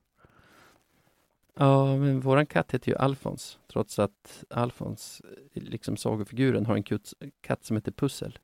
[1.54, 5.22] Ja, men våran katt heter ju Alfons, trots att Alfons,
[5.52, 7.00] liksom sagofiguren, har en
[7.40, 8.38] katt som heter Pussel.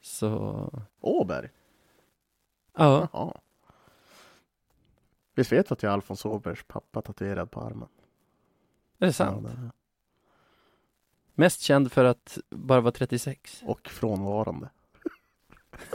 [0.00, 1.48] Så, Åberg?
[2.76, 3.32] Ja, Jaha.
[5.34, 7.88] Visst vet du att jag är Alfons Åbergs pappa tatuerad på armen?
[8.98, 9.46] är det sant?
[9.48, 9.70] Ja, det-
[11.34, 13.62] Mest känd för att bara vara 36.
[13.66, 14.68] och frånvarande.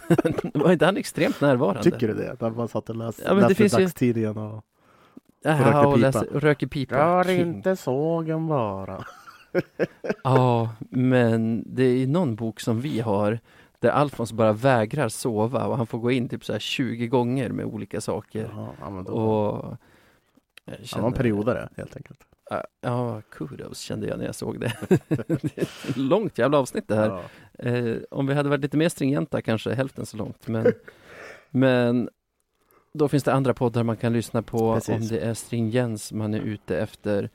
[0.54, 1.84] var inte han extremt närvarande?
[1.84, 2.36] Tycker du det?
[2.40, 4.56] Där man satt och läste, Ja, läste dagstidningen och...
[4.56, 4.66] Och,
[5.44, 5.96] röker pipa.
[5.96, 6.96] läser, och röker pipa.
[6.96, 9.06] Rör inte sågen bara.
[10.24, 13.40] Ja, men det är någon bok som vi har
[13.82, 17.50] där Alfons bara vägrar sova och han får gå in typ så här 20 gånger
[17.50, 18.50] med olika saker.
[18.56, 19.78] Jaha, ja, men då, Och
[20.66, 22.20] jag han var en känner- periodare helt enkelt.
[22.82, 24.74] Ja, kudos kände jag när jag såg det.
[25.42, 27.08] det långt jävla avsnitt det här.
[27.58, 27.66] Ja.
[27.70, 30.48] Eh, om vi hade varit lite mer stringenta kanske hälften så långt.
[30.48, 30.74] Men,
[31.50, 32.10] men
[32.94, 34.96] då finns det andra poddar man kan lyssna på Precis.
[34.96, 37.30] om det är stringens man är ute efter.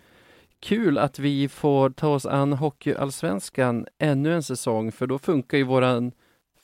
[0.60, 5.64] Kul att vi får ta oss an hockeyallsvenskan ännu en säsong för då funkar ju
[5.64, 6.12] våran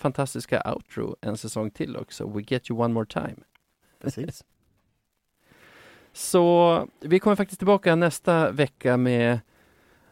[0.03, 2.27] fantastiska outro en säsong till också.
[2.27, 3.37] We get you one more time.
[4.01, 4.45] Precis.
[6.13, 9.41] Så vi kommer faktiskt tillbaka nästa vecka med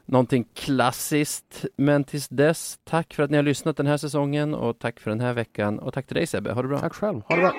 [0.04, 1.64] någonting klassiskt.
[1.76, 5.10] Men tills dess, tack för att ni har lyssnat den här säsongen och tack för
[5.10, 5.78] den här veckan.
[5.78, 6.80] Och tack till dig Sebbe, ha det bra.
[6.80, 7.22] Tack själv.
[7.28, 7.52] Ha det bra.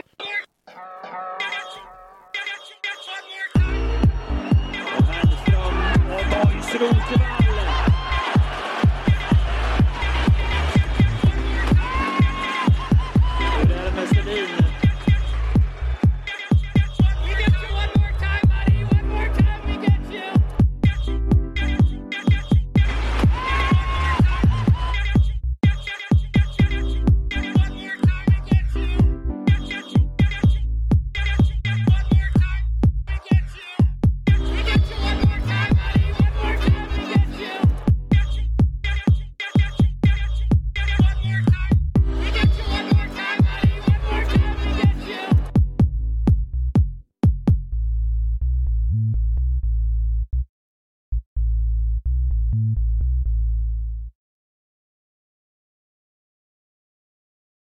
[6.82, 7.41] Och